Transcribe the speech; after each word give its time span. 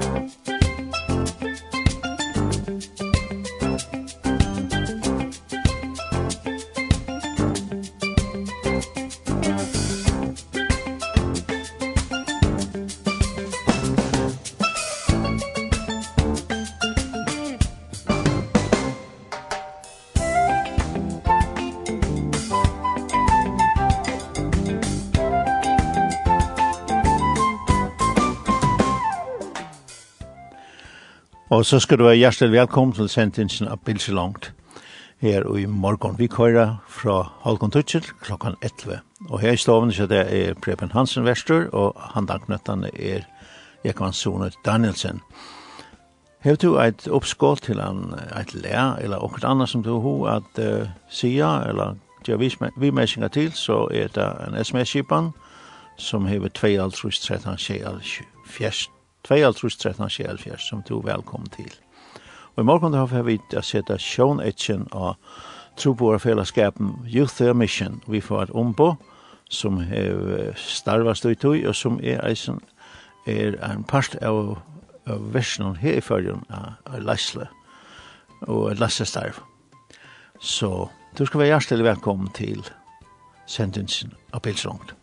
Musik 0.00 0.59
Og 31.50 31.66
så 31.66 31.78
skal 31.78 31.98
du 31.98 32.04
være 32.04 32.16
hjertelig 32.16 32.52
velkommen 32.52 32.92
til 32.94 33.08
sendingen 33.10 33.68
av 33.68 33.80
Bilse 33.82 34.12
Langt 34.14 34.52
her 35.18 35.42
i 35.58 35.64
morgen. 35.66 36.18
Vi 36.18 36.28
kører 36.30 36.76
fra 36.86 37.24
Holgen 37.42 37.70
Tutsel 37.70 38.04
klokken 38.22 38.54
11. 38.62 39.00
Og 39.28 39.40
her 39.40 39.52
i 39.52 39.56
stoven 39.56 39.90
så 39.92 40.06
det 40.06 40.20
er 40.30 40.54
Preben 40.54 40.92
Hansen 40.92 41.26
Vester, 41.26 41.66
og 41.74 41.96
han 42.14 42.26
danknøttene 42.26 42.92
er 42.94 43.26
Jekvann 43.84 44.12
Sone 44.12 44.52
Danielsen. 44.64 45.20
Hev 46.40 46.56
du 46.56 46.78
et 46.78 47.08
oppskål 47.08 47.58
til 47.58 47.82
en, 47.82 48.14
et 48.40 48.54
lær, 48.54 49.02
eller 49.02 49.18
noe 49.18 49.42
annet 49.42 49.68
som 49.68 49.82
du 49.82 49.96
har 49.98 50.36
at 50.36 50.62
uh, 50.62 50.86
sier, 51.10 51.66
eller 51.66 51.98
gjør 52.22 52.36
vi, 52.36 52.54
vi 52.76 53.28
til, 53.28 53.52
så 53.52 53.88
er 53.90 54.06
det 54.14 54.30
en 54.46 54.64
sms-kipan 54.64 55.32
som 55.98 56.26
hever 56.26 56.48
2 56.48 57.10
13 57.10 57.58
6 57.58 58.22
4 58.46 58.99
2.13.74 59.28 60.58
som 60.58 60.82
du 60.88 60.98
er 60.98 61.12
velkommen 61.12 61.48
til. 61.56 61.72
Og 62.56 62.62
i 62.62 62.66
morgen 62.66 62.94
har 62.94 63.22
vi 63.24 63.38
å 63.56 63.62
sette 63.62 63.98
sjånetjen 63.98 64.88
av 64.92 65.16
tro 65.76 65.94
på 65.94 66.10
våre 66.10 66.20
fellesskapen 66.20 66.96
Youth 67.06 67.36
Their 67.38 67.54
Mission 67.54 68.02
vi 68.06 68.20
får 68.20 68.42
et 68.42 68.54
ombå 68.56 68.94
som 69.50 69.80
er 69.80 70.54
starvast 70.56 71.24
i 71.24 71.36
og 71.66 71.74
som 71.74 71.98
er 72.02 72.22
eisen 72.26 72.60
er 73.26 73.56
en 73.64 73.84
part 73.84 74.16
av, 74.22 74.58
av 75.06 75.32
versjonen 75.34 75.76
her 75.76 75.98
i 75.98 76.04
følgen 76.04 76.44
av, 76.50 76.76
av 76.86 77.02
Lesle 77.04 77.48
og 78.48 78.78
Lesle 78.80 79.06
starv. 79.06 79.42
Så 80.40 80.88
du 81.18 81.26
skal 81.26 81.42
være 81.42 81.52
hjertelig 81.56 81.84
velkommen 81.84 82.30
til 82.34 82.64
sentensen 83.46 84.14
av 84.32 84.40
Pilsrongt. 84.46 84.99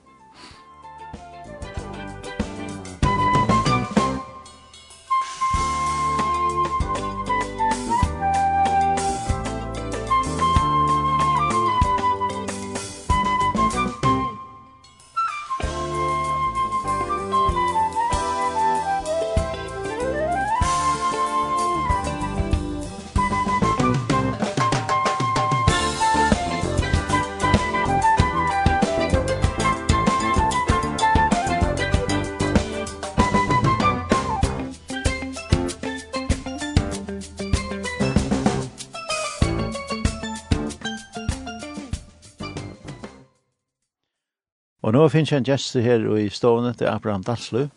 så 45.08 45.12
finns 45.12 45.32
jag 45.32 45.38
en 45.38 45.44
gjest 45.44 45.76
her 45.76 46.18
i 46.18 46.30
stående 46.30 46.74
til 46.74 46.88
Abraham 46.92 47.22
Dalslu. 47.24 47.70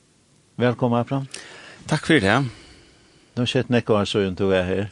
Velkommen, 0.58 0.98
Abraham. 0.98 1.28
Takk 1.86 2.06
for 2.06 2.18
det. 2.18 2.38
Nå 3.36 3.42
Nu 3.42 3.46
sett 3.46 3.68
nekko 3.70 3.94
han 3.96 4.06
så 4.06 4.20
inte 4.26 4.44
är 4.44 4.62
her. 4.62 4.88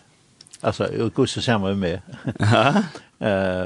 Altså, 0.62 0.86
jag 0.98 1.12
går 1.12 1.26
så 1.26 1.42
sammen 1.42 1.78
med. 1.78 2.00
meg. 2.06 2.36
Ja. 2.40 2.84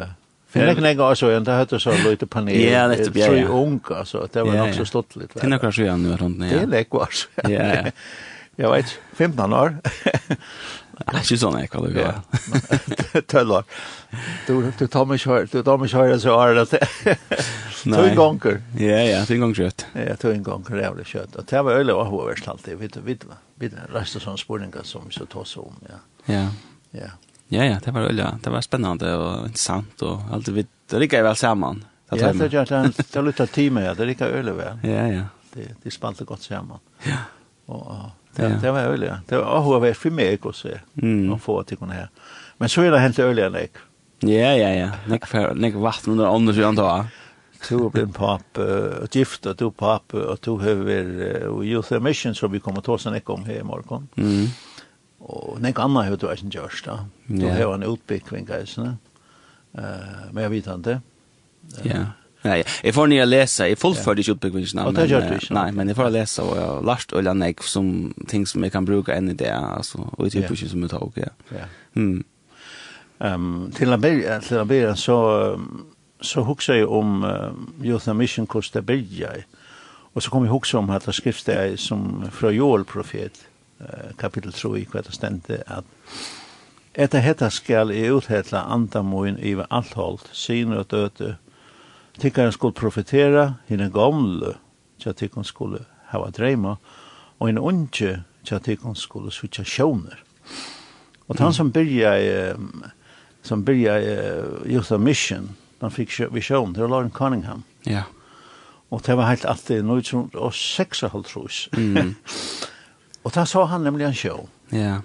uh, 0.02 0.08
Eh, 0.54 0.64
Finna 0.64 0.74
kan 0.74 0.84
jag 0.84 1.10
också 1.12 1.40
det 1.40 1.52
hade 1.52 1.80
så 1.80 1.92
lite 1.92 2.26
panel. 2.26 2.60
Ja, 2.60 2.88
det 2.88 3.16
är 3.16 3.46
så 3.46 3.52
ung 3.52 3.80
altså. 3.90 4.28
Det 4.32 4.42
var 4.42 4.52
nog 4.52 4.74
så 4.74 4.84
stort 4.84 5.16
lite. 5.16 5.40
Finna 5.40 5.58
kan 5.58 5.70
ju 5.70 5.96
nu 5.96 6.16
runt 6.16 6.38
ner. 6.38 6.48
Det 6.48 6.62
är 6.62 6.66
det 6.66 6.84
kvar. 6.84 7.08
Ja. 7.42 7.50
ja. 7.50 7.90
Jeg 8.56 8.70
vet 8.70 8.98
15 9.12 9.52
år. 9.52 9.72
Det 10.92 11.16
er 11.16 11.22
Ikke 11.24 11.38
sånn 11.40 11.56
jeg 11.58 11.70
kaller 11.72 11.94
det. 11.96 13.22
Tøller. 13.32 13.64
Du 14.46 14.84
tar 14.86 15.06
meg 15.08 15.22
kjørt, 15.22 15.50
du 15.50 15.62
tar 15.64 15.80
meg 15.80 15.90
kjørt, 15.90 16.20
så 16.22 16.36
har 16.38 16.54
det. 16.60 16.82
Tog 17.84 17.94
en 17.94 18.16
gånger. 18.16 18.62
Ja, 18.78 18.87
ja, 18.87 19.25
tog 19.25 19.34
en 19.34 19.41
gånger 19.41 19.54
kött. 19.54 19.87
Ja, 19.93 20.16
tog 20.16 20.32
en 20.32 20.43
gånger 20.43 20.76
jävla 20.76 21.04
kött. 21.04 21.37
Och 21.37 21.44
det 21.44 21.62
var 21.62 21.72
öle 21.72 21.93
och 21.93 22.06
hoverst 22.06 22.48
alltid. 22.48 22.78
Vet 22.78 22.93
du, 22.93 23.00
vet 23.00 23.20
du, 23.20 23.26
vet 23.54 23.72
du, 23.72 23.98
rasta 23.98 24.20
sån 24.20 24.38
spårningar 24.38 24.82
som 24.82 25.10
så 25.10 25.26
tas 25.26 25.56
om, 25.56 25.75
ja. 25.88 26.34
Ja. 26.34 26.48
Ja. 26.91 27.10
Ja, 27.48 27.65
ja, 27.65 27.78
det 27.84 27.91
var 27.91 28.00
öle. 28.00 28.38
Det 28.43 28.50
var 28.50 28.60
spännande 28.60 29.16
och 29.16 29.47
intressant 29.47 30.03
och 30.03 30.20
allt 30.32 30.48
vi 30.48 30.66
det 30.87 30.98
gick 30.98 31.12
väl 31.12 31.37
samman. 31.37 31.84
Ja, 32.10 32.32
det 32.32 32.53
gör 32.53 32.66
det. 32.66 33.12
Det 33.12 33.22
lutar 33.22 33.47
timme, 33.47 33.84
ja, 33.84 33.94
det 33.94 34.06
gick 34.06 34.20
öle 34.20 34.53
väl. 34.53 34.78
Ja, 34.82 35.09
ja. 35.09 35.22
Det 35.53 35.69
det 35.82 35.91
spant 35.91 36.20
gott 36.20 36.43
samman. 36.43 36.78
Ja. 37.03 37.16
Och 37.66 37.94
det 38.37 38.59
det 38.62 38.72
var 38.72 38.81
öle. 38.81 39.20
Det 39.28 39.37
var 39.37 39.60
hoverst 39.60 40.00
för 40.00 40.10
mig 40.10 40.38
också. 40.43 40.69
Mm. 41.03 41.32
Och 41.32 41.43
få 41.43 41.62
till 41.62 41.76
kunna 41.76 41.93
här. 41.93 42.09
Men 42.56 42.69
så 42.69 42.82
är 42.82 42.91
det 42.91 42.99
helt 42.99 43.19
öle 43.19 43.49
nek. 43.50 43.72
Ja, 44.19 44.54
ja, 44.56 44.69
ja. 44.75 44.91
Nek 45.06 45.26
för 45.26 45.54
nek 45.54 45.75
vatten 45.75 46.12
under 46.12 46.26
andra 46.26 46.54
sidan 46.54 46.75
då. 46.75 47.06
Du 47.68 47.76
har 47.78 47.90
blivit 47.90 48.14
pappa 48.14 48.62
och 49.02 49.16
gift 49.16 49.46
er 49.46 49.54
to 49.54 49.72
og 49.78 50.38
du 50.44 50.56
har 50.58 50.74
vært 50.74 51.46
uh, 51.48 51.64
youth 51.64 52.00
mission 52.00 52.34
som 52.34 52.52
vi 52.52 52.58
kommer 52.58 52.80
til 52.80 52.94
å 52.94 52.98
snakke 52.98 53.32
om 53.32 53.44
her 53.44 53.60
i 53.60 53.66
morgen. 53.66 54.08
Mm. 54.16 54.48
Og 55.20 55.60
nek 55.60 55.78
anna 55.78 56.02
har 56.02 56.16
du 56.16 56.26
ikke 56.26 56.44
inte 56.44 56.68
da. 56.86 56.98
Du 57.28 57.38
Då 57.38 57.48
har 57.48 57.74
en 57.74 57.82
utbyggning 57.82 58.46
guys, 58.46 58.78
Uh, 59.72 60.28
men 60.32 60.42
jeg 60.42 60.50
vet 60.50 60.66
han 60.66 60.82
det. 60.82 61.00
Ja. 61.84 62.04
Nej, 62.44 62.64
jeg 62.84 62.94
får 62.94 63.06
ni 63.06 63.26
läsa. 63.26 63.68
Jag 63.68 63.78
fullför 63.78 64.14
det 64.14 64.28
utbyggningsnamn. 64.28 64.94
Men, 64.94 65.08
det 65.08 65.50
Nei, 65.50 65.72
men 65.72 65.88
jeg 65.88 65.96
får 65.96 66.10
lese, 66.10 66.42
og 66.42 66.56
jeg 66.56 66.66
har 66.66 66.82
lært 66.82 67.12
och 67.12 67.22
jag 67.22 67.64
som 67.64 68.14
ting 68.28 68.46
som 68.46 68.64
jeg 68.64 68.72
kan 68.72 68.84
bruke 68.84 69.12
enn 69.12 69.30
i 69.30 69.34
det. 69.34 69.52
altså, 69.52 69.98
og 69.98 70.32
det 70.32 70.44
är 70.44 70.48
precis 70.48 70.70
som 70.70 70.82
jeg 70.82 70.90
tog. 70.90 71.12
Ja. 71.16 71.28
ja. 71.50 71.64
Mm. 71.94 72.24
Um, 73.18 73.72
til 73.74 73.92
å 73.92 73.96
börja, 73.98 74.40
till 74.40 74.58
att 74.58 74.66
börja 74.66 74.96
så 74.96 75.52
um, 75.52 75.86
så 76.22 76.42
husker 76.46 76.74
jeg 76.74 76.88
om 76.88 77.22
uh, 77.24 77.52
Youth 77.84 78.08
and 78.08 78.18
Mission 78.18 78.46
Kosta 78.46 78.80
Bergjai. 78.80 79.44
Og 80.14 80.22
så 80.22 80.30
kom 80.30 80.44
jeg 80.44 80.52
husker 80.52 80.78
om 80.78 80.90
at 80.90 81.06
det 81.06 81.14
skriftet 81.14 81.54
er 81.56 81.76
som 81.76 82.24
fra 82.30 82.50
Joel 82.50 82.84
profet, 82.84 83.46
uh, 83.80 84.12
kapitel 84.18 84.52
3, 84.52 84.74
i 84.78 84.86
hva 84.90 85.02
det 85.02 85.14
stendte, 85.14 85.62
at 85.66 85.84
Etta 86.94 87.18
hetta 87.18 87.48
skal 87.50 87.90
i 87.90 88.02
uthetla 88.12 88.66
andamoin 88.68 89.38
i 89.40 89.54
alt 89.70 89.94
holdt, 89.96 90.26
syner 90.36 90.82
og 90.82 90.90
døte, 90.90 91.36
tikkaren 92.20 92.52
skulle 92.52 92.76
profetera, 92.76 93.54
henne 93.68 93.88
gamle, 93.90 94.58
tja 95.00 95.14
tikkaren 95.16 95.48
skulle 95.48 95.86
hava 96.10 96.28
dreima, 96.30 96.76
og 97.38 97.48
henne 97.48 97.64
unge, 97.64 98.18
tja 98.44 98.60
tikkaren 98.60 98.96
skulle 98.96 99.32
sutja 99.32 99.64
sjoner. 99.64 100.20
Og 101.28 101.40
han 101.40 101.56
som 101.56 101.72
byrja, 101.72 102.12
um, 102.52 102.84
som 103.42 103.64
byrja 103.64 103.96
uh, 103.96 104.68
Youth 104.68 104.92
and 104.92 105.04
Mission, 105.04 105.48
man 105.82 105.94
fikk 105.94 106.15
visjon, 106.32 106.75
det 106.75 106.84
var 106.84 106.93
Lauren 106.93 107.15
Cunningham. 107.15 107.65
Ja. 107.88 108.06
Og 108.93 109.03
det 109.06 109.16
var 109.16 109.31
helt 109.31 109.47
alltid 109.48 109.87
noe 109.88 110.04
som, 110.04 110.28
og 110.34 110.53
seks 110.54 111.03
og 111.06 111.15
halv 111.15 111.25
trus. 111.28 111.65
Mm. 111.72 112.15
og 113.25 113.34
da 113.34 113.47
sa 113.48 113.65
han 113.70 113.87
nemlig 113.87 114.06
en 114.09 114.16
show. 114.16 114.47
Ja. 114.73 115.00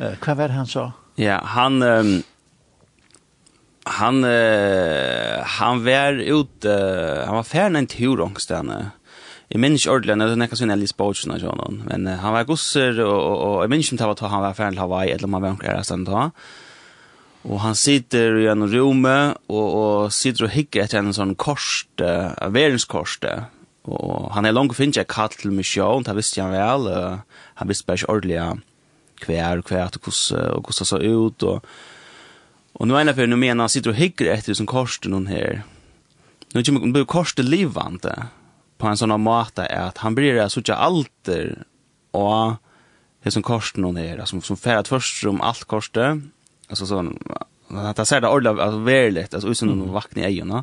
Uh, 0.00 0.14
hva 0.18 0.34
var 0.36 0.50
det 0.50 0.58
han 0.58 0.70
sa? 0.70 0.90
Ja, 1.20 1.40
han... 1.56 1.82
Um, 1.82 2.20
han 3.82 4.22
uh, 4.22 5.42
han 5.58 5.80
var 5.82 6.14
ut 6.14 6.66
uh, 6.70 7.24
han 7.26 7.34
var 7.34 7.42
färden 7.42 7.76
en 7.76 7.86
tur 7.90 8.20
ångstane. 8.22 8.92
Jeg 9.50 9.60
minns 9.60 9.82
ikke 9.82 9.90
ordentlig, 9.90 10.16
det 10.18 10.32
är 10.32 10.36
nästan 10.36 10.70
en 10.70 10.78
Alice 10.78 10.94
Boach 10.96 11.26
og 11.26 11.40
sånn, 11.40 11.82
Men 11.84 12.06
uh, 12.06 12.14
han 12.22 12.32
var 12.32 12.46
gosser 12.46 13.00
og, 13.02 13.10
og, 13.10 13.38
og 13.42 13.56
jeg 13.62 13.70
minns 13.70 13.90
ikke 13.90 13.94
om 13.94 13.98
det 13.98 14.22
var 14.22 14.30
han 14.30 14.42
var 14.42 14.54
färden 14.54 14.78
til 14.78 14.84
Hawaii 14.84 15.10
eller 15.10 15.26
om 15.26 15.34
han 15.34 15.42
var 15.42 15.50
omkring 15.50 15.72
resten 15.72 16.04
då. 16.04 16.30
Og 17.42 17.58
han 17.64 17.74
sitter 17.74 18.36
i 18.38 18.46
en 18.50 18.62
rume 18.70 19.16
og, 19.50 19.66
og 19.66 20.12
sitter 20.14 20.46
og 20.46 20.54
hikker 20.54 20.84
etter 20.84 21.00
en 21.00 21.14
sånn 21.16 21.34
korste, 21.34 22.08
en 22.38 22.54
verenskorsste. 22.54 23.32
Og 23.90 24.28
han 24.36 24.46
er 24.46 24.54
langt 24.54 24.76
finnes 24.78 24.98
jeg 24.98 25.08
ikke 25.08 25.16
kall 25.16 25.32
til 25.34 25.54
misjon, 25.56 26.06
det 26.06 26.14
visste 26.14 26.42
han 26.44 26.54
vel. 26.54 26.86
Han 27.58 27.70
visste 27.70 27.88
bare 27.88 27.98
ikke 27.98 28.12
ordentlig 28.14 28.38
hver 29.26 29.62
og 29.62 29.70
hver 29.70 29.90
og 29.90 30.62
hvordan 30.62 30.78
det 30.78 30.90
så 30.92 31.00
ut. 31.02 31.42
Og, 31.42 31.72
og 32.78 32.88
nå 32.88 32.98
er 32.98 33.10
det 33.10 33.16
for 33.18 33.30
noe 33.30 33.42
mener 33.42 33.66
han 33.66 33.72
sitter 33.72 33.94
og 33.94 33.98
hikker 33.98 34.30
etter 34.36 34.58
sånn 34.58 34.70
korste 34.70 35.10
noen 35.10 35.26
her. 35.30 35.64
Nå 36.52 36.62
blir 36.92 37.08
korste 37.08 37.42
livvante 37.42 38.14
på 38.78 38.86
en 38.86 38.98
sånn 38.98 39.14
måte 39.22 39.66
at 39.66 40.02
han 40.04 40.14
blir 40.14 40.38
så 40.52 40.62
ikke 40.62 40.78
alter 40.78 41.64
og 42.12 42.58
det 43.22 43.30
som 43.32 43.44
korste 43.46 43.80
noen 43.80 44.00
her, 44.02 44.22
som, 44.26 44.42
som 44.42 44.58
færer 44.58 44.88
først 44.90 45.22
om 45.30 45.42
alt 45.46 45.64
korste, 45.70 46.16
alltså 46.72 46.86
så 46.86 47.12
att 47.96 48.08
säga 48.08 48.20
det 48.20 48.28
ordla 48.28 48.50
alltså 48.50 48.78
väldigt 48.78 49.34
alltså 49.34 49.48
utan 49.48 49.68
någon 49.68 49.92
vakna 49.92 50.28
i 50.28 50.40
ögonen. 50.40 50.62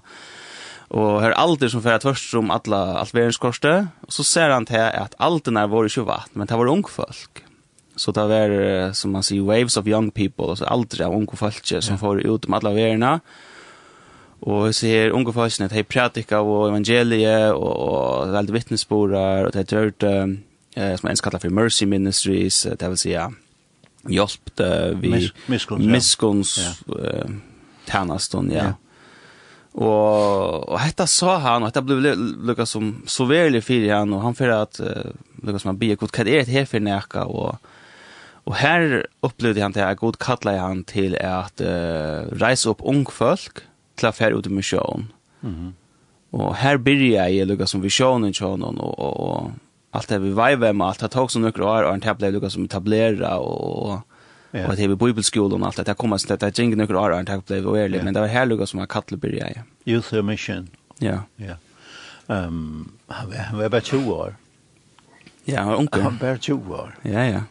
Och 0.88 1.22
hör 1.22 1.32
alltid 1.32 1.72
som 1.72 1.82
för 1.82 1.94
att 1.94 2.04
först 2.04 2.32
som 2.32 2.52
alla 2.52 2.98
allt 2.98 3.14
världens 3.14 3.38
korste 3.38 3.88
och 4.02 4.14
så 4.14 4.24
ser 4.24 4.50
han 4.50 4.66
till 4.66 4.80
att 4.80 5.16
allt 5.18 5.46
när 5.46 5.68
var 5.68 5.84
ju 5.98 6.04
vatten 6.04 6.32
men 6.34 6.48
det 6.48 6.56
var 6.56 6.68
ung 6.68 6.84
folk. 6.84 7.44
Så 7.96 8.12
det 8.12 8.28
var 8.28 8.94
som 8.94 9.12
man 9.12 9.24
säger 9.24 9.42
waves 9.42 9.78
of 9.78 9.88
young 9.88 10.12
people 10.12 10.46
alltså 10.46 10.66
allt 10.66 10.98
det 10.98 11.06
unga 11.06 11.36
folk 11.36 11.84
som 11.84 11.98
får 11.98 12.22
ut 12.22 12.48
med 12.48 12.58
alla 12.58 12.74
världarna. 12.74 13.20
Och 14.40 14.66
så 14.66 14.74
ser 14.74 15.10
unga 15.10 15.32
folk 15.32 15.62
att 15.62 15.72
de 15.72 15.84
predikar 15.84 16.40
och 16.40 16.68
evangeliet 16.68 17.54
och 17.54 18.34
väldigt 18.34 18.56
vittnesbörd 18.56 19.46
och 19.46 19.52
det 19.52 19.60
är 19.60 19.76
dörrt 19.76 20.04
eh, 20.04 20.96
som 20.96 21.08
ens 21.08 21.22
kallar 21.22 21.40
för 21.40 21.50
mercy 21.50 21.86
ministries 21.86 22.68
det 22.80 22.90
vill 22.90 22.98
säga 22.98 23.34
hjelp 24.08 24.60
vi 25.02 25.10
Mis 25.10 25.34
miskunns, 25.46 25.84
ja. 25.84 25.92
miskunns 25.92 26.58
ja. 28.34 28.54
Ja. 28.54 28.74
Och 29.72 30.70
och 30.70 30.80
detta 30.80 31.08
sa 31.08 31.38
han 31.38 31.64
att 31.64 31.74
det 31.74 31.82
blev 31.82 32.18
Lucas 32.18 32.70
som 32.70 33.02
så 33.06 33.26
väl 33.26 33.62
för 33.62 33.90
han 33.94 34.14
och 34.14 34.22
han 34.22 34.36
för 34.36 34.50
att 34.50 34.80
uh, 34.80 34.88
Lucas 35.44 35.66
man 35.66 35.78
be 35.78 35.96
god 35.96 36.12
kadet 36.12 36.48
här 36.48 36.66
för 36.66 36.80
näka 36.80 37.26
och 37.26 37.56
och 38.44 38.56
här 38.56 39.08
upplevde 39.22 39.62
han 39.62 39.72
det 39.72 39.88
at 39.88 39.98
god 39.98 40.18
kallar 40.20 40.58
han 40.58 40.84
till 40.84 41.16
att 41.16 41.62
uh, 41.62 41.68
resa 42.32 42.70
upp 42.70 42.82
ung 42.82 43.06
folk 43.06 43.62
til 43.96 44.10
å 44.10 44.12
fære 44.12 44.40
ut 44.40 44.48
i 44.48 44.50
mission. 44.50 45.12
Mhm. 45.42 45.74
Og 46.32 46.42
och 46.42 46.56
här 46.56 46.78
jeg 46.88 47.36
jag 47.36 47.48
Lucas 47.48 47.70
som 47.70 47.82
visionen 47.82 48.34
til 48.34 48.46
och 48.46 49.00
och, 49.00 49.20
och 49.20 49.52
allt 49.92 50.08
det 50.08 50.20
vi 50.20 50.30
vive 50.30 50.74
med 50.74 50.88
allt 50.88 51.00
det 51.00 51.08
tog 51.08 51.32
som 51.32 51.42
några 51.42 51.66
år 51.66 51.84
och 51.84 51.94
en 51.94 52.02
tablet 52.02 52.34
Lucas 52.34 52.54
som 52.54 52.66
etablera 52.66 53.38
och 53.38 54.00
Ja. 54.52 54.68
Och 54.68 54.76
det 54.76 54.84
är 54.84 54.96
bibelskolan 54.96 55.62
och 55.62 55.68
allt 55.68 55.78
det 55.78 55.84
Det 55.84 55.94
kommer 55.94 56.16
att 56.16 56.40
det 56.40 56.60
är 56.60 56.62
ingen 56.62 56.78
några 56.78 57.00
år 57.00 57.14
antagligen 57.14 57.44
blev 57.48 57.68
och 57.68 57.80
ärligt 57.80 58.04
men 58.04 58.14
det 58.14 58.20
var 58.20 58.28
här 58.28 58.46
Lucas 58.46 58.70
som 58.70 58.80
har 58.80 58.88
kallat 58.88 59.22
börja. 59.22 59.64
Youth 59.86 60.22
mission. 60.22 60.70
Ja. 61.00 61.24
Ja. 61.36 61.54
Ehm 62.28 62.92
han 63.08 63.58
var 63.58 63.70
bara 63.70 63.82
20 63.82 64.14
år. 64.14 64.36
Ja, 65.46 65.60
han 65.60 65.68
var 65.68 65.78
onkel. 65.78 66.02
Han 66.02 66.18
var 66.22 66.38
20 66.38 66.74
år. 66.74 66.96
Ja, 67.02 67.26
ja. 67.26 67.42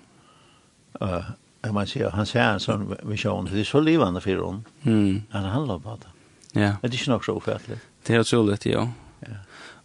Eh, 1.01 1.25
uh, 1.67 1.73
man 1.73 1.87
ser 1.87 2.11
han 2.11 2.27
ser 2.27 2.41
en 2.41 2.61
sån 2.61 2.97
vision 3.03 3.49
det 3.53 3.61
är 3.61 3.65
så 3.65 3.81
livande 3.81 4.21
för 4.21 4.37
honom. 4.37 4.65
Mm. 4.83 5.23
Han 5.31 5.45
handlar 5.45 5.79
på 5.79 5.99
det. 6.03 6.61
Ja. 6.61 6.77
Det 6.83 6.89
är 6.89 6.93
inte 6.93 7.11
nog 7.11 7.25
så 7.25 7.33
ofattligt. 7.33 7.81
Det 8.07 8.15
är 8.15 8.21
otroligt, 8.21 8.67
ja. 8.67 8.89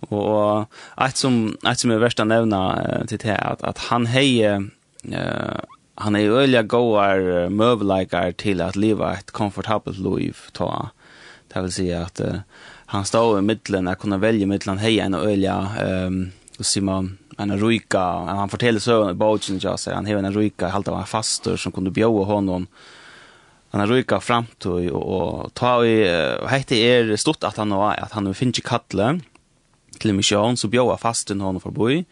Och 0.09 0.65
ett 0.97 1.17
som 1.17 1.57
ett 1.67 1.79
som 1.79 1.91
är 1.91 1.97
värst 1.97 2.19
att 2.19 2.27
nämna 2.27 2.79
till 3.07 3.17
det 3.17 3.37
att 3.37 3.63
att 3.63 3.77
han 3.77 4.05
hejer 4.05 4.69
uh, 5.07 5.59
han 5.95 6.15
är 6.15 6.19
ju 6.19 6.63
gåar 6.63 7.49
goar 7.49 8.31
til 8.31 8.61
at 8.61 8.67
att 8.69 8.75
leva 8.75 9.13
ett 9.13 9.31
komfortabelt 9.31 9.97
liv 9.97 10.37
ta. 10.51 10.89
Det 11.53 11.61
vill 11.61 11.71
säga 11.71 12.01
att 12.01 12.21
uh, 12.21 12.35
han 12.85 13.05
står 13.05 13.39
i 13.39 13.41
middelen, 13.41 13.87
jeg 13.87 13.99
kunna 13.99 14.17
välja 14.17 14.47
mellan 14.47 14.77
heja 14.77 15.05
en 15.05 15.15
øyelig, 15.15 15.49
ehm 15.49 16.07
um, 16.07 16.31
sier 16.59 16.83
man, 16.83 17.17
en 17.37 17.59
ruika 17.59 17.99
han 18.27 18.49
forteller 18.49 18.79
så 18.79 19.09
i 19.09 19.13
bogen 19.13 19.59
jag 19.59 19.79
säger 19.79 19.95
han 19.95 20.05
har 20.05 20.15
en 20.15 20.33
ruika 20.33 20.67
helt 20.67 20.87
av 20.87 20.99
en 20.99 21.05
fastor 21.05 21.57
som 21.57 21.71
kunde 21.71 21.91
bjóa 21.91 22.25
honom 22.25 22.67
han 23.71 23.79
har 23.79 23.87
ruika 23.87 24.19
framtøy 24.19 24.91
og, 24.91 25.03
og 25.03 25.53
ta 25.57 25.79
i 25.85 26.03
uh, 26.05 26.47
hette 26.47 26.77
er 26.77 27.15
stort 27.17 27.43
at 27.43 27.57
han 27.57 27.71
att 27.73 28.11
han 28.11 28.33
finner 28.33 28.61
kalle 28.61 29.19
til 30.03 30.15
mission 30.15 30.57
så 30.59 30.67
bjóa 30.67 30.97
fasten 30.99 31.41
hon 31.41 31.59
förbi 31.59 32.05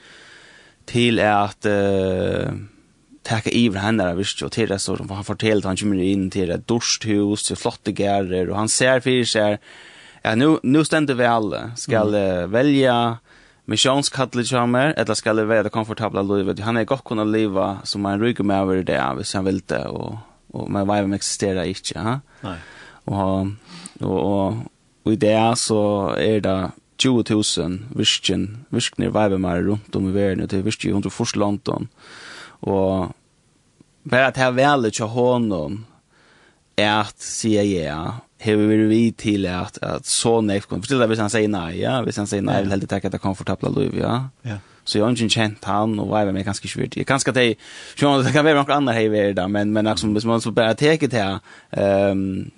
till 0.85 1.19
at 1.19 1.65
uh, 1.65 2.51
tacka 3.23 3.49
iver 3.49 3.79
henne 3.79 4.03
där 4.03 4.15
visst 4.15 4.43
og 4.43 4.51
till 4.51 4.69
det 4.69 4.79
så 4.79 4.95
han 4.95 5.23
fortällde 5.23 5.67
han 5.67 5.77
kommer 5.77 6.03
in 6.03 6.29
till 6.31 6.51
et 6.51 6.67
dorsthus 6.67 7.43
til 7.43 7.55
flotte 7.55 7.91
gærer 7.91 8.49
och 8.49 8.57
han 8.57 8.67
ser 8.67 8.99
för 8.99 9.23
sig 9.23 9.57
ja 10.23 10.35
nu 10.35 10.59
nu 10.63 10.83
ständer 10.83 11.13
vi 11.13 11.23
alle. 11.23 11.71
Ska 11.75 12.01
mm. 12.01 12.51
velja 12.51 13.17
missionskattlet 13.65 14.49
kommer 14.49 14.93
eller 14.97 15.13
ska 15.13 15.33
det 15.33 15.45
vara 15.45 15.63
det 15.63 15.69
komfortabla 15.69 16.21
livet 16.21 16.59
han 16.59 16.77
är 16.77 16.83
gott 16.83 17.03
kunna 17.03 17.23
leva 17.23 17.77
som 17.83 18.05
en 18.05 18.19
rygg 18.19 18.39
med 18.45 18.61
över 18.61 18.83
det 18.83 19.03
av 19.03 19.23
han 19.33 19.45
vil 19.45 19.61
det 19.67 19.85
och 19.85 20.15
och 20.53 20.71
men 20.71 20.87
vad 20.87 21.13
existerar 21.13 21.63
inte 21.63 21.91
ja 21.95 22.19
nej 22.41 22.57
og, 23.05 23.47
och 23.99 24.47
och, 24.47 24.55
och 25.03 25.13
i 25.13 25.15
det 25.15 25.57
så 25.57 26.09
är 26.09 26.41
det 26.41 26.71
20.000 27.01 27.77
virkjen, 27.97 28.65
virkner 28.69 29.13
veibemar 29.13 29.63
rundt 29.65 29.95
om 29.97 30.09
i 30.09 30.13
verden, 30.13 30.45
det 30.45 30.59
er 30.59 30.67
virkje 30.67 30.89
i 30.89 30.93
100 30.93 31.13
fors 31.13 31.35
London. 31.35 31.89
Og 32.61 33.15
bare 34.09 34.27
at 34.29 34.37
jeg 34.37 34.55
velger 34.55 34.89
til 34.89 35.09
hånden 35.13 35.85
er 36.77 37.01
at 37.01 37.21
sier 37.21 37.65
ja, 37.65 38.01
har 38.41 38.57
vi 38.57 38.77
vi 38.89 39.01
til 39.11 39.45
at, 39.45 39.77
at 39.81 40.07
så 40.07 40.39
nek 40.41 40.67
kunne 40.67 40.81
forstille 40.81 41.07
hvis 41.09 41.21
han 41.21 41.33
sier 41.33 41.49
nei, 41.51 41.81
ja, 41.81 41.99
hvis 42.05 42.17
han 42.21 42.29
sier 42.29 42.45
nei, 42.45 42.59
jeg 42.59 42.67
vil 42.67 42.75
heldig 42.75 42.89
takke 42.89 43.09
at 43.09 43.17
jeg 43.17 43.23
komfortabla 43.23 43.73
liv, 43.77 43.97
ja. 44.01 44.27
ja. 44.45 44.61
Så 44.83 44.97
jag 44.97 45.05
har 45.05 45.09
inte 45.09 45.29
känt 45.29 45.63
han, 45.63 45.99
och 45.99 46.07
vad 46.07 46.21
är 46.21 46.25
var 46.25 46.39
ganska 46.39 46.67
svårt. 46.67 46.97
Jag 46.97 47.07
kanske 47.07 47.31
det, 47.31 47.55
så 47.95 48.21
det 48.21 48.33
kan 48.33 48.45
vara 48.45 48.53
noen 48.53 48.71
andre 48.71 48.93
här 48.93 49.29
i 49.29 49.33
det, 49.33 49.47
men, 49.47 49.73
men 49.73 49.85
liksom, 49.85 50.13
hvis 50.13 50.25
man 50.25 50.41
så 50.41 50.51
bara 50.51 50.73
bare 50.73 50.97
det 50.97 51.13
här 51.13 51.39
ehm 51.71 52.51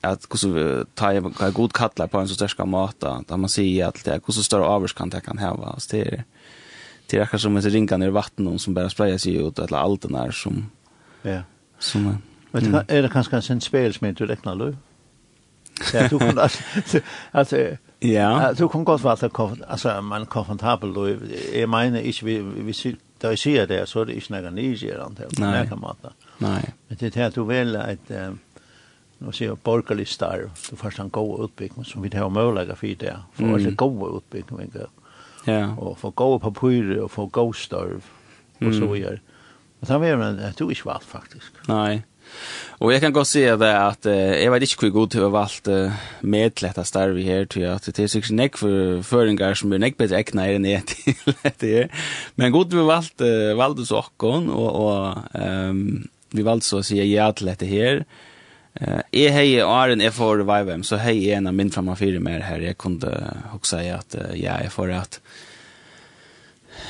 att 0.00 0.26
hur 0.30 0.36
så 0.36 0.84
ta 0.94 1.30
kan 1.30 1.52
god 1.52 1.72
kalla 1.72 2.08
på 2.08 2.18
en 2.18 2.28
så 2.28 2.34
starka 2.34 2.64
mata 2.64 3.24
där 3.28 3.36
man 3.36 3.48
ser 3.48 3.84
att 3.84 4.04
det 4.04 4.20
hur 4.26 4.32
så 4.32 4.42
större 4.42 4.64
avskan 4.64 5.10
det 5.10 5.20
kan 5.20 5.38
ha 5.38 5.74
så 5.78 5.96
det 5.96 6.00
är 6.00 6.24
det 7.10 7.32
är 7.32 7.38
som 7.38 7.56
ett 7.56 7.64
ringa 7.64 7.96
ner 7.96 8.10
vatten 8.10 8.58
som 8.58 8.74
bara 8.74 8.90
sprayar 8.90 9.18
sig 9.18 9.36
ut 9.36 9.58
eller 9.58 9.78
allt 9.78 10.02
den 10.02 10.14
här 10.14 10.30
som 10.30 10.70
ja 11.22 11.42
som 11.78 12.18
Men 12.50 12.66
mm. 12.66 12.84
är 12.88 13.02
det 13.02 13.08
kanske 13.08 13.52
en 13.52 13.60
spel 13.60 13.94
som 13.94 14.06
inte 14.06 14.26
räknar 14.26 14.56
då 14.56 14.74
Ja, 15.92 16.08
du 16.08 16.18
kan 16.18 16.38
alltså 17.30 17.56
ja, 17.98 18.52
du 18.52 18.68
kan 18.68 18.84
gott 18.84 19.02
vara 19.02 19.28
altså, 19.66 20.00
man 20.00 20.26
komfortabel 20.26 20.94
då 20.94 21.08
Jeg 21.52 21.68
mener 21.68 22.00
ikke, 22.00 22.24
vi 22.24 22.40
vi 22.40 22.96
da 23.24 23.32
jeg 23.32 23.38
sier 23.38 23.66
det, 23.66 23.84
så 23.88 24.02
er 24.02 24.10
det 24.10 24.18
ikke 24.20 24.34
noe 24.34 24.50
nye 24.52 24.76
gjerne 24.76 25.16
til, 25.16 25.30
på 25.32 25.44
noen 25.44 25.80
måte. 25.80 26.10
Nei. 26.44 26.60
Men 26.88 26.98
det 27.00 27.08
er 27.08 27.14
til 27.14 27.24
at 27.28 27.38
du 27.38 27.44
vel 27.48 27.76
et, 27.80 28.10
nå 29.20 29.32
sier 29.32 29.52
jeg 29.52 29.62
borgerlig 29.64 30.08
starv 30.08 30.50
då 30.70 30.76
først 30.76 31.00
en 31.00 31.10
god 31.10 31.44
utbygging 31.44 31.84
som 31.84 32.02
vi 32.02 32.10
har 32.12 32.28
mulighet 32.28 32.78
for 32.78 32.86
det 32.86 33.16
for 33.32 33.44
mm. 33.44 33.68
att 33.68 33.76
gode 33.76 34.16
utbyggnad 34.16 34.86
ja 35.46 35.74
Og 35.76 35.98
få 35.98 36.10
gode 36.10 36.40
papper 36.40 37.02
og 37.02 37.10
få 37.10 37.26
god 37.26 37.54
starv 37.54 38.02
och 38.60 38.74
så 38.74 38.86
vidare 38.86 39.18
men 39.80 39.90
han 39.90 40.02
är 40.02 40.16
men 40.16 40.38
at 40.38 40.58
du 40.58 40.70
ikke 40.70 40.86
valgt 40.86 41.04
faktisk. 41.04 41.52
nej 41.68 42.02
Og 42.82 42.90
jeg 42.92 43.00
kan 43.00 43.12
godt 43.14 43.30
si 43.30 43.42
det 43.46 43.70
at 43.70 44.06
eh, 44.10 44.42
jeg 44.42 44.52
vet 44.52 44.66
ikke 44.66 44.86
hvor 44.86 44.94
god 44.98 45.12
til 45.14 45.26
å 45.26 45.30
valgte 45.32 45.76
eh, 45.86 46.02
medletta 46.26 46.84
starvi 46.86 47.22
her, 47.26 47.46
til 47.50 47.66
at 47.70 47.86
det 47.86 48.04
er 48.04 48.10
sikkert 48.10 48.36
nek 48.38 48.58
for 48.58 49.04
føringar 49.06 49.56
som 49.58 49.72
er 49.72 49.82
nek 49.84 49.98
bedre 50.00 50.18
ekna 50.24 50.48
her 50.48 50.58
enn 50.58 50.68
jeg 50.68 50.86
til 50.90 51.36
dette 51.44 51.70
her. 51.70 51.88
Men 52.40 52.54
god 52.54 52.72
til 52.72 52.82
å 52.82 52.88
valgte, 52.90 53.30
valgte 53.60 53.86
så 53.88 54.02
okkon, 54.02 54.50
og, 54.52 54.68
og 54.82 55.38
um, 55.38 56.04
vi 56.34 56.46
valgte 56.46 56.68
så 56.68 56.82
å 56.82 56.86
si 56.86 56.98
ja 56.98 57.30
til 57.32 57.52
dette 57.52 57.68
her. 57.70 58.02
Eh, 58.80 59.00
jeg 59.14 59.34
hei 59.34 59.48
Arjen 59.62 60.02
er 60.02 60.14
for 60.14 60.42
Vivem, 60.42 60.82
så 60.86 60.98
hei 61.02 61.18
jeg 61.20 61.38
en 61.38 61.50
av 61.50 61.54
min 61.54 61.72
framme 61.74 61.96
fire 61.98 62.22
mer 62.22 62.42
her. 62.46 62.62
Jeg 62.64 62.78
kunne 62.80 63.12
også 63.54 63.78
si 63.78 63.90
at 63.94 64.16
ja, 64.34 64.60
jeg 64.62 64.72
får 64.74 64.96
at 65.00 65.20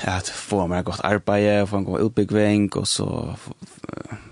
at 0.04 0.28
få 0.28 0.64
meg 0.68 0.84
godt 0.86 1.02
arbeid, 1.04 1.66
få 1.68 1.80
en 1.80 1.86
god 1.86 2.06
utbyggving, 2.06 2.66
og 2.80 2.86
så 2.88 3.06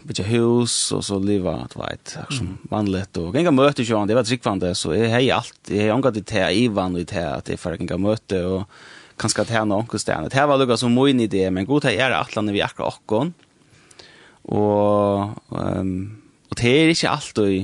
bytja 0.09 0.27
hus, 0.31 0.75
og 0.97 1.05
så 1.07 1.19
liva, 1.23 1.59
at 1.67 1.77
veit, 1.79 2.15
som 2.35 2.55
vanligt, 2.71 3.21
og 3.21 3.37
genga 3.37 3.53
møte 3.55 3.85
sjåan, 3.87 4.09
det 4.11 4.17
var 4.19 4.27
tryggvande, 4.29 4.73
så 4.79 4.95
jeg 4.97 5.13
hei 5.13 5.27
alt, 5.35 5.61
jeg 5.69 5.87
har 5.87 5.97
omgatt 5.97 6.19
i 6.19 6.25
te, 6.27 6.43
i 6.43 6.67
vann 6.73 6.99
i 6.99 7.05
at 7.05 7.53
jeg 7.53 7.61
får 7.61 7.79
genga 7.81 8.01
møte, 8.01 8.41
og 8.49 9.21
kanskje 9.21 9.47
til 9.49 9.69
noen 9.69 10.03
stedene. 10.03 10.33
Det 10.33 10.49
var 10.49 10.61
lukka 10.61 10.81
som 10.81 10.95
min 10.97 11.23
idé, 11.25 11.47
men 11.51 11.69
god 11.69 11.89
hei 11.89 11.97
er 12.01 12.17
atlandet 12.17 12.57
vi 12.57 12.65
akkurat 12.65 12.99
okkon, 12.99 13.33
og 14.53 15.37
um, 15.55 16.22
og 16.53 16.59
det 16.61 16.69
er 16.69 16.93
ikke 16.93 17.15
alltid 17.17 17.57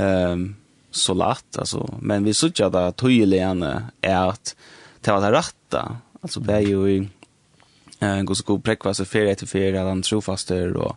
ehm 0.00 0.32
um, 0.32 0.48
så 0.90 1.14
lätt 1.14 1.58
altså. 1.58 1.98
men 2.00 2.24
vi 2.24 2.34
såg 2.34 2.62
att 2.62 2.72
det 2.72 2.92
tydligen 2.96 3.62
är 3.62 4.28
att 4.28 4.56
det 5.00 5.12
var 5.12 5.20
det 5.20 5.38
rette. 5.38 5.88
Altså, 6.22 6.40
det 6.40 6.54
är 6.54 6.60
ju 6.60 7.06
eh 8.00 8.22
går 8.22 8.34
så 8.34 8.44
god 8.44 8.64
prekva 8.64 8.94
så 8.94 9.04
ferie 9.04 9.32
etter 9.32 9.46
ferie, 9.46 9.80
at 9.80 9.88
han 9.88 10.02
trofaster 10.02 10.76
og 10.76 10.96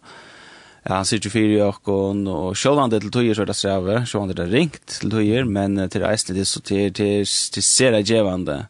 ja, 0.84 0.96
han 0.96 1.06
sitter 1.06 1.30
för 1.30 1.40
i 1.40 1.62
ökon 1.62 2.28
och 2.28 2.58
självan 2.58 2.90
det 2.90 3.00
till 3.00 3.12
tøyer 3.12 3.34
så 3.34 3.42
er 3.42 3.46
det 3.46 3.56
sträver 3.56 4.06
självan 4.06 4.28
det 4.28 4.40
er 4.40 4.52
ringt 4.52 4.88
til 4.88 5.12
tøyer 5.12 5.44
men 5.44 5.90
till 5.90 6.02
resten 6.02 6.36
det 6.36 6.48
så 6.48 6.62
til, 6.62 6.94
til, 6.94 7.26
til 7.26 7.64
ser 7.64 7.92
det 7.92 8.10
gjevende 8.10 8.66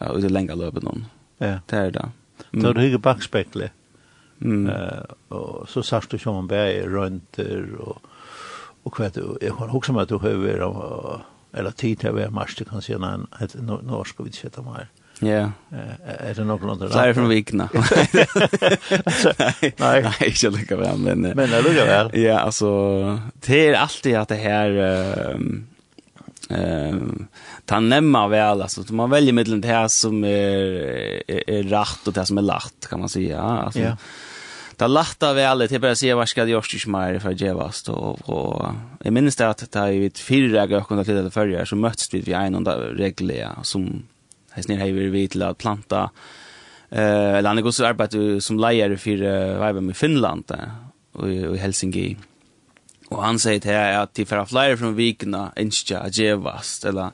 uh, 0.00 0.16
ut 0.16 0.24
i 0.24 0.28
länga 0.28 0.54
løpet 0.54 0.82
noen. 0.82 1.06
Ja. 1.38 1.60
Det 1.70 1.78
er 1.78 1.90
det. 1.90 2.08
Då 2.52 2.72
du 2.72 2.80
hygge 2.80 2.98
backspeklet. 2.98 3.70
Mm. 4.44 4.68
Eh 4.68 5.02
och 5.28 5.68
så 5.68 5.82
särskilt 5.82 6.10
du 6.10 6.18
som 6.18 6.46
bär 6.46 6.82
runt 6.82 7.38
och 7.78 8.02
och 8.82 8.94
kvätt 8.94 9.18
jag 9.40 9.54
har 9.54 9.76
också 9.76 9.92
med 9.92 10.02
att 10.02 10.24
över 10.24 11.20
eller 11.52 11.70
tid 11.70 11.98
till 11.98 12.12
vi 12.12 12.28
mars 12.28 12.56
det 12.56 12.64
kan 12.64 12.82
se 12.82 12.92
en 12.92 13.26
ett 13.40 13.54
norsk 13.82 14.16
vi 14.18 14.32
sätta 14.32 14.62
mer. 14.62 14.88
Ja. 15.20 15.50
Är 16.06 16.34
det 16.34 16.44
någon 16.44 16.70
annan? 16.70 16.90
Nej. 16.94 17.14
från 17.14 17.28
Vikna. 17.28 17.68
Nej. 17.72 18.26
Nej, 19.78 20.14
inte 20.22 20.50
lika 20.50 20.76
väl 20.76 20.98
men. 20.98 21.20
Men 21.20 21.50
det 21.50 21.62
lukar 21.62 21.86
väl. 21.86 22.20
Ja, 22.20 22.38
alltså 22.38 23.18
det 23.34 23.68
är 23.68 23.74
alltid 23.74 24.16
att 24.16 24.28
det 24.28 24.34
här 24.34 24.70
ehm 24.70 25.66
ehm 26.50 27.26
ta 27.64 27.80
nämma 27.80 28.28
väl 28.28 28.62
alltså 28.62 28.94
man 28.94 29.10
väljer 29.10 29.32
mellan 29.32 29.60
det 29.60 29.68
här 29.68 29.88
som 29.88 30.24
är 30.24 30.30
är, 31.28 31.50
är 31.50 31.62
rätt 31.62 32.06
och 32.06 32.12
det 32.12 32.20
här 32.20 32.24
som 32.24 32.38
är 32.38 32.42
lätt 32.42 32.88
kan 32.90 33.00
man 33.00 33.08
säga 33.08 33.40
alltså 33.40 33.80
ja. 33.80 33.96
Det 34.76 34.88
lätta 34.88 35.32
väl 35.32 35.58
det 35.58 35.78
bara 35.78 35.94
se 35.94 36.14
vad 36.14 36.28
ska 36.28 36.44
det 36.44 36.50
görs 36.50 36.74
inte 36.74 36.90
mer 36.90 37.18
för 37.18 37.30
Jevas 37.30 37.82
då 37.82 37.92
och 38.24 38.66
jag 39.02 39.12
minns 39.12 39.36
det 39.36 39.48
att 39.48 39.72
det 39.72 39.78
är 39.78 39.88
ju 39.88 40.06
ett 40.06 40.18
fyra 40.18 40.66
gånger 40.66 41.04
till 41.04 41.14
det 41.14 41.30
förra 41.30 41.66
så 41.66 41.76
möttes 41.76 42.14
vi 42.14 42.20
vid 42.20 42.34
en 42.34 42.66
och 42.66 42.96
regler 42.96 43.50
som 43.62 44.02
häsnir 44.50 44.78
har 44.78 44.86
vi 44.86 45.28
till 45.28 45.42
att 45.42 45.58
planta 45.58 46.10
eh 46.90 47.34
eller 47.34 47.48
han 47.48 47.62
går 47.62 47.70
så 47.70 47.86
arbete 47.86 48.40
som 48.40 48.58
lejare 48.58 48.96
för 48.96 49.58
vad 49.58 49.82
med 49.82 49.96
Finland 49.96 50.52
och 51.12 51.28
i 51.30 51.56
Helsinki. 51.56 52.16
Og 53.12 53.20
han 53.20 53.38
sier 53.40 53.60
til 53.62 53.74
jeg 53.74 53.96
at 53.98 54.12
de 54.16 54.24
fra 54.28 54.42
flere 54.48 54.76
fra 54.80 54.90
vikene 54.96 55.42
ikke 55.60 55.98
er 55.98 56.14
djevast, 56.14 56.86
eller... 56.88 57.12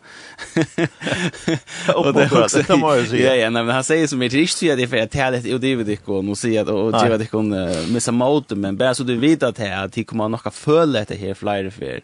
og 1.98 2.10
det 2.14 2.24
er 2.24 2.36
også... 2.42 2.62
Det 2.68 2.78
må 2.78 2.94
jeg 2.98 3.08
si. 3.10 3.20
Ja, 3.24 3.34
ja, 3.38 3.50
men 3.50 3.70
han 3.72 3.86
sier 3.86 4.06
som 4.10 4.22
er 4.22 4.32
det 4.32 4.46
at 4.72 4.82
jeg 4.82 4.90
får 4.92 5.10
tale 5.12 5.42
til 5.42 5.58
Odivedikken 5.58 6.30
og 6.30 6.38
sier 6.38 6.64
at 6.64 6.72
Odivedikken 6.72 7.52
missa 7.92 8.14
mot 8.14 8.56
men 8.56 8.78
bare 8.78 8.94
så 8.94 9.06
du 9.06 9.16
vet 9.18 9.42
at 9.42 9.58
jeg 9.58 9.74
at 9.74 9.94
de 9.94 10.04
kommer 10.06 10.30
nok 10.30 10.46
å 10.46 10.54
føle 10.54 11.04
här 11.08 11.16
her 11.18 11.34
flere 11.34 11.70
for. 11.70 12.00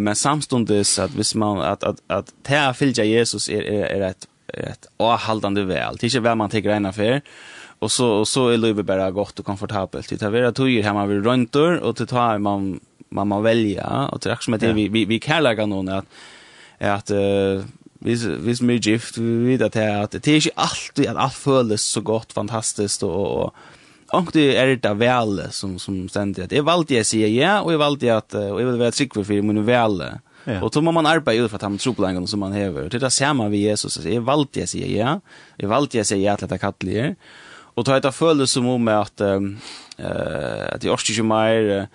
Men 0.00 0.14
samstundes 0.14 0.98
at 0.98 1.10
hvis 1.10 1.34
man, 1.34 1.62
at, 1.64 1.84
at, 1.84 2.00
at 2.08 2.32
det 2.46 2.58
å 2.68 2.74
fylge 2.76 3.04
Jesus 3.04 3.48
er, 3.48 3.64
er, 3.64 3.86
er 3.88 4.08
et, 4.10 4.28
et 4.54 4.86
avhaldende 5.00 5.64
vel, 5.66 5.96
det 5.96 6.04
er 6.04 6.12
ikke 6.12 6.26
hva 6.28 6.36
man 6.36 6.50
tenker 6.50 6.76
ena 6.76 6.92
for, 6.92 7.20
Og 7.80 7.88
så, 7.88 8.06
og 8.20 8.26
så 8.28 8.50
er 8.52 8.60
livet 8.60 8.84
bare 8.86 9.08
godt 9.12 9.40
og 9.40 9.46
komfortabelt. 9.46 10.10
Det 10.10 10.26
er 10.26 10.32
vera 10.34 10.52
tøyer 10.52 10.84
her 10.84 10.92
man 10.92 11.08
vil 11.08 11.26
och 11.26 11.82
og 11.82 11.96
det 11.96 12.08
tar 12.08 12.38
man 12.38 12.80
man 13.10 13.28
må 13.28 13.40
välja 13.40 14.08
och 14.12 14.20
det 14.22 14.30
är 14.30 14.36
som 14.40 14.54
att 14.54 14.62
vi 14.62 14.88
vi 14.88 15.04
vi 15.04 15.18
kallar 15.18 15.54
kan 15.56 15.70
någon 15.70 15.88
att 15.88 16.06
att 16.78 17.10
vi 17.98 18.14
vi 18.40 18.56
som 18.56 18.70
gift 18.70 19.18
vi 19.18 19.56
vet 19.56 19.76
att 19.76 20.10
det 20.10 20.28
är 20.28 20.36
ikke 20.36 20.50
alltid 20.54 21.06
att 21.06 21.16
alt 21.16 21.34
føles 21.34 21.82
så 21.82 22.00
gott 22.00 22.32
fantastiskt 22.32 23.02
och 23.02 23.44
och 23.44 23.54
og 24.12 24.32
det 24.32 24.56
är 24.56 24.76
det 24.76 24.94
väl 24.94 25.50
som 25.50 25.78
som 25.78 26.08
stender. 26.08 26.44
att 26.44 26.52
jag 26.52 26.62
valde 26.62 26.94
jag 26.94 27.06
säger 27.06 27.28
ja 27.28 27.60
och 27.60 27.72
jag 27.72 27.82
at 27.82 28.02
att 28.02 28.34
och 28.34 28.60
jag 28.60 28.66
vill 28.66 28.78
vara 28.78 28.90
trygg 28.90 29.14
för 29.14 29.24
för 29.24 29.42
min 29.42 29.64
väl. 29.64 30.04
Ja. 30.44 30.62
Och 30.62 30.70
då 30.70 30.80
må 30.80 30.92
man 30.92 31.06
arbeta 31.06 31.48
för 31.48 31.56
att 31.56 31.62
han 31.62 31.78
tror 31.78 31.94
på 31.94 32.02
den 32.02 32.26
som 32.26 32.40
man 32.40 32.52
häver. 32.52 32.88
Det 32.88 32.98
där 32.98 33.08
ser 33.08 33.34
man 33.34 33.50
vid 33.50 33.60
Jesus. 33.60 34.04
Jag 34.04 34.20
valgte 34.20 34.60
jag 34.60 34.68
säger 34.68 34.98
ja. 34.98 35.20
Jag 35.56 35.68
valgte 35.68 35.96
jag 35.96 36.06
säger 36.06 36.30
ja 36.30 36.36
til 36.36 36.48
dette 36.48 36.58
kattelige. 36.58 37.16
Och 37.74 37.84
då 37.84 38.00
det 38.00 38.12
føles 38.12 38.50
som 38.50 38.66
om 38.66 38.88
att 38.88 39.20
eh 39.20 39.40
att 40.74 40.84
jag 40.84 40.92
orkar 40.92 41.14
ju 41.14 41.22
mer 41.22 41.88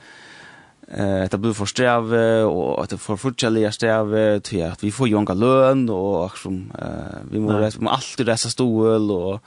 Eh 0.87 1.29
det 1.31 1.37
blir 1.37 1.53
för 1.53 1.65
sträv 1.65 2.13
och 2.45 2.83
att 2.83 2.89
det 2.89 2.97
får 2.97 3.17
fortsätta 3.17 3.71
sträv 3.71 4.39
till 4.39 4.65
att 4.65 4.83
vi 4.83 4.91
får 4.91 5.07
jonga 5.07 5.33
lön 5.33 5.89
och 5.89 6.37
som 6.37 6.71
eh 6.79 7.19
vi 7.31 7.39
måste 7.39 7.81
må 7.81 7.89
alltid 7.89 8.25
dessa 8.25 8.49
stol 8.49 9.11
och 9.11 9.39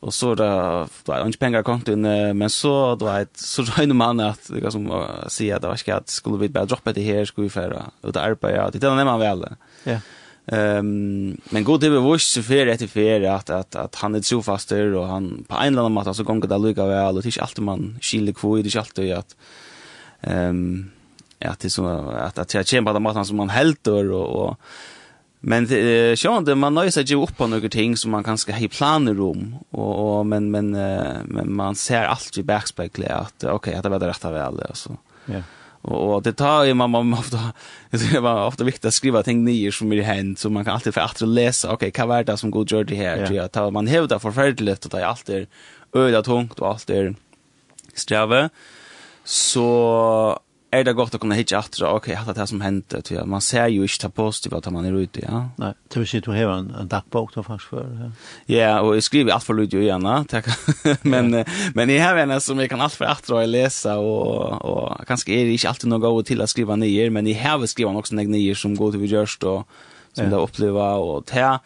och 0.00 0.14
så 0.14 0.34
där 0.34 0.86
då 1.04 1.12
är 1.12 1.26
inte 1.26 1.38
pengar 1.38 1.62
konto 1.62 1.96
men 1.96 2.50
så 2.50 2.96
då 2.96 3.06
är 3.06 3.26
så 3.34 3.62
rena 3.62 3.94
man 3.94 4.20
att 4.20 4.50
det 4.50 4.70
som 4.70 5.04
säger 5.28 5.56
att 5.56 5.62
det 5.62 5.68
var 5.68 5.76
skatt 5.76 6.08
skulle 6.08 6.36
vi 6.36 6.48
bara 6.48 6.64
droppa 6.64 6.92
det 6.92 7.02
här 7.02 7.24
skulle 7.24 7.44
vi 7.44 7.50
föra 7.50 7.82
och 8.00 8.12
det 8.12 8.20
arbeta 8.20 8.70
det 8.70 8.86
är 8.86 9.04
man 9.04 9.20
väl. 9.20 9.46
Ja. 9.84 9.98
Ehm 10.46 11.40
men 11.50 11.64
god 11.64 11.80
det 11.80 11.90
bevis 11.90 12.38
för 12.42 12.66
det 12.66 12.88
för 12.88 13.22
att 13.22 13.50
att 13.50 13.76
att 13.76 13.94
han 13.94 14.14
är 14.14 14.22
så 14.22 14.42
faster 14.42 14.94
och 14.94 15.06
han 15.06 15.44
på 15.48 15.54
en 15.54 15.66
eller 15.66 15.78
annan 15.78 15.92
måte 15.92 16.14
så 16.14 16.24
gånger 16.24 16.48
det 16.48 16.58
lukar 16.58 16.86
väl 16.86 17.16
och 17.16 17.22
det 17.22 17.26
är 17.26 17.30
inte 17.30 17.42
alltid 17.42 17.64
man 17.64 17.98
skiljer 18.00 18.34
kvoi 18.34 18.62
det 18.62 18.66
är 18.66 18.68
inte 18.68 18.80
alltid 18.80 19.12
att 19.12 19.36
ehm 20.26 20.90
att 21.44 21.60
det 21.60 21.70
så 21.70 21.86
att 22.10 22.38
att 22.38 22.54
jag 22.54 22.66
kämpar 22.66 22.92
på 22.94 23.00
maten 23.00 23.24
som 23.24 23.36
man 23.36 23.50
helter 23.50 24.10
och 24.10 24.46
och 24.46 24.60
men 25.40 25.64
eh 25.64 26.16
sjön 26.16 26.58
man 26.58 26.74
nöjer 26.74 26.90
sig 26.90 27.04
ju 27.04 27.22
upp 27.22 27.36
på 27.36 27.46
några 27.46 27.68
ting 27.68 27.96
som 27.96 28.10
man 28.10 28.24
kanske 28.24 28.52
har 28.52 28.68
planer 28.68 29.20
om 29.20 29.56
och 29.70 30.18
och 30.18 30.26
men 30.26 30.50
men 30.50 30.70
men 31.24 31.52
man 31.52 31.74
ser 31.74 32.04
allt 32.04 32.38
i 32.38 32.42
backspegeln 32.42 33.12
att 33.12 33.44
okej 33.44 33.52
okay, 33.52 33.74
att 33.74 33.82
det 33.82 33.88
var 33.88 33.98
det 33.98 34.08
rätta 34.08 34.32
väl 34.32 34.60
alltså. 34.68 34.96
Ja. 35.26 35.42
Och, 35.86 36.14
och 36.14 36.22
det 36.22 36.32
tar 36.32 36.64
ju 36.64 36.74
man 36.74 36.90
man 36.90 37.12
ofta 37.12 37.38
det 37.90 38.20
var 38.20 38.46
ofta 38.46 38.64
viktigt 38.64 38.84
att 38.84 38.94
skriva 38.94 39.22
ting 39.22 39.44
ner 39.44 39.70
som 39.70 39.92
är 39.92 40.02
hänt 40.02 40.38
så 40.38 40.50
man 40.50 40.64
kan 40.64 40.74
alltid 40.74 40.94
för 40.94 41.00
att 41.00 41.20
läsa 41.20 41.72
okej 41.72 41.88
okay, 41.88 42.06
vad 42.06 42.18
är 42.18 42.24
det 42.24 42.36
som 42.36 42.50
går 42.50 42.72
gör 42.72 42.84
det 42.84 42.94
här 42.94 43.32
ja. 43.32 43.48
tar 43.48 43.70
man 43.70 43.86
hävdar 43.86 44.18
förfärligt 44.18 44.84
och 44.84 44.90
det 44.90 45.00
är 45.00 45.04
alltid 45.04 45.46
öda 45.92 46.22
tungt 46.22 46.58
och 46.58 46.68
allt 46.68 46.90
är 46.90 47.14
sträva 47.94 48.50
så 49.24 50.38
är 50.70 50.84
det 50.84 50.92
gott 50.92 51.14
att 51.14 51.20
kunna 51.20 51.34
hitta 51.34 51.58
att 51.58 51.82
okej, 51.82 52.18
okay, 52.22 52.34
det 52.34 52.46
som 52.46 52.60
hände 52.60 53.02
till 53.02 53.24
man 53.24 53.40
ser 53.40 53.68
ju 53.68 53.82
inte 53.82 54.08
positivt 54.08 54.52
att 54.52 54.72
man 54.72 54.84
är 54.84 54.92
ute, 54.92 55.20
ja. 55.20 55.48
Nej, 55.56 55.74
det 55.88 55.98
vill 55.98 56.08
säga 56.08 56.18
att 56.18 56.24
du 56.24 56.30
har 56.30 56.58
en, 56.58 56.74
en 56.74 56.88
dagbok 56.88 57.34
då 57.34 57.42
faktiskt 57.42 57.70
för. 57.70 58.10
Ja, 58.46 58.56
ja 58.56 58.80
och 58.80 58.96
jag 58.96 59.02
skriver 59.02 59.32
allt 59.32 59.44
för 59.44 59.54
lite 59.54 59.78
gärna, 59.78 60.24
tack. 60.24 60.46
men 61.02 61.32
ja. 61.32 61.44
men 61.74 61.88
jag 61.88 62.04
har 62.04 62.16
en 62.16 62.40
som 62.40 62.58
jag 62.58 62.70
kan 62.70 62.80
allt 62.80 62.94
för 62.94 63.04
att 63.04 63.26
dra 63.26 63.34
och 63.34 63.48
läsa 63.48 63.98
och 63.98 64.62
och 64.62 65.06
kanske 65.06 65.32
är 65.32 65.44
det 65.44 65.52
inte 65.52 65.68
alltid 65.68 65.90
något 65.90 66.00
god 66.00 66.26
till 66.26 66.40
att 66.40 66.50
skriva 66.50 66.76
ner, 66.76 67.10
men 67.10 67.26
jag 67.26 67.50
har 67.50 67.66
skrivit 67.66 67.96
också 67.96 68.14
några 68.14 68.28
ner 68.28 68.54
som 68.54 68.74
går 68.74 68.90
till 68.90 69.00
vi 69.00 69.06
görs 69.06 69.38
då 69.38 69.64
som 70.12 70.24
ja. 70.24 70.30
det 70.30 70.36
uppleva 70.36 70.94
och 70.94 71.24
det 71.32 71.58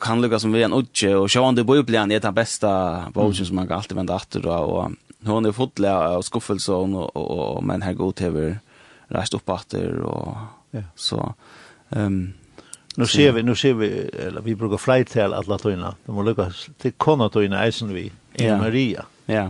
kan 0.00 0.20
lukka 0.20 0.38
som 0.38 0.52
vi 0.52 0.62
en 0.62 0.72
utje, 0.72 1.16
og 1.16 1.30
sjåan 1.30 1.54
det 1.54 1.64
bøyblean 1.64 2.10
är 2.10 2.20
den 2.20 2.34
bästa 2.34 3.04
bogen 3.14 3.46
som 3.46 3.56
man 3.56 3.68
kan 3.68 3.76
alltid 3.76 3.96
vända 3.96 4.20
då 4.30 4.50
og 4.50 4.92
hon 5.26 5.46
är 5.46 5.52
fotla 5.52 6.08
av 6.08 6.22
skuffelse 6.22 6.72
och, 6.72 7.16
och, 7.16 7.56
och 7.56 7.64
men 7.64 7.82
här 7.82 7.92
går 7.92 8.12
till 8.12 8.56
rest 9.08 9.34
upp 9.34 9.48
åter 9.48 9.98
och 9.98 10.36
ja. 10.70 10.82
så 10.94 11.34
ehm 11.90 12.06
um, 12.06 12.32
Nu 12.96 13.06
ser 13.06 13.32
vi, 13.32 13.42
nu 13.42 13.56
ser 13.56 13.74
vi, 13.74 13.88
eller 14.26 14.40
vi 14.40 14.54
brukar 14.54 14.76
flyt 14.76 15.08
till 15.08 15.32
alla 15.34 15.58
tøyna. 15.58 15.94
De 16.06 16.14
må 16.14 16.22
lukka 16.22 16.52
till 16.78 16.92
kona 16.92 17.28
tøyna 17.28 17.64
eisen 17.66 17.90
vi, 17.94 18.04
i 18.34 18.44
ja. 18.44 18.58
Maria. 18.58 19.02
Ja. 19.26 19.48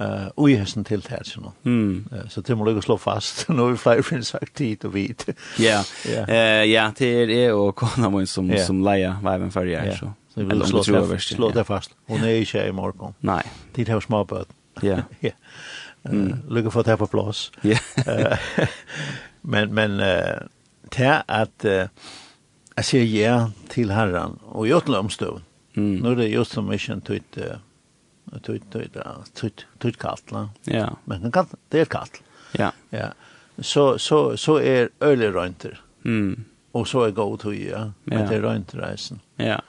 Uh, 0.00 0.30
og 0.36 0.50
i 0.50 0.54
hesten 0.56 0.84
til 0.84 1.02
nu 1.36 1.50
mm. 1.62 2.08
uh, 2.12 2.28
så 2.28 2.40
det 2.40 2.56
må 2.56 2.64
lukka 2.64 2.80
slå 2.80 2.96
fast. 2.96 3.48
nu 3.48 3.70
vi 3.70 3.76
flyt 3.76 4.04
finnes 4.04 4.26
sagt 4.26 4.54
tid 4.54 4.84
og 4.84 4.94
vit. 4.94 5.28
Ja, 5.58 5.82
ja, 6.74 6.90
det 6.98 7.22
er 7.22 7.28
jeg 7.28 7.54
och 7.54 7.76
kona 7.76 8.08
min 8.08 8.26
som, 8.26 8.50
ja. 8.50 8.64
som 8.66 8.84
leia 8.84 9.16
för 9.22 9.50
fyrir 9.50 9.84
jag 9.84 9.98
så. 9.98 10.12
Så 10.34 10.40
vi 10.40 10.46
vil 10.46 10.66
slå, 10.66 10.82
slå, 11.18 11.50
det 11.50 11.66
fast. 11.66 11.90
Hon 12.08 12.24
er 12.24 12.28
ikke 12.28 12.68
i 12.68 12.72
morgon. 12.72 13.14
Nei. 13.20 13.42
Tid 13.74 13.88
har 13.88 14.00
små 14.00 14.24
småbøten. 14.24 14.54
Ja. 14.82 15.02
ja. 15.22 15.34
Uh, 16.08 16.34
Lykke 16.50 16.70
for 16.70 16.82
at 16.82 16.86
have 16.86 16.98
på 16.98 17.06
plads. 17.06 17.50
Ja. 17.62 17.78
men 19.42 19.74
men 19.74 20.00
uh, 20.00 20.48
det 20.96 21.22
at 21.28 21.66
uh, 21.68 21.86
jeg 22.76 22.88
sier 22.88 23.04
ja 23.06 23.36
til 23.70 23.92
herren 23.92 24.38
og 24.50 24.66
gjør 24.66 24.86
til 24.86 24.98
omstøven. 24.98 25.44
Mm. 25.76 26.00
Nå 26.02 26.12
er 26.12 26.22
det 26.22 26.32
just 26.32 26.56
som 26.56 26.72
ikke 26.72 26.96
en 26.96 27.04
tøyt 27.04 27.38
tøyt 28.42 28.64
tøyt 28.72 28.96
tøyt 29.36 29.66
tøyt 29.80 29.98
kattel. 30.00 30.48
Ja. 30.66 30.88
Men 31.06 31.30
kan 31.32 31.50
det 31.72 31.84
er 31.84 31.92
kalt. 31.92 32.22
Ja. 32.58 32.72
Ja. 32.92 33.12
Så 33.60 33.98
så 33.98 34.36
så 34.36 34.58
er 34.58 34.88
øle 35.04 35.30
rønter. 35.32 35.80
Mm. 36.04 36.44
Og 36.72 36.88
så 36.88 37.06
er 37.06 37.16
god 37.16 37.38
tøy 37.44 37.68
ja. 37.68 37.90
Men 38.04 38.26
det 38.28 38.40
er 38.40 38.48
rønter 38.48 38.80
reisen. 38.82 39.20
Ja. 39.38 39.60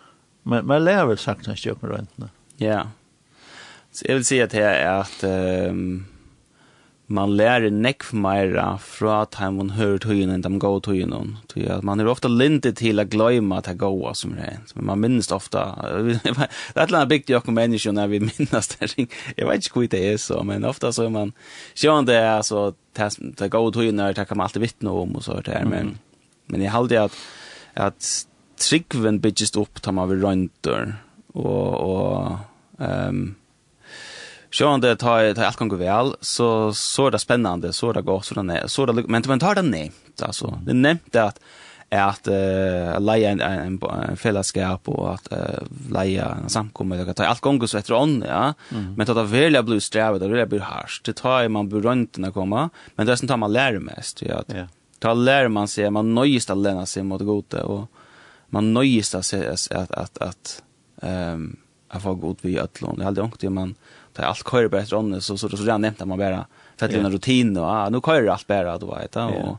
Men 0.44 0.66
man 0.68 0.84
lærer 0.84 1.06
vel 1.12 1.18
sagt 1.18 1.48
når 1.48 1.56
jeg 1.56 1.68
kjøper 1.68 1.96
røntene. 1.96 2.30
Ja. 2.60 2.84
Så 3.94 4.06
jag 4.08 4.16
vill 4.16 4.26
säga 4.26 4.44
att 4.44 4.52
det 4.52 4.64
är 4.64 5.00
att 5.00 5.24
um, 5.24 6.06
man 7.06 7.36
lär 7.38 7.70
nekv 7.70 8.16
meira 8.16 8.78
fra 8.78 9.20
at 9.22 9.36
man 9.54 9.74
hører 9.78 10.00
tøyen 10.02 10.32
enn 10.34 10.42
de 10.42 10.58
gode 10.58 10.88
tøyen. 10.88 11.36
Man 11.86 12.02
er 12.02 12.10
ofte 12.10 12.32
lindet 12.32 12.80
til 12.80 12.98
å 12.98 13.06
glemme 13.06 13.60
at 13.60 13.68
det 13.70 13.76
gode 13.84 14.16
som 14.18 14.34
det 14.34 14.48
er. 14.48 14.58
Men 14.74 14.88
man 14.88 15.04
minnes 15.04 15.30
ofte, 15.36 15.62
det 16.08 16.32
er 16.32 16.48
et 16.48 16.80
eller 16.88 17.04
annet 17.04 17.12
bygd 17.12 17.30
i 17.30 17.36
oss 17.38 17.52
mennesker 17.60 17.94
når 17.94 18.10
vi 18.16 18.22
minnes 18.24 18.72
det. 18.74 18.90
Jeg 18.96 19.50
vet 19.52 19.68
ikke 19.68 19.84
hva 19.84 19.92
det 19.94 20.02
er 20.08 20.18
så, 20.26 20.40
men 20.48 20.66
ofte 20.66 20.90
så 20.96 21.06
er 21.06 21.14
man 21.14 21.36
sjøen 21.76 22.10
det, 22.10 22.18
er 22.18 22.40
altså, 22.40 22.72
det 22.98 23.52
gode 23.54 23.76
tøyen 23.78 24.02
er 24.02 24.18
det 24.18 24.26
kan 24.26 24.42
man 24.42 24.48
alltid 24.48 24.66
vittne 24.66 24.96
om 25.04 25.14
og 25.20 25.28
så 25.28 25.38
det 25.46 25.54
her. 25.54 25.70
Men, 25.70 26.00
men 26.50 26.66
jeg 26.66 26.74
halde 26.74 27.06
at, 27.06 27.22
at 27.78 28.12
tryggven 28.58 29.22
bygges 29.22 29.54
opp 29.62 29.86
tar 29.86 29.94
man 29.94 30.10
ved 30.10 30.26
rønter 30.26 30.98
og, 31.36 31.70
og 31.78 32.82
um, 32.82 33.26
Så 34.54 34.68
om 34.70 34.82
det 34.82 34.96
tar, 35.02 35.34
tar 35.34 35.48
alt 35.48 35.58
ganger 35.58 35.80
vel, 35.82 36.16
så, 36.22 36.48
så 36.78 37.08
er 37.08 37.16
det 37.16 37.24
spennende, 37.24 37.74
så 37.74 37.90
er 37.90 37.98
det 37.98 38.06
godt, 38.06 38.28
så 38.28 38.36
er 38.38 38.44
det 38.46 38.58
är 38.62 38.68
så 38.68 38.84
er 38.84 38.92
det, 38.94 39.08
men 39.10 39.24
man 39.28 39.40
tar 39.40 39.56
det 39.56 39.66
nevnt, 39.66 40.22
altså. 40.22 40.60
Det 40.62 40.76
nevnte 40.78 41.24
at, 41.24 41.40
at 41.90 42.30
uh, 42.30 43.00
leie 43.02 43.32
en, 43.32 43.42
en, 43.42 43.80
en 43.82 44.18
fellesskap 44.18 44.90
og 44.94 45.08
at 45.16 45.32
uh, 45.34 45.66
leie 45.90 46.22
en 46.22 46.54
samkommet, 46.54 47.02
det 47.02 47.18
tar 47.18 47.32
alt 47.32 47.42
ganger 47.42 47.72
så 47.72 47.82
etter 47.82 47.98
ånd, 47.98 48.22
ja. 48.30 48.54
Mm. 48.70 48.94
Men 48.94 49.10
det 49.10 49.18
er 49.18 49.34
veldig 49.34 49.64
blir 49.72 49.82
strevet, 49.82 50.22
det 50.22 50.30
er 50.30 50.36
veldig 50.38 50.52
blir 50.54 50.68
harsht, 50.70 51.06
det 51.10 51.18
tar 51.24 51.50
man 51.50 51.72
blir 51.72 51.82
røntene 51.90 52.30
komme, 52.36 52.70
men 52.94 53.10
det 53.10 53.16
er 53.16 53.24
sånn 53.24 53.34
tar 53.34 53.42
man 53.42 53.56
lærer 53.58 53.82
mest, 53.82 54.22
ja. 54.22 54.44
Yeah. 54.54 54.70
ta 55.04 55.14
lär 55.14 55.48
man 55.48 55.68
sig 55.68 55.90
man 55.92 56.16
nöjst 56.16 56.50
att 56.50 56.58
lära 56.58 56.86
sig 56.86 57.04
mot 57.04 57.22
gode, 57.22 57.62
och 57.62 57.92
man 58.50 58.74
nöjst 58.74 59.16
att 59.16 59.26
se 59.26 59.48
att 59.50 59.92
att 59.92 60.18
att 60.18 60.64
ehm 61.02 61.34
um, 61.34 61.58
jeg 61.94 62.02
får 62.02 62.16
god 62.16 62.38
vi 62.42 62.52
i 62.54 62.60
øtlån. 62.60 62.98
Det 62.98 63.06
hade 63.06 63.22
aldri 63.22 63.24
ångt, 63.24 63.54
man, 63.54 63.76
det 64.14 64.26
allt 64.26 64.52
kör 64.52 64.68
bättre 64.68 64.96
än 64.96 65.00
ånden 65.00 65.22
så 65.22 65.38
så 65.38 65.50
så 65.50 65.66
jag 65.66 65.82
nämnde 65.82 66.06
man 66.06 66.18
bara 66.18 66.46
för 66.78 66.86
att 66.86 66.92
det 66.92 66.98
är 66.98 67.04
en 67.04 67.12
rutin 67.12 67.58
och 67.58 67.66
ah, 67.66 67.90
nu 67.90 68.02
kör 68.02 68.28
allt 68.28 68.48
bättre 68.48 68.78
då 68.78 68.96
vet 68.96 69.16
jag 69.16 69.30
och 69.30 69.58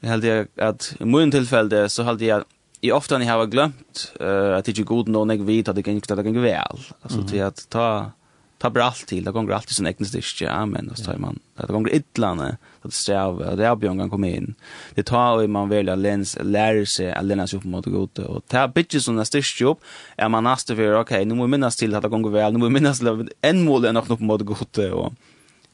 jag 0.00 0.10
hade 0.10 0.46
att 0.56 0.94
i 1.00 1.04
mun 1.04 1.30
tillfälle 1.30 1.88
så 1.88 2.02
hade 2.02 2.24
jag 2.24 2.44
i 2.80 2.92
ofta 2.92 3.18
ni 3.18 3.24
har 3.24 3.46
glömt 3.46 4.12
uh, 4.20 4.56
att 4.56 4.64
det 4.64 4.78
är 4.78 4.82
god 4.82 5.08
nog 5.08 5.32
jag 5.32 5.44
vet 5.44 5.68
att 5.68 5.76
det 5.76 5.82
kan 5.82 5.94
inte 5.94 6.14
det 6.14 6.22
kan 6.24 6.42
väl 6.42 6.66
alltså 7.02 7.22
till 7.22 7.42
att 7.42 7.68
ta 7.68 8.10
ta 8.58 8.70
bra 8.70 8.84
allt 8.84 9.06
till, 9.06 9.24
det 9.24 9.30
går 9.30 9.52
alltid 9.52 9.76
sån 9.76 9.86
egen 9.86 10.06
styrke, 10.06 10.44
ja, 10.44 10.66
men 10.66 10.96
så 10.96 11.04
tar 11.04 11.16
man, 11.16 11.38
det 11.56 11.66
går 11.66 11.90
yttlande, 11.90 12.56
att 12.82 12.92
sträva, 12.92 13.56
det 13.56 13.66
är 13.66 13.76
björn 13.76 13.98
kan 13.98 14.10
komma 14.10 14.26
in. 14.26 14.54
Det 14.94 15.02
tar 15.02 15.40
ju 15.40 15.46
man 15.46 15.68
väljer 15.68 15.96
läns, 15.96 16.38
lära 16.42 16.86
sig 16.86 17.12
att 17.12 17.24
lära 17.24 17.46
sig 17.46 17.58
upp 17.58 17.64
mot 17.64 17.86
gott 17.86 18.18
och 18.18 18.46
ta 18.46 18.68
bitches 18.68 19.04
såna 19.04 19.24
styrke 19.24 19.64
upp, 19.64 19.80
är 20.16 20.28
man 20.28 20.44
nästa 20.44 20.76
för, 20.76 21.00
okej, 21.00 21.24
nu 21.24 21.34
måste 21.34 21.50
minnas 21.50 21.76
till 21.76 21.94
att 21.94 22.02
det 22.02 22.08
går 22.08 22.30
väl, 22.30 22.52
nu 22.52 22.58
måste 22.58 22.72
minnas 22.72 23.02
en 23.40 23.64
mål 23.64 23.84
är 23.84 23.92
nog 23.92 24.10
upp 24.10 24.20
mot 24.20 24.42
gott 24.42 24.78
och 24.78 25.12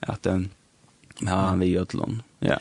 att, 0.01 0.23
den 0.23 0.51
ja, 1.21 1.35
han 1.35 1.59
vill 1.59 1.87
till 1.87 2.01
ja. 2.39 2.59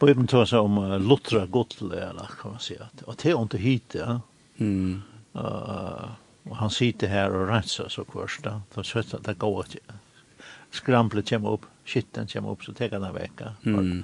Bibeln 0.00 0.26
tar 0.26 0.44
sig 0.44 0.58
om 0.58 0.78
uh, 0.78 1.00
Lutra 1.00 1.46
Gottler, 1.46 2.12
kan 2.42 2.50
man 2.50 2.60
säga, 2.60 2.88
och 3.04 3.16
det 3.22 3.30
är 3.30 3.42
inte 3.42 3.58
hit, 3.58 3.96
ja. 3.98 4.20
Mm. 4.58 5.02
Uh, 5.36 6.04
Og 6.50 6.56
han 6.60 6.70
sitter 6.70 7.08
her 7.08 7.32
og 7.32 7.48
renser 7.48 7.88
så 7.92 8.04
kvørst 8.08 8.44
da. 8.44 8.58
Da 8.74 8.84
søtta 8.84 9.20
det 9.24 9.38
går 9.40 9.62
ikke. 9.64 10.00
Skramplet 10.74 11.28
kommer 11.30 11.56
opp, 11.56 11.68
skitten 11.86 12.28
kommer 12.32 12.52
opp, 12.52 12.64
så 12.66 12.74
tar 12.76 12.92
han 12.92 13.06
vekk. 13.14 13.44
Mm. 13.62 14.02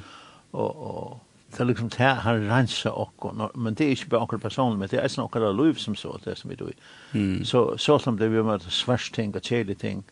Og, 0.53 0.87
og, 0.87 1.19
det 1.51 1.61
er 1.61 1.67
liksom 1.67 1.91
det 1.91 2.13
han 2.23 2.45
renser 2.47 2.95
okkur, 2.95 3.35
men 3.59 3.75
det 3.75 3.87
er 3.87 3.97
ikke 3.97 4.13
bare 4.13 4.29
okkur 4.29 4.39
personlig, 4.39 4.79
men 4.79 4.91
det 4.93 5.01
er 5.01 5.11
sånn 5.11 5.27
okkur 5.27 5.49
liv 5.59 5.81
som 5.83 5.97
så, 5.99 6.15
det 6.25 6.37
som 6.39 6.53
vi 6.53 6.59
do. 6.61 6.71
Mm. 7.11 7.43
Så, 7.45 7.65
så 7.77 7.99
som 7.99 8.21
det 8.21 8.31
vi 8.31 8.45
møter 8.47 8.71
svært 8.71 9.11
ting 9.17 9.35
og 9.35 9.43
kjedelig 9.43 9.81
ting, 9.83 10.05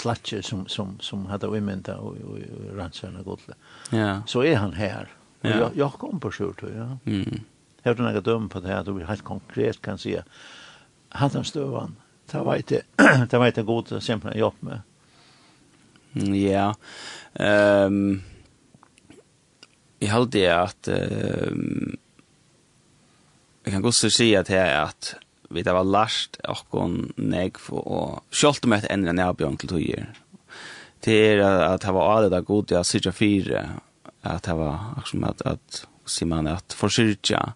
slatje 0.00 0.40
som, 0.42 0.64
som, 0.72 0.96
som 1.04 1.26
hadde 1.28 1.50
vimenta 1.52 1.98
og, 2.00 2.16
og, 2.24 2.40
og 2.40 2.70
rensar 2.78 3.10
henne 3.10 3.24
godle. 3.26 3.58
Ja. 3.92 4.22
Så 4.26 4.46
er 4.48 4.56
han 4.62 4.72
her. 4.78 5.12
Ja. 5.42 5.58
Jeg, 5.58 5.74
jeg 5.82 6.00
kom 6.00 6.22
på 6.22 6.32
sjur, 6.32 6.56
ja. 6.72 6.94
Mm. 7.04 7.42
Har 7.84 7.94
du 7.94 8.02
några 8.02 8.20
dømme 8.20 8.48
på 8.48 8.60
det 8.60 8.68
här 8.68 8.84
du 8.84 9.00
er 9.00 9.04
helt 9.04 9.24
konkret 9.24 9.82
kan 9.82 9.98
säga 9.98 10.22
hatt 11.14 11.36
støvan. 11.46 11.96
Det 12.32 12.44
var 12.44 12.60
inte, 12.60 12.82
det 13.30 13.38
var 13.38 13.46
ikke 13.50 13.64
god 13.68 13.90
til 13.90 14.00
simpelthen 14.00 14.40
jobb 14.40 14.54
med. 14.60 14.78
Ja. 16.14 16.72
Um, 17.40 18.22
jeg 20.00 20.10
halte 20.12 20.38
det 20.38 20.48
at 20.52 20.88
um, 20.92 21.98
jeg 23.64 23.72
kan 23.72 23.82
godt 23.82 23.94
si 23.94 24.34
at 24.34 24.50
är 24.50 24.84
at 24.86 25.14
vi 25.50 25.62
det 25.62 25.72
var 25.72 25.84
last 25.84 26.38
akkon 26.48 27.12
neg 27.16 27.58
for 27.60 27.84
å 27.84 28.00
skjolte 28.32 28.68
meg 28.68 28.84
en 28.84 29.04
endre 29.04 29.12
nærabjørn 29.12 29.58
til. 29.60 30.06
Det 31.04 31.16
er 31.28 31.42
at 31.44 31.82
det 31.82 31.94
var 31.94 32.16
alle 32.16 32.30
det 32.30 32.44
gode, 32.46 32.78
at 32.78 32.86
syrja 32.86 33.12
fire, 33.12 33.80
at 34.22 34.44
det 34.46 34.56
var 34.56 34.94
akkurat 34.96 35.42
at, 35.44 35.52
at 35.52 35.84
sier 36.06 36.28
man 36.28 36.48
at 36.50 36.74
forsyrja, 36.74 37.54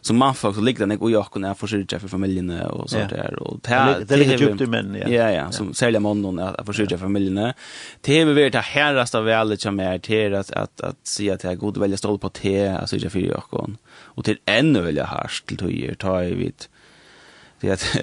som 0.00 0.16
man 0.16 0.34
folk 0.34 0.54
så 0.56 0.60
ligger 0.60 0.86
den 0.86 0.98
och 0.98 1.10
jag 1.10 1.30
kunde 1.30 1.54
försörja 1.54 1.98
för 1.98 2.08
familjen 2.08 2.50
och 2.50 2.90
så 2.90 2.96
där 2.96 3.42
och 3.42 3.58
det 4.06 4.16
ligger 4.16 4.38
djupt 4.38 4.60
i 4.60 4.66
män 4.66 4.96
ja. 5.00 5.08
Ja 5.08 5.30
ja, 5.30 5.50
som 5.50 5.74
säljer 5.74 6.00
mannen 6.00 6.38
att 6.38 6.66
försörja 6.66 6.98
familjen. 6.98 7.52
Det 8.00 8.20
är 8.20 8.24
väl 8.24 8.52
det 8.52 8.58
härast 8.58 9.14
av 9.14 9.28
allt 9.28 9.60
som 9.60 9.80
är 9.80 9.98
till 9.98 10.34
att 10.34 10.52
att 10.52 10.80
att 10.80 10.96
se 11.02 11.30
att 11.30 11.44
jag 11.44 11.58
god 11.58 11.78
välja 11.78 11.96
stol 11.96 12.18
på 12.18 12.28
te 12.28 12.68
alltså 12.68 12.96
jag 12.96 13.12
för 13.12 13.20
jag 13.20 13.42
kon. 13.50 13.76
Och 13.92 14.24
till 14.24 14.38
ännu 14.44 14.80
vill 14.80 14.96
jag 14.96 15.06
härst 15.06 15.46
till 15.46 15.56
tojer 15.56 15.94
ta 15.94 16.24
i 16.24 16.34
vid 16.34 16.54
det 17.60 17.70
att 17.70 17.96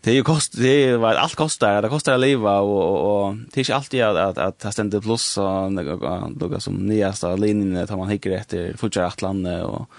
det 0.00 0.10
är 0.10 0.14
ju 0.14 0.22
kost 0.22 0.52
det 0.56 0.68
är 0.68 0.96
vad 0.96 1.16
allt 1.16 1.34
kostar 1.34 1.82
det 1.82 1.88
kostar 1.88 2.14
att 2.14 2.20
leva 2.20 2.60
och 2.60 3.26
och 3.26 3.34
det 3.34 3.56
är 3.56 3.60
inte 3.60 3.74
alltid 3.74 4.02
att 4.02 4.16
att 4.16 4.38
att 4.38 4.58
ta 4.58 4.72
ständigt 4.72 5.02
plus 5.02 5.38
och 5.38 5.72
några 5.72 6.60
som 6.60 6.74
nyaste 6.74 7.36
linjen 7.36 7.86
tar 7.86 7.96
man 7.96 8.08
hickar 8.08 8.30
efter 8.30 8.76
fortsätter 8.76 9.06
att 9.06 9.22
landa 9.22 9.66
och 9.66 9.90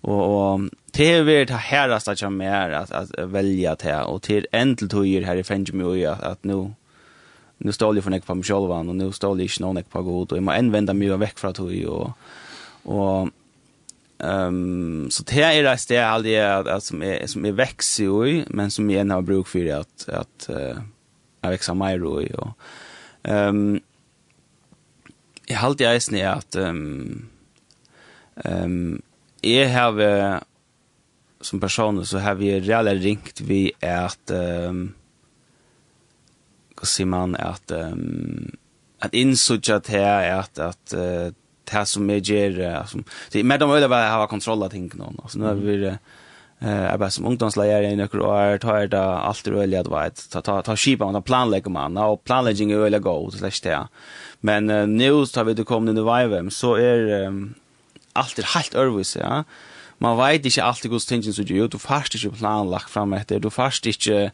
Och 0.00 0.52
och 0.52 0.60
det 0.92 1.12
är 1.12 1.22
väl 1.22 1.46
det 1.46 1.54
här 1.54 1.98
som 1.98 2.16
jag 2.20 2.32
mer 2.32 2.70
att 2.70 2.92
att 2.92 3.18
välja 3.18 3.74
det 3.74 4.02
och 4.02 4.22
till 4.22 4.46
ändel 4.52 4.88
tog 4.88 5.06
ju 5.06 5.24
här 5.24 5.36
i 5.36 5.44
French 5.44 5.72
Mui 5.72 6.06
att 6.06 6.44
nu 6.44 6.72
nu 7.58 7.72
står 7.72 7.94
det 7.94 8.02
för 8.02 8.10
näck 8.10 8.26
på 8.26 8.34
mig 8.34 8.44
själv 8.44 8.70
och 8.70 8.96
nu 8.96 9.12
står 9.12 9.36
det 9.36 9.42
inte 9.42 9.62
någon 9.62 9.82
på 9.82 10.02
god 10.02 10.32
och 10.32 10.38
jag 10.38 10.42
må 10.42 10.70
vända 10.70 10.94
mig 10.94 11.16
veck 11.16 11.38
från 11.38 11.54
tog 11.54 11.84
och 11.86 12.10
och 12.82 13.28
Ehm 14.18 15.04
um, 15.04 15.10
så 15.10 15.22
det 15.22 15.42
är 15.42 15.62
det 15.62 15.94
där 15.94 16.02
all 16.02 16.22
det 16.22 16.40
att 16.40 16.84
som 16.84 17.02
är 17.02 17.26
som 17.26 17.44
är 17.44 17.52
växer 17.52 18.26
ju 18.26 18.44
men 18.48 18.70
som 18.70 18.90
igen 18.90 19.10
har 19.10 19.22
bruk 19.22 19.46
för 19.46 19.80
att 19.80 20.08
att 20.08 20.50
uh, 20.50 20.78
jag 21.40 21.50
växer 21.50 21.74
mer 21.74 22.22
i 22.22 22.34
och 22.34 22.48
ehm 23.22 23.80
jag 25.46 25.56
har 25.56 25.68
alltid 25.68 25.86
är 25.86 26.28
att 26.28 26.56
ehm 26.56 26.68
um, 26.68 27.28
ehm 28.44 28.62
um, 28.64 29.02
jeg 29.42 29.70
har 29.70 29.98
som 31.40 31.60
person 31.60 32.04
så 32.06 32.18
har 32.18 32.34
vi 32.34 32.60
reale 32.60 32.94
ringt 32.98 33.40
vi 33.40 33.68
at 33.84 34.32
um, 34.34 34.88
hva 36.78 36.88
sier 36.88 37.10
man 37.10 37.36
at 37.38 37.74
um, 37.74 38.48
at 39.02 39.14
innsutja 39.14 39.78
til 39.86 40.02
at 40.02 40.58
at 40.58 40.94
uh, 40.96 41.28
det 41.68 41.84
som 41.84 42.08
jeg 42.10 42.24
gjør 42.24 42.86
som, 42.88 43.04
det, 43.32 43.40
er 43.40 43.44
mer 43.44 43.60
de 43.60 43.68
øyne 43.68 43.90
var 43.90 44.08
ha 44.10 44.26
kontroll 44.26 44.64
av 44.64 44.72
ting 44.72 44.88
nå 44.94 45.12
altså, 45.22 45.38
nå 45.38 45.50
har 45.50 45.60
vi 45.60 45.76
uh, 45.86 46.86
arbeid 46.88 47.14
som 47.14 47.28
ungdomsleier 47.30 47.86
i 47.86 47.94
nøkker 47.98 48.24
år 48.24 48.58
tar 48.64 48.90
det 48.90 48.98
alt 48.98 49.46
er 49.46 49.60
øyne 49.62 49.82
at 49.84 49.92
vet 49.92 50.24
ta, 50.32 50.42
ta, 50.42 50.58
ta 50.62 50.76
skipa 50.76 51.06
man, 51.06 51.22
planlegger 51.22 51.70
man 51.70 52.00
og 52.02 52.24
planlegging 52.26 52.72
er 52.72 52.88
øyne 52.88 53.02
god 53.04 53.38
men 54.40 54.70
uh, 54.70 54.86
nå 54.90 55.24
tar 55.30 55.46
vi 55.46 55.54
det 55.54 55.68
kommende 55.68 56.02
i 56.02 56.08
Vivem 56.08 56.50
så 56.50 56.74
er 56.80 57.28
um, 57.28 57.54
allt 58.14 58.38
er 58.38 58.52
helt 58.54 58.76
ørvis, 58.78 59.16
ja. 59.18 59.42
Man 59.98 60.14
veit 60.18 60.46
ikkje 60.46 60.62
alltid 60.62 60.92
hvordan 60.92 61.10
tingene 61.10 61.34
som 61.34 61.48
gjør, 61.48 61.70
du 61.72 61.78
fast 61.82 62.14
ikkje 62.14 62.36
planlagt 62.38 62.92
fram 62.92 63.16
etter, 63.18 63.42
du 63.42 63.50
fast 63.50 63.86
ikkje 63.86 64.28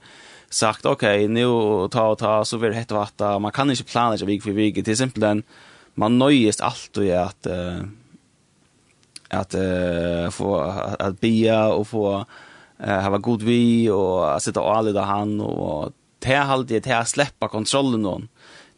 sagt, 0.52 0.86
ok, 0.86 1.04
nu 1.32 1.88
ta 1.92 2.10
og 2.12 2.18
ta, 2.20 2.34
så 2.44 2.60
vill 2.60 2.74
det 2.74 2.84
hette 2.84 2.96
vatta, 2.96 3.34
man 3.42 3.54
kan 3.54 3.72
ikkje 3.72 3.88
planlegge 3.88 4.28
vik 4.28 4.44
for 4.44 4.56
vik, 4.56 4.82
til 4.84 4.98
simpelthen, 4.98 5.42
man 6.00 6.18
nøyest 6.20 6.62
alltid 6.64 7.14
at, 7.16 7.48
uh, 7.48 7.80
at, 9.34 9.56
uh, 9.56 10.28
få, 10.34 10.52
at, 10.60 10.96
at 11.00 11.18
bia 11.22 11.60
og 11.72 11.86
få, 11.90 12.06
uh, 12.20 12.98
hava 13.06 13.18
god 13.24 13.46
vi, 13.46 13.88
og 13.90 14.26
sitta 14.44 14.62
og 14.62 14.76
alida 14.78 15.06
han, 15.08 15.38
og 15.40 15.94
til 16.24 16.44
halt 16.48 16.70
til 16.72 16.96
å 16.96 17.04
sleppa 17.08 17.50
kontrollen 17.52 18.04
noen, 18.04 18.28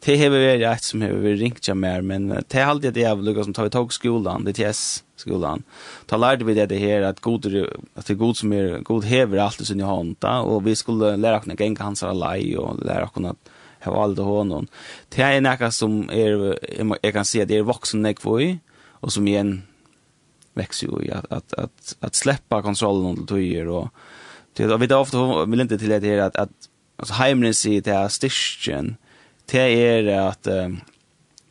det 0.05 0.17
har 0.17 0.29
vi 0.29 0.57
rätt 0.57 0.83
som 0.83 1.01
har 1.01 1.09
vi 1.09 1.35
ringt 1.35 1.67
jag 1.67 1.77
mer 1.77 2.01
men 2.01 2.29
det 2.29 2.55
er 2.55 2.69
alltid 2.69 2.93
det 2.93 3.01
jeg 3.01 3.17
vil 3.17 3.29
lukke 3.31 3.43
som 3.43 3.53
tar 3.53 3.63
vi 3.63 3.73
tog 3.73 3.93
skolan 3.93 4.45
det 4.45 4.59
yes 4.59 5.03
skolan 5.17 5.63
ta 6.05 6.17
lärde 6.17 6.45
vi 6.45 6.53
det 6.53 6.65
det 6.69 6.79
här 6.79 7.01
att 7.01 7.19
god 7.19 7.45
att 7.95 8.05
det 8.05 8.13
god 8.13 8.37
som 8.37 8.53
är 8.53 8.79
god 8.79 9.03
häver 9.03 9.37
allt 9.37 9.71
i 9.71 9.81
har 9.81 9.95
hand 9.95 10.23
och 10.45 10.67
vi 10.67 10.75
skulle 10.75 11.17
lära 11.17 11.39
kunna 11.39 11.55
gänga 11.59 11.83
hans 11.83 12.03
alla 12.03 12.37
och 12.57 12.85
lära 12.85 13.07
kunna 13.07 13.35
ha 13.83 14.03
allt 14.03 14.19
honom 14.19 14.67
det 15.09 15.21
är 15.21 15.41
något 15.41 15.73
som 15.73 16.09
är 16.09 16.57
jag 17.01 17.13
kan 17.13 17.25
se 17.25 17.45
det 17.45 17.57
är 17.57 17.63
vuxen 17.63 18.05
jag 18.05 18.21
får 18.21 18.57
och 19.01 19.13
som 19.13 19.27
igen 19.27 19.63
växer 20.53 20.87
ju 20.87 21.11
att 21.11 21.31
att 21.31 21.53
att 21.53 21.95
att 21.99 22.15
släppa 22.15 22.61
kontrollen 22.61 23.05
under 23.05 23.25
tyger 23.25 23.67
och 23.67 23.89
det 24.53 24.77
vi 24.77 24.87
då 24.87 24.97
ofta 24.97 25.45
vill 25.45 25.61
inte 25.61 25.77
till 25.77 25.89
det 25.89 26.05
här 26.05 26.17
att 26.17 26.35
att 26.35 26.49
alltså 26.95 27.13
hemmen 27.13 27.53
ser 27.53 27.81
det 27.81 27.93
här 27.93 28.07
styrken 28.07 28.97
det 29.51 29.67
er 29.79 30.29
at 30.29 30.47
um, 30.47 30.81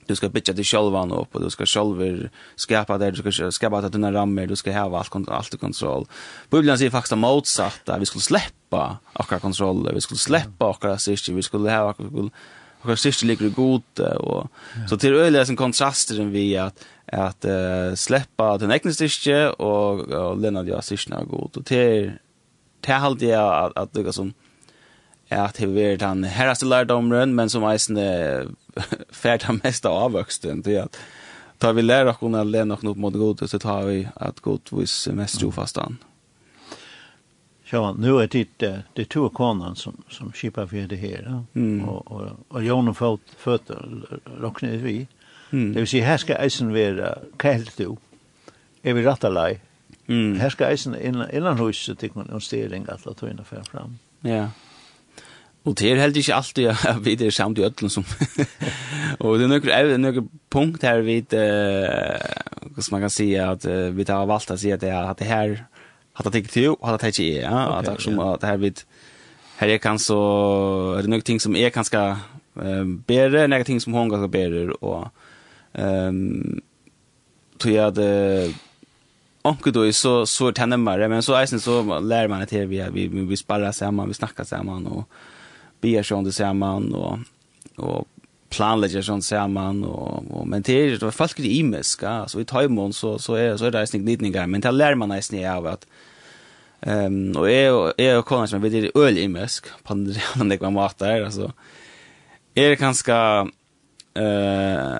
du 0.08 0.14
ska 0.14 0.28
bitcha 0.28 0.52
dig 0.52 0.64
självan 0.64 1.12
upp 1.12 1.34
och 1.34 1.42
du 1.42 1.50
ska 1.50 1.66
själv 1.66 2.28
skapa 2.56 2.98
det 2.98 3.10
du 3.10 3.32
ska 3.32 3.50
skapa 3.50 3.78
att 3.78 3.92
dina 3.92 4.12
rammer 4.12 4.46
du 4.46 4.56
ska 4.56 4.72
ha 4.72 4.98
allt 4.98 5.28
allt 5.28 5.54
i 5.54 5.58
kontroll. 5.58 6.06
Bibeln 6.50 6.78
säger 6.78 6.90
faktiskt 6.90 7.18
motsatt 7.18 7.88
att 7.88 8.00
vi 8.00 8.06
skulle 8.06 8.22
släppa 8.22 8.98
akkurat 9.12 9.42
kontroll 9.42 9.90
vi 9.94 10.00
skulle 10.00 10.18
släppa 10.18 10.70
akkurat 10.70 11.00
sist 11.00 11.28
vi 11.28 11.42
skulle 11.42 11.70
ha 11.70 11.94
och 12.82 12.98
sist 12.98 13.22
ligger 13.22 13.48
god 13.48 14.00
och 14.00 14.50
så 14.88 14.96
till 14.96 15.14
öliga 15.14 15.46
som 15.46 15.56
kontrasten 15.56 16.30
vi 16.30 16.56
att 16.56 16.84
att 17.12 17.44
uh, 17.44 17.94
släppa 17.94 18.58
den 18.58 18.72
egna 18.72 18.92
styrke 18.92 19.48
och, 19.48 20.00
och 20.00 20.38
lämna 20.38 20.62
det 20.62 20.82
sista 20.82 21.24
god 21.24 21.56
och 21.56 21.66
till 21.66 22.12
till 22.80 22.94
halt 22.94 23.20
det 23.20 23.34
att, 23.34 23.76
att, 23.76 23.96
att, 23.96 23.96
att, 23.96 24.06
att, 24.06 24.06
att, 24.06 24.16
att, 24.16 24.16
att, 24.16 24.26
att 24.26 24.45
at 25.30 25.58
det 25.58 25.68
var 25.74 25.96
den 25.96 26.24
herraste 26.24 26.66
lærdomren, 26.66 27.34
men 27.34 27.48
som 27.48 27.64
eisende 27.64 28.48
fært 29.22 29.46
den 29.48 29.60
meste 29.64 29.88
avvøksten 29.88 30.62
til 30.62 30.82
at 30.86 30.98
tar 31.60 31.72
vi 31.72 31.82
lærer 31.82 32.12
oss 32.12 32.22
å 32.22 32.44
lene 32.44 32.74
oss 32.74 32.84
opp 32.84 33.00
mot 33.00 33.14
god, 33.14 33.46
så 33.48 33.58
tar 33.58 33.86
vi 33.88 34.04
at 34.16 34.42
god 34.42 34.72
vis 34.72 35.08
mest 35.12 35.40
trofast 35.40 35.78
an. 35.78 35.98
Ja, 37.70 37.92
nu 37.98 38.22
är 38.22 38.28
det 38.56 38.82
det 38.92 39.04
två 39.04 39.28
konan 39.28 39.76
som 39.76 40.02
som 40.08 40.32
skipar 40.32 40.66
för 40.66 40.86
det 40.88 40.96
här 40.96 41.44
mm. 41.54 41.88
och 41.88 42.12
och 42.12 42.30
och 42.48 42.64
Jon 42.64 42.88
och 42.88 42.96
fot 42.96 43.20
fötter 43.36 44.06
rocknar 44.40 44.70
vi. 44.70 45.06
Mm. 45.50 45.72
Det 45.72 45.80
vill 45.80 45.88
säga 45.88 46.06
här 46.06 46.16
ska 46.16 46.44
isen 46.44 46.72
vara 46.72 47.18
kallt 47.36 47.76
då. 47.76 47.96
Är 48.82 48.94
vi 48.94 49.02
rätta 49.02 49.28
lei? 49.28 49.60
Mm. 50.06 50.40
Här 50.40 50.50
ska 50.50 50.72
isen 50.72 50.96
innan 51.32 51.58
huset 51.58 51.98
tycker 51.98 52.18
man 52.18 52.30
en 52.30 52.40
stering 52.40 52.86
att 52.88 53.16
ta 53.16 53.30
in 53.30 53.38
och 53.38 53.46
fram. 53.46 53.98
Ja. 54.20 54.48
Og 55.68 55.74
det 55.78 55.88
er 55.90 56.00
heller 56.00 56.20
ikke 56.20 56.34
alltid 56.34 56.68
at 56.70 57.00
vi 57.04 57.16
er 57.18 57.30
samt 57.34 57.58
i 57.58 57.64
ødelen 57.66 57.90
som... 57.90 58.04
og 59.20 59.38
det 59.38 59.46
er 59.46 59.50
noen, 59.50 59.70
er 59.74 59.96
noen 59.98 60.28
punkt 60.50 60.84
her 60.86 61.00
vi, 61.02 61.16
uh, 61.18 62.68
hvordan 62.70 62.92
man 62.92 63.06
kan 63.06 63.10
si, 63.10 63.32
at 63.34 63.66
uh, 63.66 63.90
vi 63.96 64.06
har 64.08 64.28
valgt 64.30 64.52
å 64.54 64.58
si 64.60 64.70
at 64.70 64.84
det, 64.84 64.92
er 64.94 65.10
at 65.10 65.18
det 65.18 65.26
her, 65.26 65.56
at 66.14 66.28
det 66.28 66.44
ikke 66.44 66.54
til, 66.54 66.68
og 66.76 66.92
at 66.92 67.02
det 67.02 67.10
ikke 67.16 67.40
er, 67.40 67.48
ja. 67.48 67.64
Okay, 67.64 67.78
at, 67.78 67.88
det, 67.88 68.04
som, 68.04 68.20
at 68.22 68.44
det 68.44 68.52
her 68.52 68.62
vi, 68.62 68.72
her 69.58 69.74
er 69.74 69.82
kan 69.82 69.98
så, 69.98 70.20
er 70.94 71.02
det 71.02 71.10
noen 71.10 71.26
ting 71.26 71.42
som 71.42 71.58
er 71.58 71.74
kanskje 71.74 72.04
uh, 72.14 72.84
bedre, 73.08 73.48
noen 73.50 73.66
ting 73.66 73.82
som 73.82 73.96
hun 73.96 74.12
kanskje 74.14 74.32
bedre, 74.38 74.78
og... 74.80 75.10
Um, 75.76 76.62
tror 77.60 77.72
jeg 77.72 77.84
at 77.84 77.98
Uh, 78.00 78.54
onkel 79.46 79.72
då 79.72 79.92
så 79.92 80.26
så 80.26 80.52
tänner 80.52 80.76
tänder 80.76 81.08
men 81.08 81.22
så 81.22 81.34
är 81.34 81.46
så 81.46 82.00
lär 82.00 82.28
man 82.28 82.40
det 82.40 82.50
här 82.50 82.66
vi 82.66 82.88
vi 82.92 83.08
vi 83.08 83.36
sparar 83.36 83.72
samman 83.72 84.08
vi 84.08 84.14
snackar 84.14 84.44
samman 84.44 84.86
och 84.86 85.08
vi 85.86 85.96
är 85.96 86.02
sån 86.02 86.24
det 86.24 86.32
samman 86.32 86.94
och 86.94 87.18
och 87.76 88.08
planlägger 88.48 89.02
sån 89.02 89.22
samman 89.22 89.84
och, 89.84 90.24
och 90.30 90.48
men 90.48 90.62
det 90.62 90.72
är 90.72 90.98
det 90.98 91.12
fast 91.12 91.36
det 91.36 91.48
imiska. 91.48 92.28
Så 92.28 92.40
i 92.40 92.44
tajmon 92.44 92.92
så 92.92 93.18
så 93.18 93.34
är 93.34 93.56
så 93.56 93.64
är 93.64 93.70
det 93.70 93.80
inte 93.80 93.98
nitningar 93.98 94.46
men 94.46 94.60
det 94.60 94.70
lär 94.70 94.94
man 94.94 95.08
nästan 95.08 95.44
av 95.44 95.66
att 95.66 95.86
ehm 96.80 97.36
och 97.36 97.50
är 97.50 98.00
är 98.00 98.18
och 98.18 98.26
konar 98.26 98.46
som 98.46 98.60
vi 98.60 98.80
det 98.80 98.98
öl 98.98 99.18
imisk 99.18 99.66
på 99.82 99.94
den 99.94 100.14
där 100.48 100.70
man 100.70 100.90
där 100.98 101.22
alltså. 101.22 101.52
Är 102.54 102.68
det 102.68 102.76
ganska 102.76 103.48
eh 104.14 104.96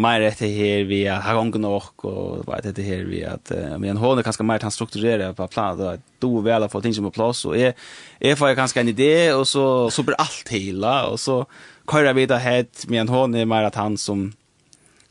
mer 0.00 0.24
etter 0.26 0.50
her 0.50 0.86
vi 0.88 1.02
har 1.06 1.22
hangen 1.26 1.64
nok, 1.64 2.04
og 2.08 2.46
vet 2.48 2.70
etter 2.70 2.86
her 2.86 3.04
vi 3.08 3.22
at, 3.28 3.52
men 3.80 4.00
hon 4.00 4.20
er 4.20 4.26
kanskje 4.26 4.46
mer 4.48 4.60
til 4.60 4.70
han 4.70 4.76
strukturerer 4.76 5.36
på 5.36 5.48
plan, 5.52 5.78
da 5.78 5.96
du 6.20 6.30
vel 6.44 6.64
har 6.64 6.72
få 6.72 6.82
ting 6.84 6.96
som 6.96 7.08
er 7.08 7.14
plass, 7.14 7.44
og 7.48 7.56
jeg, 7.58 7.76
jeg 8.20 8.38
får 8.40 8.56
kanskje 8.58 8.84
en 8.84 8.92
idé, 8.92 9.12
og 9.36 9.46
så, 9.48 9.64
så 9.92 10.04
blir 10.06 10.20
alt 10.20 10.52
hela, 10.52 10.96
og 11.12 11.20
så 11.20 11.42
kører 11.90 12.16
vi 12.16 12.28
da 12.30 12.38
het, 12.40 12.86
men 12.88 13.10
hon 13.10 13.34
er 13.34 13.48
mer 13.48 13.68
at 13.68 13.78
han 13.80 13.96
som, 14.00 14.30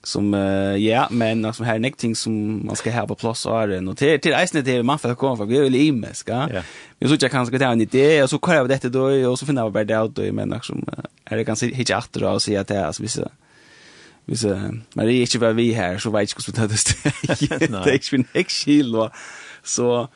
som 0.03 0.33
uh, 0.33 0.77
ja, 0.79 1.07
men 1.11 1.53
som 1.53 1.65
här 1.65 1.85
är 1.85 1.91
ting 1.91 2.15
som 2.15 2.65
man 2.65 2.75
ska 2.75 2.91
ha 2.91 3.07
på 3.07 3.15
plats 3.15 3.45
och 3.45 3.61
är 3.61 3.89
och 3.89 3.97
till 3.97 4.19
till 4.19 4.33
isen 4.43 4.63
det 4.63 4.83
man 4.83 4.99
får 4.99 5.15
komma 5.15 5.37
för 5.37 5.45
vi 5.45 5.59
vill 5.59 5.75
in 5.75 5.99
med 5.99 6.15
ska. 6.15 6.33
Ja. 6.53 6.61
Men 6.99 7.09
så 7.09 7.17
jag 7.19 7.31
kanske 7.31 7.59
ta 7.59 7.65
en 7.65 7.81
idé 7.81 8.23
och 8.23 8.29
så 8.29 8.39
kör 8.39 8.55
jag 8.55 8.69
detta 8.69 8.89
då 8.89 9.29
och 9.29 9.39
så 9.39 9.45
finner 9.45 9.61
jag 9.61 9.71
bara 9.71 9.83
det 9.83 10.05
ut 10.05 10.15
då 10.15 10.33
men 10.33 10.49
liksom 10.49 10.85
är 11.25 11.37
det 11.37 11.45
kanske 11.45 11.65
hit 11.65 11.89
åter 11.89 12.23
och 12.23 12.41
se 12.41 12.57
att 12.57 12.67
det 12.67 12.87
alltså 12.87 13.03
vissa 13.03 13.29
Hvis 14.29 14.45
uh, 14.45 14.69
Marie 14.95 15.25
ikke 15.25 15.41
var 15.41 15.55
vi 15.57 15.71
her, 15.73 15.97
så 15.97 16.11
vet 16.13 16.29
jeg 16.29 16.37
ikke 16.37 16.51
hvordan 16.51 16.69
det 16.69 16.79
er. 16.79 17.59
Det 17.59 17.85
er 17.87 17.97
ikke 17.97 18.17
min 18.17 18.27
ekskil. 18.37 18.97
Så, 19.63 20.07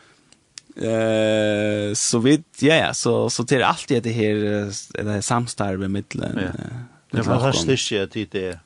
eh 0.77 1.93
så 1.93 2.19
vid 2.19 2.43
ja 2.61 2.77
ja 2.77 2.93
så 2.93 3.29
så 3.29 3.43
till 3.43 3.63
allt 3.63 3.89
det 3.89 4.13
här 4.13 4.35
det 5.03 5.11
här 5.11 5.21
samstarvet 5.21 5.91
med 5.91 6.03
ja. 6.13 6.19
det 7.11 7.27
var 7.27 7.39
fantastiskt 7.39 7.91
att 7.91 8.31
det 8.31 8.59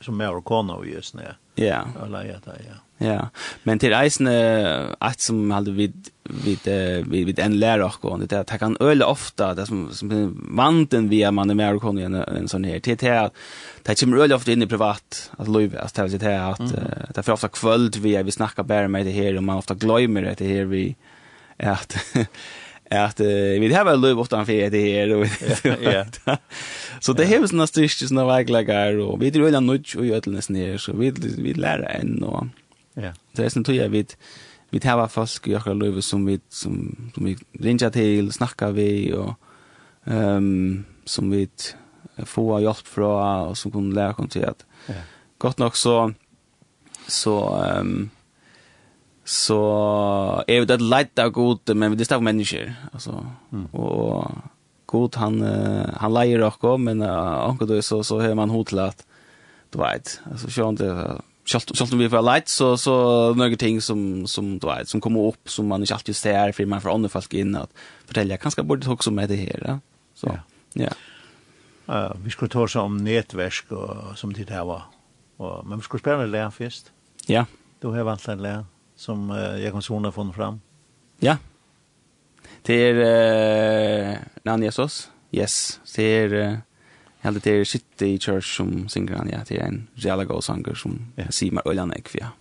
som 0.00 0.16
mer 0.16 0.36
och 0.36 0.44
kona 0.44 0.84
just 0.84 1.14
nu. 1.14 1.22
Ja. 1.54 1.86
Eller 2.04 2.24
ja, 2.24 2.38
ja. 2.46 2.74
Ja. 2.98 3.28
Men 3.62 3.78
til 3.78 3.94
reisende, 3.94 4.96
att 5.00 5.20
som 5.20 5.50
hadde 5.50 5.72
vid 5.72 6.10
vid 6.28 6.58
vid 7.06 7.26
vid 7.26 7.38
en 7.38 7.58
lärare 7.58 7.92
och 8.00 8.20
det. 8.20 8.32
Att 8.32 8.58
kan 8.58 8.76
öle 8.80 9.04
ofta 9.04 9.54
det 9.54 9.66
som 9.66 9.92
som 9.92 10.36
vanten 10.50 11.08
vi 11.08 11.22
är 11.22 11.30
man 11.30 11.50
är 11.50 11.54
mer 11.54 11.74
och 11.74 11.82
kan 11.82 11.98
en 12.14 12.48
sån 12.48 12.64
här 12.64 12.78
TT 12.78 13.30
det 13.82 14.00
kommer 14.00 14.16
öle 14.16 14.34
ofta 14.34 14.52
in 14.52 14.62
i 14.62 14.66
privat 14.66 15.30
att 15.38 15.48
lova 15.48 15.80
att 15.80 15.94
det 15.94 16.22
här 16.22 16.50
att 16.52 16.74
det 17.14 17.22
för 17.22 17.32
ofta 17.32 17.48
kväll 17.48 17.90
vi 17.98 18.22
vi 18.22 18.30
snackar 18.30 18.62
bara 18.62 18.88
med 18.88 19.06
det 19.06 19.12
här 19.12 19.36
och 19.36 19.42
man 19.42 19.56
ofta 19.56 19.74
glömmer 19.74 20.34
det 20.38 20.46
här 20.46 20.64
vi 20.64 20.96
att 21.56 21.96
att 22.90 23.20
vi 23.20 23.74
har 23.74 23.84
väl 23.84 24.00
lov 24.00 24.20
utan 24.20 24.46
för 24.46 24.70
det 24.70 24.92
här 24.92 25.14
och 25.14 25.26
ja 25.82 26.04
så 27.00 27.12
det 27.12 27.24
här 27.24 27.42
är 27.42 27.46
såna 27.46 27.66
stycken 27.66 28.08
såna 28.08 28.26
vägläggar 28.26 28.98
och 28.98 29.22
vi 29.22 29.30
tror 29.30 29.50
väl 29.50 29.62
något 29.62 29.94
och 29.94 30.06
göttelnes 30.06 30.48
ner 30.48 30.78
så 30.78 30.92
vi 30.92 31.10
vi 31.38 31.54
lär 31.54 31.78
en 31.78 32.22
och 32.22 32.46
ja. 32.94 33.12
det 33.32 33.44
är 33.44 33.48
sen 33.48 33.64
tror 33.64 33.76
jag 33.76 33.88
vid 33.88 34.14
vi 34.70 34.80
tar 34.80 35.06
folk 35.08 35.48
i 35.48 35.54
akkurat 35.56 35.80
løyve 35.80 36.02
som 36.04 36.26
vi, 36.28 36.38
som, 36.52 36.76
som 37.14 37.24
vi 37.24 37.36
ringer 37.64 37.92
til, 37.94 38.32
snakker 38.34 38.74
vi, 38.76 38.90
og 39.16 39.34
um, 40.04 40.84
som 41.08 41.32
vi 41.32 41.46
får 42.28 42.60
hjelp 42.66 42.90
fra, 42.90 43.12
og 43.48 43.56
som 43.56 43.72
kunne 43.72 43.96
lære 43.96 44.18
oss 44.20 44.32
til 44.34 44.44
at 44.48 44.64
ja. 44.90 45.00
godt 45.40 45.62
nok 45.62 45.76
så, 45.76 45.96
så, 47.08 47.34
um, 47.80 48.10
så 49.24 49.62
er 50.48 50.68
det 50.68 50.82
leit 50.84 51.18
av 51.18 51.32
god, 51.32 51.74
men 51.74 51.96
det 51.96 52.04
er 52.04 52.12
stav 52.12 52.24
mennesker, 52.24 52.74
altså, 52.92 53.22
mm. 53.50 53.66
og 53.72 54.36
god, 54.88 55.16
han, 55.20 55.40
han 56.00 56.12
leier 56.12 56.44
dere, 56.44 56.76
men 56.80 57.00
uh, 57.04 57.48
akkurat 57.48 57.72
du 57.72 57.80
så, 57.84 58.02
så 58.04 58.20
har 58.20 58.36
man 58.36 58.52
hod 58.52 58.68
til 58.68 58.84
at, 58.84 59.04
du 59.72 59.80
vet, 59.80 60.18
altså, 60.28 60.52
sjøen 60.52 60.76
det, 60.80 60.92
at, 60.92 61.24
Sjalt 61.48 61.92
om 61.92 61.98
vi 61.98 62.08
får 62.08 62.22
light 62.22 62.48
så 62.48 62.76
så 62.76 63.34
några 63.34 63.56
ting 63.56 63.80
som 63.80 64.26
som 64.26 64.58
du 64.58 64.66
vet 64.66 64.88
som 64.88 65.00
kommer 65.00 65.20
upp 65.20 65.50
som 65.50 65.66
man 65.66 65.80
inte 65.80 65.94
alltid 65.94 66.16
ser 66.16 66.52
för 66.52 66.66
man 66.66 66.80
får 66.80 66.94
andra 66.94 67.08
folk 67.08 67.34
in 67.34 67.56
att 67.56 67.70
fortälja 68.06 68.36
kanske 68.36 68.62
borde 68.62 68.90
också 68.90 69.10
med 69.10 69.28
det 69.28 69.36
här. 69.36 69.62
Ja? 69.66 69.78
Så 70.14 70.26
ja. 70.26 70.40
ja. 70.84 70.90
Uh, 71.88 72.16
vi 72.24 72.30
skulle 72.30 72.48
ta 72.48 72.60
oss 72.60 72.76
om 72.76 72.96
nätverk 72.96 73.72
och 73.72 74.18
som 74.18 74.32
det 74.32 74.50
här 74.50 74.64
var. 74.64 74.82
Och, 75.36 75.66
men 75.66 75.78
vi 75.78 75.84
skulle 75.84 76.00
spela 76.00 76.18
med 76.18 76.28
läraren 76.28 76.52
först. 76.52 76.92
Ja. 77.26 77.46
Du 77.80 77.88
har 77.88 78.02
vant 78.02 78.28
en 78.28 78.42
lärare 78.42 78.64
som 78.96 79.30
uh, 79.30 79.62
jag 79.62 79.72
kan 79.72 79.82
såna 79.82 80.12
från 80.12 80.34
fram. 80.34 80.60
Ja. 81.18 81.36
Det 82.62 82.74
är 82.74 82.94
uh, 84.12 84.18
Nanjasos. 84.42 85.10
Yes. 85.30 85.80
Det 85.96 86.02
är 86.02 86.32
uh, 86.32 86.58
Jag 87.20 87.34
det 87.34 87.50
är 87.50 87.64
City 87.64 88.18
church 88.18 88.56
som 88.56 88.88
synger 88.88 89.14
han 89.14 89.28
ja 89.32 89.38
det 89.48 89.56
är 89.56 89.66
en 89.66 89.86
jävla 89.94 90.24
god 90.24 90.44
sånger 90.44 90.74
som 90.74 91.12
simmar 91.30 91.68
ölan 91.68 91.92
ekvia. 91.92 92.32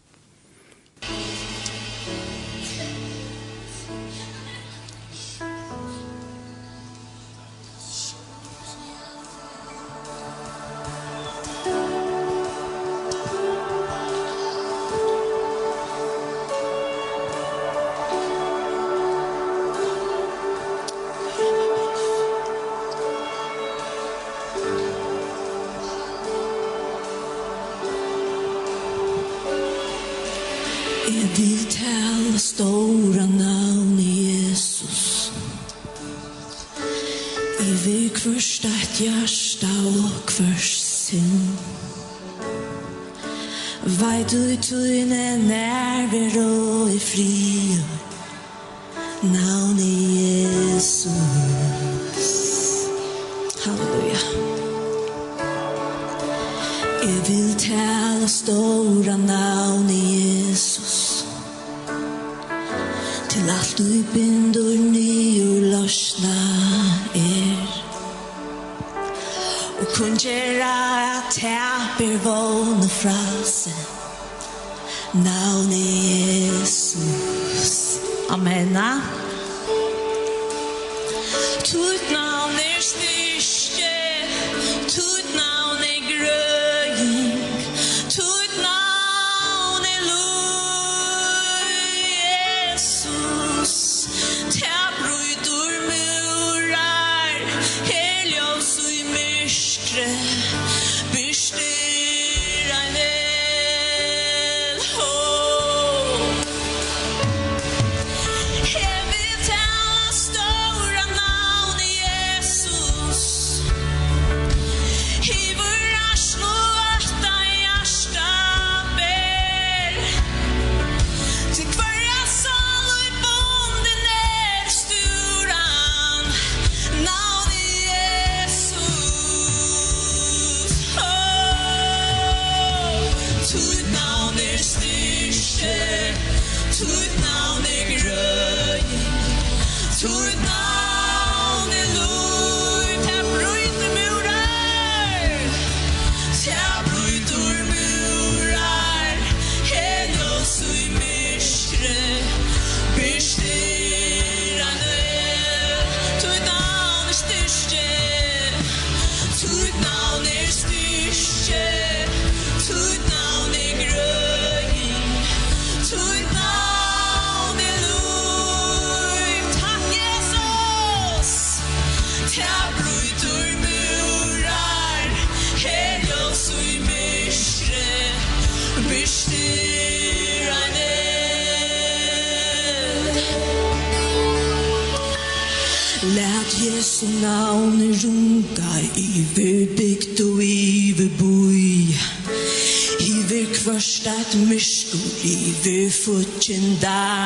misto 194.38 194.98
live 195.24 195.90
fucindar 195.90 197.17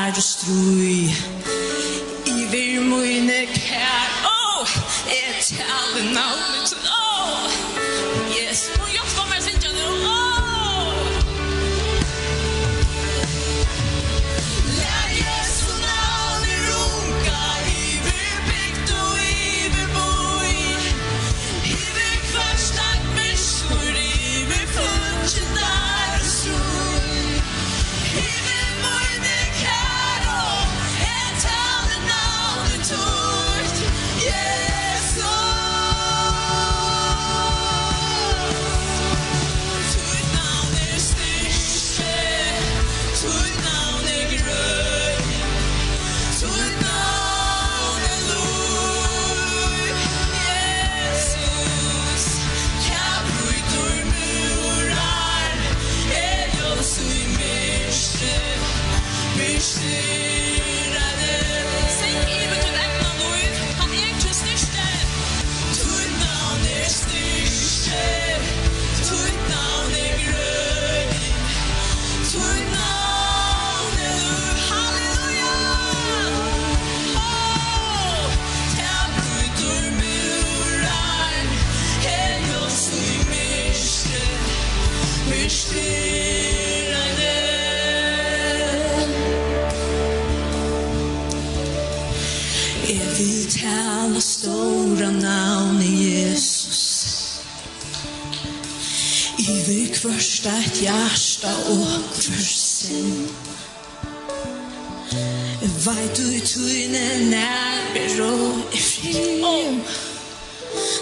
alla 93.81 94.21
stora 94.21 95.09
navn 95.09 95.81
i 95.81 95.93
Jesus. 96.09 97.41
I 99.37 99.63
vi 99.67 99.87
kvørsta 99.93 100.53
et 100.65 100.81
hjärsta 100.81 101.53
og 101.73 102.03
kvør 102.13 102.45
sin 102.45 103.29
Veit 105.85 106.17
du 106.17 106.27
i 106.29 106.41
tøyne 106.45 107.05
nær 107.31 108.21
og 108.27 108.75
i 108.75 108.81
fri 108.85 109.15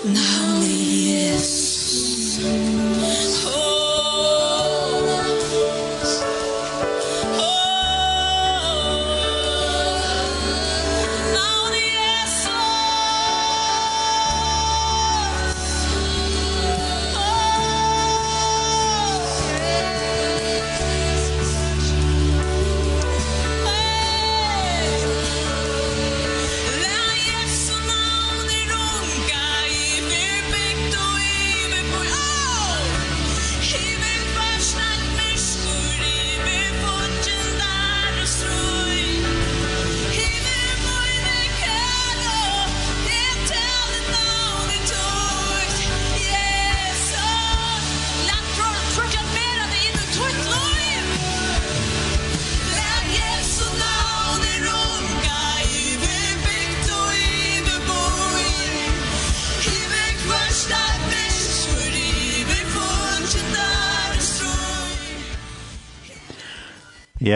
Navn 0.03 0.63
i 0.63 1.11
Jesus. 1.11 2.39
Oh 3.45 3.78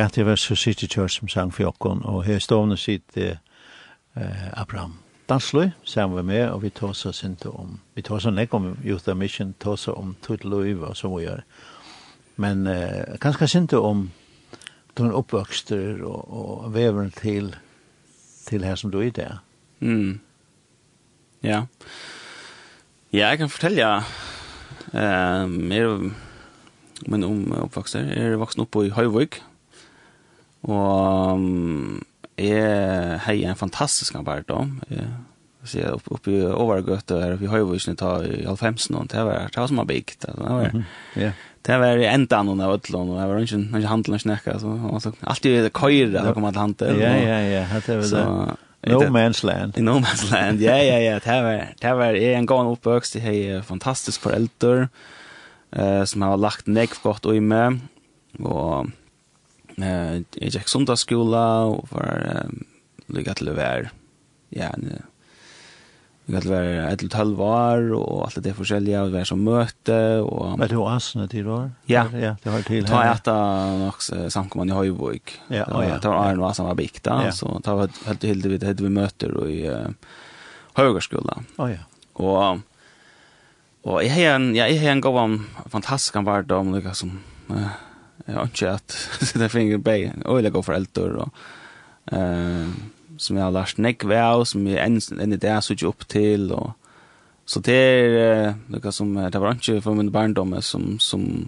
at 0.05 0.15
det 0.15 0.25
var 0.25 0.35
så 0.35 0.55
som 1.07 1.27
sang 1.27 1.53
for 1.53 1.63
jokken, 1.63 2.01
og 2.03 2.23
her 2.23 2.39
stående 2.39 2.77
sitt 2.77 3.17
eh, 3.17 3.37
Abraham 4.53 4.99
Dansløy, 5.29 5.69
sammen 5.83 6.15
med 6.15 6.23
meg, 6.23 6.51
og 6.51 6.61
vi 6.63 6.69
tar 6.69 6.91
oss 6.91 7.23
ikke 7.23 7.49
om, 7.49 7.79
vi 7.95 8.01
tar 8.01 8.15
oss 8.15 8.25
ikke 8.25 8.57
om 8.57 8.77
Youth 8.83 9.09
of 9.09 9.17
Mission, 9.17 9.55
tar 9.59 9.71
oss 9.71 9.87
om 9.87 10.15
Tuttløyv 10.21 10.83
og 10.83 10.97
så 10.97 11.09
må 11.09 11.19
gjøre. 11.23 11.43
Men 12.35 12.67
eh, 12.67 13.15
kanskje 13.21 13.61
ikke 13.61 13.79
om 13.79 14.11
de 14.97 15.13
oppvøkster 15.13 16.03
og, 16.03 16.33
og 16.33 16.73
veveren 16.73 17.11
til, 17.11 17.55
til 18.45 18.63
her 18.63 18.75
som 18.75 18.91
du 18.91 18.99
er 18.99 19.11
der. 19.11 19.39
Mm. 19.79 20.19
Ja. 21.43 21.65
Ja, 23.13 23.29
jeg 23.29 23.37
kan 23.37 23.49
fortelle, 23.49 24.03
eh, 24.93 25.47
mer 25.47 26.11
men 27.07 27.23
om 27.23 27.51
oppvokster. 27.65 28.05
Jeg 28.13 28.33
er 28.33 28.39
voksen 28.39 28.63
opp 28.63 28.77
i 28.79 28.91
Høyvøk, 28.93 29.41
Og 30.63 31.35
um, 31.35 32.01
jeg 32.39 33.19
har 33.19 33.33
en 33.33 33.59
fantastisk 33.59 34.15
barndom. 34.25 34.79
Jeg 34.89 35.07
ser 35.69 35.93
opp, 35.95 36.09
opp 36.11 36.27
i 36.27 36.39
Overgøte 36.43 37.19
her 37.21 37.35
oppe 37.35 37.47
i 37.47 37.51
Høyvøysene 37.51 37.95
ta 37.99 38.17
i 38.25 38.43
Alfhemsen, 38.49 38.97
og 38.99 39.09
det 39.11 39.23
var 39.27 39.51
det 39.53 39.67
som 39.69 39.79
var 39.79 39.89
bygd. 39.89 40.17
Det 40.25 40.33
var, 40.37 40.69
mm 40.73 40.79
-hmm. 40.79 41.19
yeah. 41.21 41.33
det 41.65 41.79
var 41.79 41.97
enda 42.13 42.43
noen 42.43 42.61
av 42.61 42.73
ødlån, 42.73 43.09
og 43.09 43.21
det 43.21 43.29
var 43.29 43.37
ikke 43.39 43.77
ikke 43.77 43.87
handel 43.87 44.13
og 44.13 44.21
snakka. 44.21 44.59
Så, 44.59 45.11
alltid 45.23 45.57
er 45.57 45.63
det 45.63 45.73
køyre 45.73 46.25
det 46.25 46.33
kommer 46.33 46.51
til 46.51 46.59
handel. 46.59 46.99
Ja, 46.99 47.15
ja, 47.15 47.39
ja, 47.39 47.65
det 47.87 47.95
var 47.95 48.01
det. 48.01 48.09
Så, 48.09 48.55
No 48.85 48.99
det, 48.99 49.11
man's 49.11 49.43
land. 49.43 49.77
No 49.77 49.99
man's 49.99 50.31
land, 50.31 50.59
ja, 50.59 50.75
ja, 50.75 50.99
ja. 50.99 51.19
Det 51.19 51.43
var, 51.43 51.67
det 51.81 51.95
var 51.95 52.05
jeg 52.05 52.33
en 52.33 52.47
gang 52.47 52.67
oppvøkst, 52.67 53.15
jeg 53.15 53.23
har 53.55 53.61
fantastisk 53.61 54.21
foreldre, 54.21 54.87
eh, 55.75 56.03
som 56.05 56.21
har 56.21 56.37
lagt 56.37 56.67
nekv 56.67 56.99
godt 57.03 57.25
och 57.25 57.35
i 57.35 57.39
meg, 57.39 57.79
og 58.39 58.91
Eh, 59.81 60.21
jeg 60.37 60.53
gikk 60.53 60.69
sundagsskola 60.69 61.47
og 61.71 61.89
var 61.93 62.27
um, 62.45 62.61
lykket 63.13 63.41
til 63.41 63.49
å 63.49 63.55
være, 63.57 63.91
ja, 64.53 64.69
lykket 64.75 66.45
til 66.45 66.51
å 66.51 66.53
være 66.53 66.73
et 66.91 67.01
eller 67.01 67.13
tølv 67.13 67.41
år 67.45 67.87
og 67.97 68.19
alt 68.27 68.41
det 68.45 68.53
forskjellige, 68.57 69.01
og 69.01 69.15
være 69.15 69.29
som 69.31 69.41
møte. 69.43 69.99
Og, 70.21 70.59
var 70.61 70.71
det 70.71 70.77
jo 70.77 70.85
asene 70.89 71.29
til 71.31 71.49
år? 71.51 71.71
Ja, 71.89 72.05
ja 72.13 72.35
det 72.43 72.53
har 72.53 72.67
til 72.67 72.83
her. 72.83 72.91
Ta 72.91 73.05
etter 73.15 73.79
nok 73.81 74.03
samkommende 74.35 74.75
i 74.75 74.83
Høyvåg. 74.83 75.33
Ja, 75.47 75.65
det 75.65 75.71
var, 75.73 75.87
ja. 75.87 75.95
Det 76.03 76.11
var 76.11 76.27
Arne 76.27 76.45
Vasan 76.45 76.69
var 76.69 76.77
bygd 76.79 77.01
da, 77.07 77.17
ja. 77.29 77.33
så 77.35 77.55
ta 77.65 77.77
var 77.79 77.97
helt 78.09 78.21
til 78.23 78.45
vi, 78.45 78.61
det 78.61 78.77
vi 78.81 78.93
møter 78.93 79.33
i 79.47 79.57
uh, 79.71 79.89
Høyvågskola. 80.77 81.39
Å 81.57 81.65
oh, 81.65 81.71
ja. 81.71 81.81
Og, 82.21 82.61
og 83.89 83.97
jeg 84.05 84.13
har 84.13 84.35
en, 84.35 84.51
ja, 84.53 84.69
jeg 84.69 84.83
har 84.83 84.93
en 84.93 85.01
god, 85.01 85.39
fantastisk 85.73 86.21
vardom, 86.27 86.75
liksom, 86.77 87.17
uh, 87.49 87.73
Jag 88.25 88.33
har 88.33 88.43
inte 88.43 88.71
att 88.71 88.91
sätta 89.21 89.49
finger 89.49 89.77
på 89.77 89.83
bägen. 89.83 90.21
Och 90.21 90.37
jag 90.37 90.43
för 90.63 90.73
eldor. 90.73 91.15
Och, 91.15 91.33
eh, 92.13 92.67
som 93.17 93.37
jag 93.37 93.43
har 93.43 93.51
lärt 93.51 93.77
näck 93.77 94.03
av, 94.03 94.45
som 94.45 94.67
jag 94.67 94.85
än, 94.85 95.01
än 95.21 95.29
det 95.29 95.37
det 95.37 95.49
har 95.49 95.61
upp 95.83 96.07
till. 96.07 96.51
Och, 96.51 96.71
så 97.45 97.59
det 97.59 97.73
är 97.73 98.47
eh, 98.47 98.91
som, 98.91 99.29
det 99.31 99.39
var 99.39 99.51
inte 99.51 99.81
från 99.81 99.97
min 99.97 100.11
barndom 100.11 100.61
som, 100.61 100.99
som, 100.99 101.47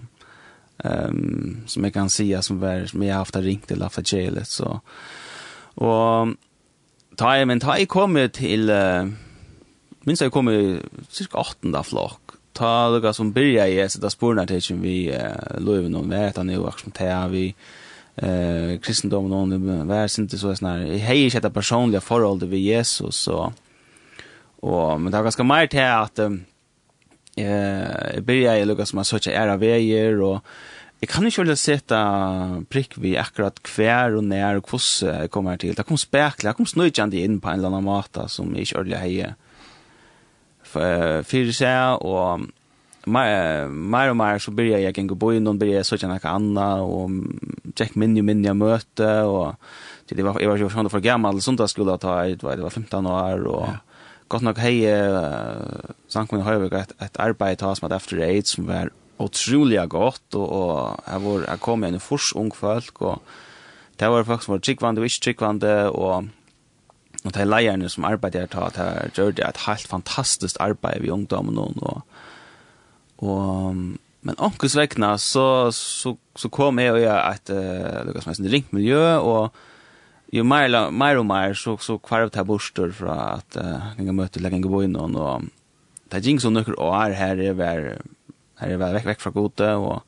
ehm 0.78 1.62
som 1.66 1.84
jag 1.84 1.94
kan 1.94 2.10
säga 2.10 2.42
som, 2.42 2.60
var, 2.60 2.86
som 2.86 3.02
jag 3.02 3.14
har 3.14 3.18
haft 3.18 3.36
ringt 3.36 3.70
eller 3.70 3.82
haft 3.82 3.98
att 3.98 4.06
Så. 4.44 4.80
Och 5.74 6.28
ta, 7.16 7.44
men 7.44 7.60
ta, 7.60 7.86
kommer 7.86 8.28
till, 8.28 8.70
uh, 8.70 9.08
minst 10.00 10.22
jag 10.22 10.32
kommer 10.32 10.80
cirka 11.08 11.38
18 11.38 11.84
flok 11.84 12.35
ta 12.56 12.88
lukka 12.92 13.12
som 13.16 13.32
byrja 13.34 13.66
i 13.68 13.78
så 13.88 14.00
da 14.02 14.10
spurna 14.12 14.46
til 14.48 14.62
som 14.62 14.80
vi 14.82 15.10
uh, 15.12 15.58
loven 15.62 15.96
om 15.98 16.10
vet 16.10 16.38
han 16.40 16.50
er 16.50 16.58
jo 16.60 16.68
akkurat 16.70 16.96
til 17.00 17.34
vi 17.34 17.44
eh 18.16 18.78
kristendomen 18.80 19.32
og 19.32 19.50
det 19.50 19.88
var 19.88 20.06
sinte 20.08 20.38
så 20.38 20.48
her. 20.48 20.86
jeg 20.86 21.04
har 21.04 21.14
ikke 21.14 21.46
et 21.46 21.52
personlig 21.52 22.02
forhold 22.02 22.40
til 22.40 22.64
Jesus 22.64 23.28
og 23.28 23.52
og 24.62 25.00
men 25.00 25.12
det 25.12 25.18
var 25.18 25.28
ganske 25.28 25.44
mer 25.44 25.66
til 25.66 25.78
at 25.78 26.18
um, 26.18 26.40
eh 27.36 28.14
jeg 28.14 28.26
byrja 28.26 28.56
i 28.56 28.64
lukka 28.64 28.84
som 28.84 28.98
har 28.98 29.04
søkja 29.04 29.32
æra 29.32 29.56
veier 29.56 30.22
og 30.22 30.40
Jeg 31.00 31.08
kan 31.08 31.26
ikke 31.26 31.42
veldig 31.42 31.58
sette 31.60 31.96
prikk 32.72 32.94
vi 32.96 33.18
akkurat 33.20 33.58
hver 33.68 34.16
og 34.16 34.24
nær 34.24 34.56
og 34.56 34.64
hvordan 34.70 35.20
jeg 35.20 35.30
kommer 35.30 35.56
til. 35.56 35.74
Det 35.76 35.84
kom 35.84 35.96
spekler, 35.96 36.50
det 36.50 36.56
kom 36.56 36.66
snøytjende 36.66 37.20
inn 37.20 37.36
på 37.38 37.50
en 37.50 37.58
eller 37.58 37.68
annen 37.68 37.84
måte 37.84 38.24
som 38.32 38.54
jeg 38.54 38.64
ikke 38.64 38.78
ordentlig 38.78 39.02
heier 39.02 39.34
fyrir 41.26 41.54
seg, 41.56 42.04
og 42.04 42.46
mer 43.06 44.10
og 44.10 44.16
mer 44.18 44.40
så 44.42 44.52
blir 44.54 44.74
jeg 44.74 44.90
gjennom 44.90 45.18
boi, 45.18 45.36
noen 45.38 45.58
blir 45.60 45.76
jeg 45.76 45.86
søkja 45.86 46.08
kjenner 46.08 46.26
anna, 46.30 46.68
og 46.82 47.74
tjekk 47.78 47.94
minni 48.00 48.22
og 48.22 48.26
minni 48.26 48.54
møte, 48.58 49.10
og 49.28 49.54
det 50.10 50.22
var, 50.24 50.38
jeg 50.42 50.50
var 50.50 50.60
jo 50.60 50.70
sånn 50.70 50.90
for 50.90 51.04
gammal 51.04 51.38
sundagsskola 51.42 51.98
ta, 52.02 52.18
jeg 52.26 52.42
var 52.42 52.70
15 52.70 53.10
år, 53.10 53.46
og 53.46 53.64
ja. 53.68 53.78
godt 54.32 54.46
nok 54.48 54.62
hei, 54.62 54.76
uh, 54.90 55.94
Sankmin 56.10 56.46
Høyvik, 56.46 56.74
et, 56.78 56.94
et 57.02 57.20
arbeid 57.22 57.62
ta 57.62 57.74
som 57.74 57.88
at 57.88 57.96
After 57.96 58.22
Eight, 58.22 58.50
som 58.50 58.66
var 58.70 58.90
utrolig 59.22 59.80
godt, 59.90 60.26
og, 60.34 60.46
og 60.46 61.04
jeg, 61.06 61.22
var, 61.26 61.46
jeg 61.46 61.64
kom 61.64 61.84
igjen 61.86 62.00
i 62.00 62.02
fors 62.02 62.32
ung 62.36 62.50
folk, 62.54 63.02
og 63.06 63.22
det 63.96 64.10
var 64.12 64.26
folk 64.28 64.44
som 64.44 64.56
var 64.56 64.66
tryggvande 64.66 65.02
og 65.02 65.08
ikke 65.08 65.24
tryggvande, 65.28 65.76
og 65.94 66.28
og 67.26 67.34
de 67.34 67.44
leierne 67.46 67.90
som 67.92 68.06
arbeider 68.08 68.48
her, 68.54 68.72
de 68.76 69.10
gjør 69.16 69.36
det 69.36 69.46
et 69.46 69.62
helt 69.66 69.88
fantastisk 69.90 70.58
arbeid 70.60 71.02
ved 71.02 71.14
ungdommen 71.14 71.58
og, 71.58 72.02
og 73.18 73.76
men 74.26 74.38
onkels 74.42 74.74
vegna 74.74 75.14
så, 75.22 75.70
så, 75.74 76.16
så 76.34 76.50
kom 76.50 76.80
jeg 76.82 76.94
og 76.96 77.00
jeg 77.04 77.38
et 77.38 77.52
uh, 77.54 78.06
det 78.08 78.22
som 78.22 78.32
helst 78.32 78.52
ringt 78.52 78.72
miljø 78.74 79.02
og 79.20 79.54
jo 80.34 80.42
mer, 80.42 80.72
mer 80.90 81.20
og 81.20 81.26
mer 81.28 81.54
så, 81.54 81.76
så 81.78 81.98
kvarv 82.02 82.32
det 82.34 82.46
borster 82.48 82.90
fra 82.94 83.36
at 83.36 83.58
uh, 83.60 83.92
jeg 83.98 84.16
møtte 84.16 84.42
legge 84.42 84.58
en 84.58 84.66
gå 84.66 84.82
inn 84.86 84.98
og 84.98 85.46
det 86.06 86.18
er 86.18 86.30
ikke 86.32 86.46
så 86.46 86.54
nøkker 86.54 86.78
år 86.82 87.14
her 87.18 87.42
er 87.42 87.58
vær 87.58 87.84
her 88.60 88.72
er 88.72 88.80
vær 88.80 88.96
vekk, 88.96 89.10
vekk 89.12 89.22
fra 89.22 89.34
gode 89.34 89.70
og 89.78 90.02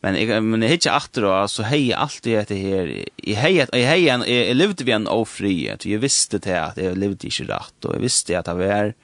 Men 0.00 0.16
jeg, 0.16 0.42
men 0.42 0.62
jag 0.64 0.78
ikke 0.78 0.94
åter 0.96 1.26
og 1.28 1.50
så 1.52 1.66
hei 1.68 1.90
hej 1.90 1.96
allt 2.00 2.22
det 2.24 2.38
heter 2.38 2.56
här. 2.56 3.04
I 3.16 3.34
hej 3.36 3.66
i 3.72 3.80
jeg, 3.84 4.22
jeg 4.28 4.56
levde 4.56 4.84
vi 4.84 4.92
en 4.92 5.08
ofri. 5.08 5.68
jeg 5.84 6.00
visste 6.00 6.38
til 6.38 6.56
at 6.56 6.78
jeg 6.78 6.96
levde 6.96 7.28
ikke 7.28 7.48
rett 7.52 7.84
og 7.84 7.94
jeg 7.94 8.02
visste 8.02 8.38
at 8.38 8.46
det 8.46 8.56
var 8.56 8.94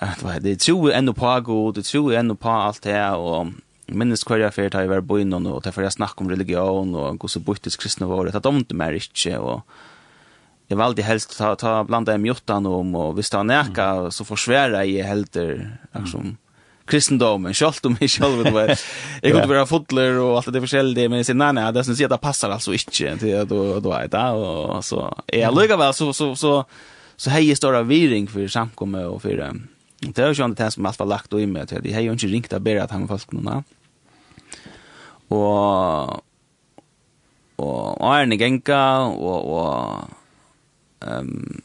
at 0.00 0.18
det 0.18 0.24
var 0.24 0.40
det 0.40 0.58
tror 0.60 0.90
enda 0.92 1.12
på 1.12 1.40
god, 1.40 1.74
det 1.74 1.84
tror 1.84 2.12
enda 2.12 2.34
på 2.34 2.50
alt 2.50 2.82
det 2.82 3.10
och 3.10 3.46
minnes 3.86 4.24
hver 4.24 4.40
jeg 4.40 4.54
fyrt 4.54 4.74
har 4.74 4.80
jeg 4.80 4.90
vært 4.90 5.06
bo 5.06 5.18
innan 5.18 5.46
och 5.46 5.62
därför 5.62 5.82
jag 5.82 5.92
snackar 5.92 6.24
om 6.24 6.30
religion 6.30 6.94
og 6.94 7.18
gå 7.18 7.28
så 7.28 7.40
buttis 7.40 7.76
kristna 7.76 8.06
var 8.06 8.24
det 8.24 8.34
att 8.34 8.42
de 8.42 8.56
inte 8.56 8.74
mer 8.74 8.92
inte 8.92 9.38
och 9.38 9.62
jag 10.68 10.76
valde 10.76 11.02
helst 11.02 11.38
ta 11.38 11.54
ta 11.54 11.84
blanda 11.84 12.14
i 12.14 12.18
mjottan 12.18 12.66
om 12.66 12.94
og 12.94 13.14
hvis 13.14 13.30
det 13.30 13.36
var 13.36 13.44
näka 13.44 14.10
så 14.10 14.24
försvära 14.24 14.84
i 14.84 15.02
helter 15.02 15.78
liksom 15.92 16.36
kristendomen, 16.86 17.54
sjálft 17.54 17.86
om 17.86 17.96
mig 18.00 18.10
sjálv 18.12 18.44
det 18.44 18.52
var. 18.52 18.72
jeg 19.22 19.32
kunne 19.32 19.48
vara 19.54 19.66
fotler 19.66 20.18
och 20.18 20.36
allt 20.36 20.52
det 20.52 20.60
forskjellige, 20.60 20.94
det 20.94 21.08
men 21.08 21.22
jeg 21.22 21.30
sier, 21.30 21.38
nej 21.40 21.52
nei, 21.56 21.70
det 21.72 21.84
syns 21.84 22.00
att 22.00 22.10
det 22.10 22.20
passar 22.20 22.50
alltså 22.50 22.72
inte 22.72 23.16
til 23.18 23.34
at 23.34 23.48
då 23.48 23.80
då 23.80 23.90
vet, 23.90 24.12
det 24.12 24.30
och 24.30 24.84
så 24.84 25.22
är 25.26 25.38
jag 25.38 25.78
vel, 25.78 25.94
så, 25.94 26.12
så 26.12 26.12
så 26.12 26.34
så 26.36 26.64
så 27.16 27.30
hej 27.30 27.56
større 27.56 27.82
viring 27.82 28.26
för 28.26 28.48
samkomme 28.48 29.04
och 29.04 29.22
för 29.22 29.36
det. 29.36 29.54
Det 30.00 30.18
är 30.18 30.34
ju 30.34 30.44
inte 30.44 30.64
det 30.64 30.70
som 30.70 30.86
alt 30.86 30.98
var 30.98 31.06
lagt 31.06 31.32
och 31.32 31.40
i 31.40 31.46
med 31.46 31.62
att 31.62 31.82
det 31.82 31.92
hej 31.92 32.06
inte 32.06 32.26
ringt 32.26 32.52
att 32.52 32.62
bedre 32.62 32.82
at 32.82 32.90
han 32.90 33.08
fast 33.08 33.28
og, 33.32 33.62
Och 35.28 36.20
och 37.56 38.14
Arne 38.14 38.36
Genka 38.36 38.98
och 39.00 39.58
och 39.58 40.04
ehm 41.00 41.62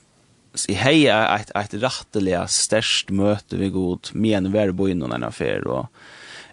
i 0.67 0.73
heja 0.73 1.35
ett 1.35 1.51
ett 1.55 1.73
rättliga 1.73 2.47
størst 2.47 3.11
møte 3.11 3.57
vi 3.57 3.69
god 3.69 4.09
men 4.13 4.51
vi 4.51 4.59
är 4.59 4.71
bo 4.71 4.87
innan 4.87 5.13
en 5.13 5.23
affär 5.23 5.67
og 5.67 5.87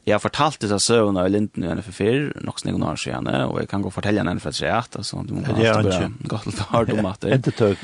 jeg 0.06 0.14
har 0.14 0.22
fortalt 0.22 0.60
det 0.60 0.68
så 0.70 0.78
söna 0.78 1.26
i 1.26 1.30
Linden 1.30 1.76
nu 1.76 1.82
för 1.82 2.32
nok 2.44 2.64
något 2.64 2.64
noen 2.64 2.80
några 2.80 2.96
sen 2.96 3.26
och 3.26 3.60
jag 3.60 3.68
kan 3.68 3.82
gå 3.82 3.90
fortelle 3.90 4.22
den 4.22 4.40
för 4.40 4.52
sig 4.52 4.70
at 4.70 4.96
altså 4.96 5.22
du 5.26 5.34
måste 5.34 5.52
bara 5.52 6.10
gott 6.20 6.46
att 6.46 6.58
ha 6.58 6.84
dem 6.84 7.06
att 7.06 7.24
inte 7.24 7.50
tøk 7.50 7.78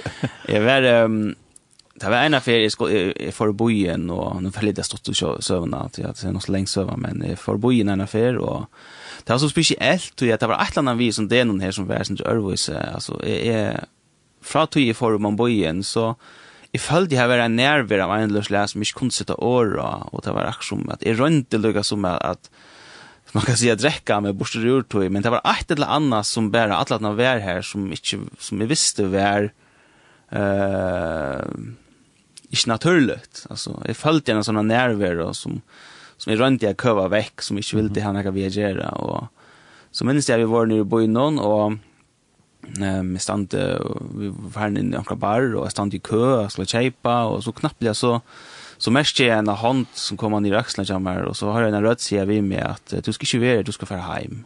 jeg 0.49 0.63
var 0.63 1.05
um, 1.05 1.35
det 2.01 2.11
var 2.11 2.25
en 2.25 2.35
affär 2.35 2.61
i 3.23 3.33
för 3.33 3.53
bojen 3.53 4.11
och 4.11 4.43
nu 4.43 4.51
för 4.51 4.67
jeg 4.67 4.85
stått 4.85 5.09
og 5.09 5.43
søvna 5.43 5.89
til 5.89 6.03
at 6.03 6.17
det 6.17 6.29
er 6.29 6.33
noe 6.33 6.41
så 6.41 6.53
längs 6.53 6.71
söva 6.71 6.97
men 6.97 7.23
jeg 7.23 7.39
för 7.39 7.57
bojen 7.57 7.89
en 7.89 8.01
affär 8.01 8.39
og 8.39 8.67
det 9.27 9.31
var 9.31 9.39
så 9.39 9.49
spesielt 9.49 10.23
og 10.23 10.29
jag 10.29 10.41
det 10.41 10.49
var 10.49 10.63
et 10.63 10.71
eller 10.71 10.79
annat 10.79 10.99
vi 10.99 11.13
som 11.13 11.29
det 11.29 11.41
er 11.41 11.45
noen 11.45 11.61
her 11.61 11.71
som 11.71 11.89
världens 11.89 12.69
altså 12.69 13.21
jeg, 13.25 13.47
jeg 13.47 13.85
fra 14.43 14.67
tog 14.67 14.83
i 14.83 14.97
forum 14.97 15.31
om 15.31 15.39
bojen, 15.39 15.83
så 15.87 16.13
jeg 16.73 16.81
følte 16.81 17.19
jeg 17.19 17.29
var 17.29 17.43
en 17.45 17.57
nerver 17.59 18.01
av 18.01 18.15
en 18.17 18.33
løs 18.33 18.49
les, 18.53 18.73
som 18.73 18.85
ikke 18.85 19.03
kunne 19.03 19.15
sitte 19.15 19.37
året, 19.37 20.09
og 20.09 20.25
det 20.25 20.33
var 20.33 20.49
akkurat 20.49 20.71
som 20.71 20.87
at 20.95 21.05
jeg 21.05 21.19
rønte 21.19 21.61
lukka 21.61 21.85
som 21.85 22.07
at, 22.09 22.49
at 23.29 23.35
man 23.37 23.45
kan 23.45 23.59
si 23.61 23.69
at 23.73 23.81
drekka 23.81 24.21
med 24.25 24.39
borster 24.41 24.65
ur 24.65 24.87
tog, 24.89 25.05
men 25.13 25.25
det 25.25 25.33
var 25.33 25.45
et 25.53 25.71
eller 25.73 25.93
annet 25.99 26.29
som 26.29 26.51
bare, 26.53 26.79
at 26.79 26.93
han 26.93 27.13
var 27.19 27.45
her, 27.45 27.63
som, 27.65 27.87
ikke, 27.93 28.23
som 28.41 28.65
jeg 28.65 28.73
visste 28.73 29.07
var 29.13 29.51
uh, 30.33 31.45
ikke 32.53 32.73
naturligt. 32.73 33.45
Altså, 33.53 33.77
jeg 33.89 34.01
følte 34.01 34.35
en 34.35 34.45
sånn 34.45 34.61
nerver, 34.69 35.21
og 35.25 35.37
som, 35.37 35.61
som 36.21 36.33
jeg 36.33 36.41
rønte 36.41 36.69
jeg 36.69 36.81
køva 36.81 37.09
vekk, 37.13 37.45
som 37.45 37.61
ikke 37.61 37.81
ville 37.81 38.05
han 38.05 38.21
ikke 38.21 38.35
vil 38.37 38.61
gjøre, 38.61 38.91
og 39.01 39.29
så 39.93 40.09
minnes 40.09 40.29
jeg 40.29 40.41
vi 40.41 40.49
var 40.49 40.69
nere 40.69 40.87
i 40.87 40.89
byen, 40.89 41.41
og 41.41 41.79
Ehm 42.81 43.13
jag 43.13 43.23
stand 43.23 43.55
vi 44.15 44.33
var 44.55 44.67
inne 44.67 44.81
i 44.81 44.83
några 44.83 45.17
bar 45.17 45.55
och 45.55 45.65
jag 45.65 45.73
stod 45.73 45.95
i 45.95 45.99
kö 45.99 46.45
och 46.45 46.53
skulle 46.53 46.67
köpa 46.67 47.25
och 47.25 47.45
så 47.45 47.53
knappt 47.53 47.83
jag 47.83 47.97
så 47.97 48.21
så 48.79 48.91
mest 48.91 49.21
jag 49.21 49.39
en 49.39 49.49
hand 49.49 49.87
som 49.95 50.17
kommer 50.17 50.41
ner 50.41 50.53
i 50.53 50.57
axlarna 50.57 50.87
jag 50.89 51.03
mer 51.03 51.23
och 51.23 51.37
så 51.37 51.51
har 51.51 51.63
jag 51.63 51.75
en 51.75 51.83
röd 51.83 52.01
sida 52.01 52.25
vid 52.25 52.45
mig 52.45 52.61
att 52.61 52.95
du 53.05 53.13
ska 53.13 53.37
inte 53.37 53.47
vara 53.47 53.63
du 53.63 53.73
ska 53.73 53.87
fara 53.87 54.01
hem. 54.01 54.45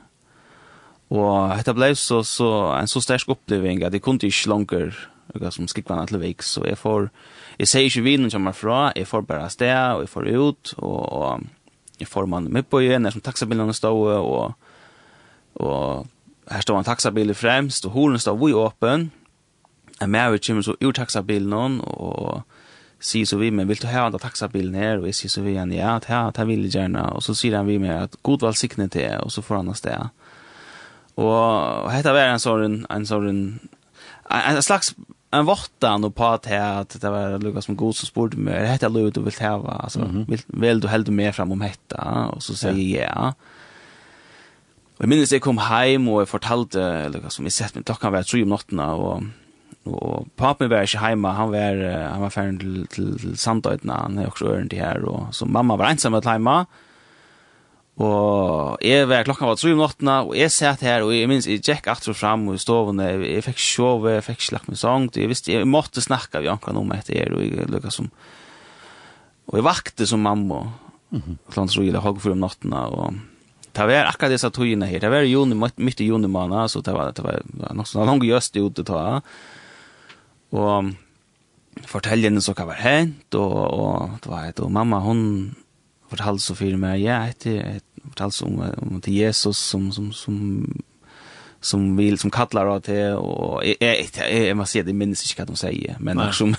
Och 1.08 1.56
detta 1.56 1.74
blev 1.74 1.94
så 1.94 2.24
så 2.24 2.68
en 2.72 2.88
så 2.88 3.00
stark 3.00 3.28
upplevelse 3.28 3.86
att 3.86 3.92
det 3.92 4.00
kunde 4.00 4.26
inte 4.26 4.48
längre 4.48 4.92
något 5.34 5.54
som 5.54 5.66
skickvarna 5.66 6.06
till 6.06 6.18
väg 6.18 6.42
så 6.42 6.66
jag 6.66 6.78
får 6.78 7.10
jag 7.56 7.68
säger 7.68 7.90
ju 7.90 8.02
vinden 8.02 8.30
kommer 8.30 8.52
fra 8.52 8.92
jag 8.94 9.08
får 9.08 9.22
bara 9.22 9.48
stä 9.48 9.94
och 9.94 10.02
jag 10.02 10.08
får 10.08 10.28
ut 10.28 10.72
och, 10.76 11.12
och 11.12 11.40
jag 11.98 12.08
får 12.08 12.26
man 12.26 12.44
med 12.44 12.70
på 12.70 12.82
igen 12.82 13.12
som 13.12 13.20
taxabilarna 13.20 13.72
står 13.72 14.18
och 14.18 14.52
och 15.52 16.06
her 16.50 16.60
står 16.62 16.78
en 16.78 16.88
taxabil 16.88 17.34
fremst, 17.34 17.86
og 17.86 17.96
horen 17.96 18.20
står 18.22 18.36
vi 18.40 18.52
åpen. 18.54 19.10
Jeg 20.00 20.10
med 20.12 20.32
vi 20.32 20.42
kommer 20.46 20.62
så 20.62 20.76
ur 20.80 20.92
taxabilen, 20.92 21.80
og 21.82 22.42
sier 23.00 23.26
så 23.26 23.38
vi, 23.40 23.50
men 23.50 23.68
vil 23.68 23.80
du 23.82 23.88
ha 23.90 24.08
den 24.10 24.22
taxabilen 24.22 24.74
her? 24.74 25.00
Og 25.00 25.08
jeg 25.10 25.18
sier 25.20 25.32
så 25.32 25.42
vi 25.44 25.54
igjen, 25.54 25.72
ja, 25.72 25.96
ta, 26.02 26.26
ta 26.34 26.44
vil 26.48 26.66
jeg 26.66 26.76
gjerne. 26.76 27.02
Og 27.16 27.24
så 27.24 27.34
sier 27.34 27.56
han 27.58 27.68
vi 27.68 27.78
med 27.82 27.94
at 27.94 28.16
god 28.22 28.44
valgsikne 28.46 28.88
til, 28.92 29.18
og 29.22 29.32
så 29.32 29.44
får 29.44 29.60
han 29.60 29.72
av 29.72 29.80
sted. 29.80 30.08
Og 31.16 31.90
dette 31.92 32.12
var 32.12 32.32
en 32.32 32.42
sånn, 32.42 32.80
en 32.92 33.08
sånn, 33.08 33.28
en, 33.32 33.44
en 34.30 34.62
slags 34.62 34.94
en 35.30 35.44
vottan 35.44 36.04
och 36.04 36.14
på 36.14 36.24
att 36.24 36.42
det 37.00 37.10
var 37.10 37.38
Lucas 37.38 37.64
som 37.64 37.76
god 37.76 37.96
som 37.96 38.06
spurte 38.06 38.36
mig 38.36 38.60
det 38.60 38.68
heter 38.68 38.88
Louis 38.88 39.14
du 39.14 39.20
vill 39.20 39.34
ha 39.40 39.80
alltså 39.82 40.24
vill 40.46 40.80
du 40.80 40.88
helt 40.88 41.08
med 41.08 41.34
fram 41.34 41.52
om 41.52 41.60
hetta 41.60 42.30
och 42.32 42.42
så 42.42 42.54
säger 42.54 43.00
jag 43.00 43.10
ja 43.16 43.34
Og 44.96 45.04
jeg 45.04 45.12
minnes 45.12 45.32
jeg 45.32 45.42
kom 45.44 45.58
heim 45.60 46.06
og 46.08 46.22
jeg 46.22 46.30
fortalte, 46.30 46.80
eller 46.80 47.20
hva 47.20 47.32
som 47.32 47.44
jeg 47.44 47.52
sett 47.52 47.74
men 47.76 47.84
klokka 47.84 48.08
var 48.14 48.24
tre 48.24 48.40
om 48.46 48.54
nottena, 48.54 48.86
og, 48.96 49.26
og 49.92 50.30
papen 50.40 50.70
var 50.72 50.88
ikke 50.88 51.02
heima, 51.02 51.34
han 51.36 51.52
var, 51.52 51.82
han 51.84 52.24
var 52.24 52.32
ferdig 52.32 52.62
til, 52.62 52.78
til, 52.94 53.10
til 53.20 53.34
samtøytene, 53.40 53.98
han 54.06 54.16
er 54.22 54.30
også 54.30 54.48
øren 54.54 54.72
til 54.72 54.80
her, 54.80 55.04
og 55.04 55.34
så 55.36 55.44
mamma 55.44 55.76
var 55.76 55.92
ensam 55.92 56.16
med 56.16 56.24
heima, 56.24 56.62
og 58.00 58.80
jeg 58.84 59.04
var 59.08 59.28
klokka 59.28 59.50
var 59.50 59.60
tre 59.60 59.74
om 59.76 59.84
nottena, 59.84 60.16
og 60.24 60.32
jeg 60.36 60.56
satt 60.56 60.84
her, 60.84 61.04
og 61.04 61.12
jeg 61.12 61.28
minnes 61.28 61.48
jeg 61.48 61.60
gikk 61.60 61.92
atro 61.92 62.16
fram 62.16 62.48
og 62.48 62.56
i 62.56 62.64
stovene, 62.64 63.12
jeg, 63.12 63.22
jeg 63.34 63.46
fikk 63.50 63.62
sjove, 63.68 64.16
jeg 64.16 64.26
fikk 64.30 64.48
slagt 64.48 64.72
min 64.72 64.80
sang, 64.80 65.10
jeg 65.12 65.28
visste, 65.28 65.52
jeg 65.52 65.68
måtte 65.68 66.04
snakka 66.04 66.40
vi 66.40 66.52
anka 66.52 66.72
om 66.72 66.96
etter 66.96 67.20
her, 67.20 67.36
og 67.36 67.44
jeg 67.44 67.68
lukka 67.68 67.92
som, 67.92 68.08
og 69.52 69.60
jeg 69.60 69.68
vakte 69.68 70.08
som 70.08 70.24
mamma, 70.24 70.66
mm 71.12 71.20
-hmm. 71.20 71.36
klant 71.52 71.72
så 71.72 71.82
jeg 71.84 72.00
hogg 72.00 72.20
for 72.20 72.32
om 72.32 72.38
nottena, 72.38 72.88
og 72.88 73.14
det 73.76 73.86
var 73.90 74.08
akkurat 74.08 74.32
dessa 74.32 74.50
tøyene 74.54 74.88
her. 74.88 75.02
Det 75.02 75.10
var 75.12 75.26
i 75.26 75.32
juni, 75.32 75.56
midt 75.56 76.00
i 76.00 76.08
juni 76.08 76.30
måned, 76.32 76.70
så 76.72 76.80
det 76.84 76.94
var, 76.96 77.12
det 77.16 77.24
var, 77.24 77.42
det 77.44 77.60
var 77.62 77.76
nok 77.76 77.90
sånn 77.90 78.08
langt 78.08 78.24
gjøst 78.26 78.56
ute 78.56 78.86
ta. 78.88 79.20
Og 80.56 80.92
fortelle 81.84 82.30
henne 82.30 82.40
så 82.44 82.54
hva 82.56 82.70
var 82.70 82.80
hent, 82.80 83.36
og, 83.36 83.56
og 83.76 84.18
det 84.24 84.32
var 84.32 84.48
et, 84.48 84.64
og 84.64 84.72
mamma, 84.72 85.02
hun 85.04 85.22
fortalte 86.08 86.44
så 86.44 86.56
for 86.56 86.80
meg, 86.80 87.02
ja, 87.04 87.20
etter, 87.28 87.82
fortalte 88.06 88.46
om, 88.46 88.60
om 88.62 89.00
til 89.04 89.18
Jesus 89.18 89.60
som, 89.60 89.90
som, 89.92 90.08
som, 90.14 90.38
som 91.60 91.96
vill 91.98 92.18
som 92.18 92.30
kallar 92.30 92.66
åt 92.66 92.84
det 92.84 93.14
och 93.14 93.64
jag 93.66 94.06
jag 94.14 94.46
jag 94.46 94.56
måste 94.56 94.72
säga 94.72 94.84
det 94.84 94.92
minns 94.92 95.22
inte 95.22 95.42
vad 95.42 95.48
de 95.48 95.56
säger 95.56 95.96
men 96.00 96.32
som 96.32 96.54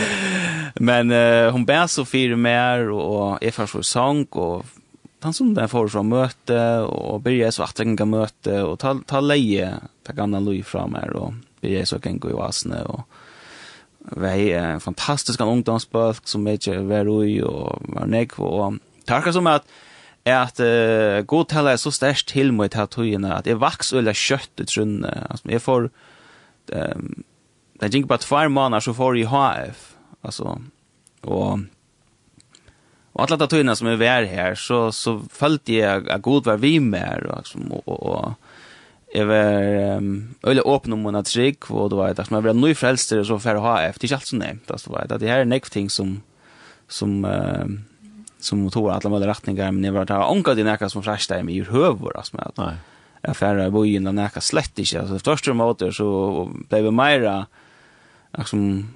men 0.74 1.10
uh, 1.10 1.50
hon 1.50 1.64
bär 1.64 1.86
så 1.86 2.04
för 2.04 2.36
mer 2.36 2.90
och 2.90 3.42
är 3.42 3.50
för 3.50 3.66
så 3.66 3.82
sång 3.82 4.24
och 4.24 4.66
han 5.26 5.34
som 5.34 5.54
den 5.56 5.70
får 5.70 5.90
fra 5.90 6.02
møte, 6.06 6.58
og 6.86 7.24
blir 7.24 7.40
jeg 7.40 7.54
svartrenga 7.56 8.06
møte, 8.06 8.60
og 8.62 8.76
ta, 8.82 8.94
ta 9.10 9.22
leie, 9.22 9.72
ta 10.06 10.14
gamla 10.14 10.38
lui 10.42 10.60
fra 10.62 10.84
meg, 10.90 11.16
og 11.18 11.34
blir 11.60 11.80
jeg 11.80 11.90
så 11.90 11.98
gå 11.98 12.30
i 12.30 12.36
vasene, 12.36 12.84
og 12.86 13.02
vi 14.22 14.52
er 14.54 14.76
en 14.76 14.84
fantastisk 14.84 15.42
ungdomsbølg 15.42 16.22
som 16.30 16.46
vi 16.46 16.54
ikke 16.60 16.78
var 16.86 17.10
ui, 17.10 17.40
og 17.42 17.90
var 17.96 18.06
nek, 18.06 18.38
og 18.38 18.78
takk 19.10 19.32
som 19.34 19.50
at 19.50 19.66
er 20.26 20.40
at 20.40 20.58
uh, 20.62 21.22
god 21.26 21.50
tala 21.50 21.74
er 21.74 21.78
så 21.78 21.92
størst 21.94 22.32
til 22.32 22.52
meg 22.54 22.72
til 22.74 22.88
tøyene, 22.90 23.30
at 23.34 23.46
jeg 23.46 23.60
vaks 23.62 23.92
øyla 23.94 24.14
kjøtt 24.14 24.62
i 24.62 24.66
trunne, 24.66 25.12
altså 25.30 25.52
jeg 25.54 25.62
får, 25.62 25.86
um, 26.74 27.12
det 27.78 27.86
er 27.86 27.98
ikke 27.98 28.14
bare 28.14 28.26
tvær 28.26 28.50
måneder 28.50 28.82
så 28.86 28.94
får 28.94 29.20
jeg 29.20 29.30
HF, 29.30 29.86
altså, 30.26 30.58
og 31.26 31.66
Og 33.16 33.24
alle 33.24 33.38
de 33.40 33.48
tøyene 33.48 33.72
som 33.78 33.88
er 33.88 33.96
vær 33.96 34.26
her, 34.28 34.54
så 34.60 34.90
så 34.92 35.16
følte 35.32 35.78
jeg 35.78 36.04
at 36.12 36.22
god 36.22 36.44
var 36.44 36.60
vi 36.60 36.78
med 36.78 37.24
och 37.26 37.36
liksom 37.36 37.72
og, 37.72 38.02
og 38.02 38.34
jeg 39.14 39.28
var 39.28 39.96
um, 39.96 40.34
öle 40.44 40.62
åpen 40.62 40.92
om 40.92 41.02
mina 41.02 41.22
trygg, 41.22 41.70
og 41.70 41.90
det 41.90 41.96
var 41.96 42.08
et, 42.08 42.18
att 42.18 42.30
man 42.30 42.44
var 42.44 42.52
ny 42.52 42.74
frälster 42.74 43.24
så 43.24 43.38
för 43.38 43.56
HF 43.56 43.98
det 43.98 44.04
ikke 44.04 44.14
alt 44.14 44.26
så 44.26 44.36
nevnt, 44.36 44.70
altså, 44.70 44.90
det 44.90 44.92
var 44.92 45.06
det 45.08 45.18
det 45.18 45.28
här 45.28 45.40
är 45.40 45.44
nästa 45.44 45.72
ting 45.72 45.90
som 45.90 46.22
som 46.88 47.24
uh, 47.24 47.66
som 48.40 48.70
tog 48.70 48.90
alla 48.90 49.10
möjliga 49.10 49.30
riktningar 49.30 49.72
men 49.72 49.82
det 49.82 49.90
var 49.90 50.04
det 50.04 50.14
anka 50.14 50.54
det 50.54 50.64
näka 50.64 50.88
som 50.88 51.02
fräschta 51.02 51.40
i 51.40 51.60
huvor 51.62 52.16
alltså 52.16 52.36
med 52.36 52.46
att 52.46 52.56
nej 52.56 52.76
affärer 53.22 53.66
i 53.66 53.70
bojen 53.70 54.04
där 54.04 54.12
näka 54.12 54.40
slett 54.40 54.78
inte 54.78 55.00
alltså 55.00 55.18
första 55.18 55.54
motor 55.54 55.90
så 55.90 56.50
blev 56.68 56.84
det 56.84 56.90
mera 56.90 57.46
liksom 58.38 58.88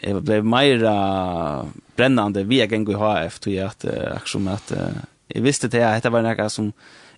jag 0.00 0.22
blev 0.22 0.44
mera 0.44 1.66
brännande 1.96 2.42
via 2.42 2.66
Gengo 2.66 2.92
HF 2.92 3.38
tror 3.38 3.54
jag 3.54 3.66
att 3.66 3.84
aktion 4.16 4.48
att 4.48 4.72
jag 5.26 5.42
visste 5.42 5.68
det 5.68 5.84
här 5.84 6.00
det 6.00 6.10
var 6.10 6.22
något 6.22 6.52
som 6.52 6.72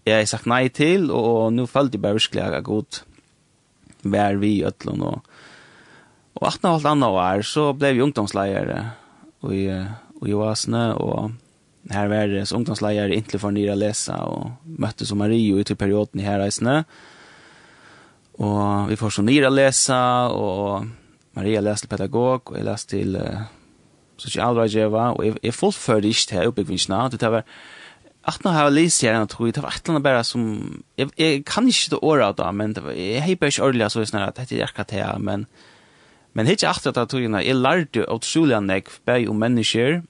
jag 0.05 0.29
sagt 0.29 0.47
nej 0.47 0.69
till 0.69 1.11
och 1.11 1.53
nu 1.53 1.67
följde 1.67 1.99
jag 1.99 2.13
verkligen 2.13 2.63
god 2.63 2.87
vär 4.03 4.35
vi 4.35 4.49
i 4.49 4.65
öllon 4.65 5.03
och 5.03 5.27
och 6.35 6.49
att 6.49 6.63
något 6.63 6.85
annat 6.85 7.11
var, 7.11 7.43
så 7.43 7.73
blev 7.73 7.97
jag 7.97 8.03
ungdomslärare 8.03 8.89
och 9.41 9.55
i 9.55 9.85
och 10.21 10.29
i 10.29 10.35
Åsne 10.35 10.93
och 10.93 11.31
här 11.91 12.09
var 12.09 12.29
det 12.29 12.53
ungdomslärare 12.53 13.15
inte 13.15 13.39
för 13.39 13.51
nya 13.51 13.75
läsa 13.75 14.25
och 14.25 14.51
mötte 14.63 15.07
som 15.07 15.19
Mario 15.19 15.61
i 15.61 15.65
typ 15.65 15.79
perioden 15.79 16.21
i 16.21 16.23
här 16.25 16.47
i 16.47 16.51
snö. 16.51 16.83
Och 18.33 18.91
vi 18.91 18.97
får 18.97 19.11
så 19.11 19.23
nya 19.23 19.49
läsa 19.49 20.29
och 20.29 20.85
Maria 21.33 21.61
läste 21.61 21.89
pedagog 21.89 22.51
och 22.51 22.59
jag 22.59 22.65
läste 22.65 22.91
till 22.91 23.17
uh, 23.17 23.41
socialrådgivare 24.17 25.13
och 25.13 25.27
jag, 25.27 25.39
jag 25.43 25.55
fullförde 25.55 26.09
inte 26.09 26.35
här 26.35 26.45
uppbyggvingarna. 26.45 27.09
Det 27.09 27.29
var 27.29 27.43
att 28.23 28.45
när 28.45 28.63
jag 28.63 28.73
läste 28.73 29.07
här 29.07 29.15
jag 29.15 29.29
det 29.55 29.61
var 29.61 29.69
ett 29.69 29.89
eller 29.89 29.91
annat 29.91 30.03
bara 30.03 30.25
som 30.25 30.83
jag, 30.97 31.11
jag 31.17 31.47
kan 31.47 31.67
inte 31.67 31.91
det 31.91 31.97
året 31.97 32.37
då 32.37 32.53
men 32.53 32.73
det 32.73 32.81
var 32.81 32.93
jag 32.93 33.21
hejer 33.21 33.37
inte 33.37 33.63
ordentligt 33.63 33.93
så 33.93 34.07
snarare 34.07 34.29
att 34.29 34.49
det 34.49 34.61
är 34.61 34.65
akkurat 34.65 34.91
här 34.91 35.19
men 35.19 35.47
men 36.33 36.47
hittar 36.47 36.67
jag 36.67 36.77
att 36.91 36.97
jag 36.97 37.09
tog 37.09 37.23
in 37.23 37.35
jag 37.35 37.57
lärde 37.57 38.07
otroligt 38.07 38.63
mycket 38.63 39.29
om 39.29 39.39
människor 39.39 40.03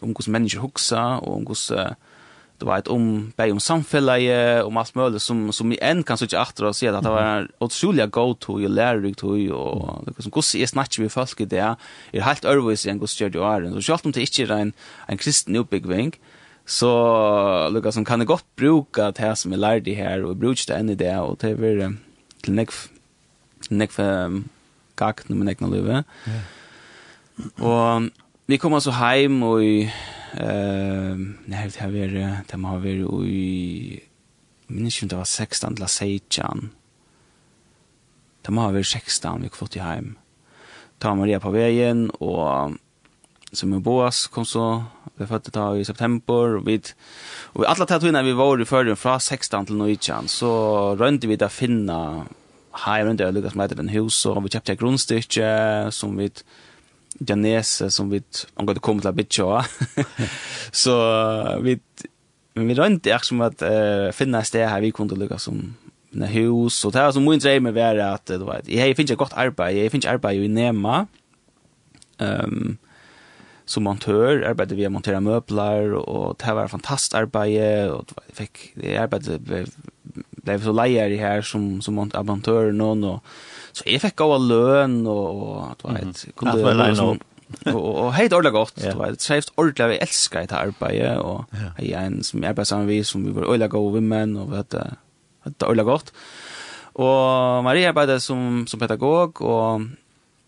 om 0.00 0.14
hur 0.18 0.30
människor 0.30 0.60
huxar 0.60 1.16
och 1.16 1.36
om 1.36 1.46
hur 1.46 1.94
du 2.62 2.68
vet 2.70 2.88
om 2.88 3.32
bäj 3.36 3.52
om 3.52 3.60
samfellet, 3.60 4.64
om 4.64 4.76
alt 4.76 4.94
mulig, 4.94 5.20
som 5.20 5.52
som 5.52 5.72
i 5.72 5.78
en 5.82 6.02
kan 6.02 6.18
sitte 6.18 6.38
inte 6.38 6.66
og 6.66 6.76
si 6.78 6.86
at 6.86 7.02
det 7.02 7.10
var 7.10 7.48
otroliga 7.60 8.06
go 8.06 8.34
to 8.34 8.60
ju 8.60 8.68
lärrik 8.68 9.16
to 9.16 9.36
ju 9.36 9.52
och 9.52 10.04
det 10.06 10.22
som 10.22 10.30
gosse 10.30 10.58
är 10.58 10.66
snatch 10.66 10.98
vi 10.98 11.08
folk 11.08 11.38
det? 11.38 11.58
Er 11.58 11.76
helt 12.12 12.24
helt 12.24 12.44
always 12.44 12.86
en 12.86 12.98
gosse 12.98 13.28
du 13.28 13.38
åren. 13.38 13.74
så 13.74 13.82
selv 13.82 14.06
om 14.06 14.12
det 14.12 14.22
ikke 14.22 14.42
er 14.42 14.56
en 14.56 14.72
en 15.08 15.18
kristen 15.18 15.56
uppbyggving 15.56 16.14
så 16.66 17.68
liksom, 17.72 18.04
kan 18.04 18.20
jeg 18.20 18.26
godt 18.26 18.44
bruka 18.56 19.10
det 19.10 19.38
som 19.38 19.52
jeg 19.52 19.60
lärd 19.60 19.86
i 19.88 19.94
her, 19.94 20.24
og 20.24 20.38
bruka 20.38 20.62
det 20.68 20.80
enn 20.80 20.90
i 20.90 20.94
det 20.94 21.18
og 21.18 21.38
det 21.40 21.50
är 21.50 21.96
til 22.42 22.54
nekv, 22.54 22.88
nekv 23.70 23.98
um, 24.00 24.48
gakt 24.96 25.28
när 25.28 25.36
man 25.36 25.46
näck 25.46 25.60
när 25.60 25.68
leva 25.68 26.04
och 27.58 28.02
vi 28.46 28.58
kommer 28.58 28.80
så 28.80 28.90
hem 28.90 29.42
och 29.42 29.60
Eh, 30.32 31.18
nei, 31.18 31.66
det 31.68 31.80
har 31.80 31.92
vært, 31.92 32.48
det 32.50 32.60
må 32.60 32.72
ha 32.72 32.80
vært 32.80 33.28
i 33.28 34.00
minns 34.72 34.96
ikke 34.96 35.04
om 35.04 35.12
det 35.12 35.18
var 35.18 35.28
16 35.28 35.76
till 35.76 35.88
16. 35.88 36.70
Det 38.42 38.54
må 38.54 38.64
ha 38.64 38.72
vært 38.72 38.88
16 38.88 39.42
vi 39.42 39.50
har 39.50 39.58
fått 39.58 39.76
i 39.76 39.84
heim. 39.84 40.14
Ta 41.02 41.12
Maria 41.18 41.40
på 41.42 41.52
veien, 41.52 42.06
og 42.22 42.78
som 43.52 43.72
er 43.76 43.84
boas, 43.84 44.26
kom 44.32 44.46
så 44.48 44.66
vi 45.18 45.28
fødte 45.28 45.52
ta 45.52 45.66
i 45.76 45.84
september 45.84 46.56
og 46.58 46.66
vi 46.66 46.78
og 47.52 47.62
vi 47.62 47.68
alla 47.68 47.86
tatuina 47.86 48.22
vi 48.24 48.32
var 48.36 48.60
i 48.60 48.66
førren 48.68 48.96
fra 48.96 49.18
16 49.20 49.68
til 49.68 49.76
19 49.76 50.28
så 50.28 50.52
rønte 50.98 51.28
vi 51.28 51.36
där 51.36 51.48
finna 51.48 52.26
här 52.72 53.04
runt 53.04 53.18
där 53.18 53.32
Lucas 53.32 53.54
med 53.54 53.76
den 53.76 53.88
hus 53.88 54.26
og 54.26 54.42
vi 54.44 54.48
köpte 54.48 54.74
grundstycke 54.74 55.90
som 55.90 56.16
vi 56.16 56.30
Janese 57.28 57.90
som 57.90 58.10
vi 58.10 58.22
angått 58.54 58.82
kom 58.82 59.00
till 59.00 59.12
Bitcha. 59.12 59.64
så 60.82 60.96
vi 61.62 61.78
vi 62.54 62.74
rønte 62.76 63.08
jeg 63.08 63.24
som 63.24 63.40
at 63.46 63.62
uh, 63.64 64.10
finne 64.12 64.42
et 64.42 64.48
sted 64.48 64.66
her 64.68 64.82
vi 64.84 64.92
kunne 64.92 65.16
lucka 65.16 65.38
som 65.40 65.72
en 66.12 66.22
hus. 66.28 66.84
Och 66.84 66.92
det 66.92 66.98
här 66.98 67.12
som 67.12 67.24
min 67.24 67.38
dröm 67.38 67.62
med 67.62 67.74
var 67.74 67.96
att 67.96 68.26
det 68.26 68.38
var 68.38 68.60
jag 68.66 68.88
ikke 68.88 69.16
godt 69.16 69.18
gott 69.18 69.32
arbete. 69.32 69.78
Jag 69.78 69.94
ikke 69.94 70.10
arbete 70.10 70.34
i 70.34 70.48
Nema 70.48 71.06
um, 72.18 72.78
som 73.64 73.82
montör. 73.82 74.42
Arbetade 74.42 74.74
vi 74.74 74.86
å 74.86 74.90
montera 74.90 75.20
möbler 75.20 75.92
och 75.94 76.36
det 76.38 76.44
här 76.44 76.54
var 76.54 76.68
fantastiskt 76.68 77.14
arbete. 77.14 77.90
Och 77.90 78.12
jeg 78.28 78.36
fikk, 78.36 78.72
det 78.74 78.98
arbetet 78.98 79.40
ble, 79.40 79.64
ble 80.44 80.58
så 80.60 80.72
lejare 80.72 81.16
här 81.16 81.42
som 81.42 81.80
som 81.82 81.94
montör 81.94 82.72
någon 82.72 83.04
och 83.04 83.24
Så 83.72 83.84
jeg 83.86 84.00
fick 84.00 84.16
gå 84.16 84.38
lön 84.38 85.06
och 85.06 85.70
att 85.70 85.84
vad 85.84 85.94
vet 85.94 87.00
og, 87.00 87.18
og, 87.66 87.94
och 87.94 88.14
helt 88.14 88.32
ordla 88.32 88.50
gott 88.50 88.76
det 88.76 88.94
var 88.96 89.06
ett 89.06 89.22
schysst 89.22 89.52
ordla 89.56 89.86
vi 89.88 89.98
älskar 89.98 90.46
det 90.46 90.52
arbete 90.56 91.18
och 91.18 91.44
er 91.78 91.98
en 91.98 92.22
som 92.22 92.44
arbetar 92.44 92.78
med 92.78 92.86
vi 92.86 93.04
som 93.04 93.24
vi 93.24 93.30
var 93.30 93.44
ordentlig 93.44 93.70
gode 93.70 93.92
women, 93.94 94.36
og 94.36 94.42
och 94.42 94.52
vet 94.52 94.74
att 94.74 95.62
ordentlig 95.62 95.86
gott 95.86 96.12
och 96.94 97.64
Maria 97.64 97.88
arbetade 97.88 98.20
som 98.20 98.66
som 98.66 98.80
pedagog 98.80 99.42
och 99.42 99.80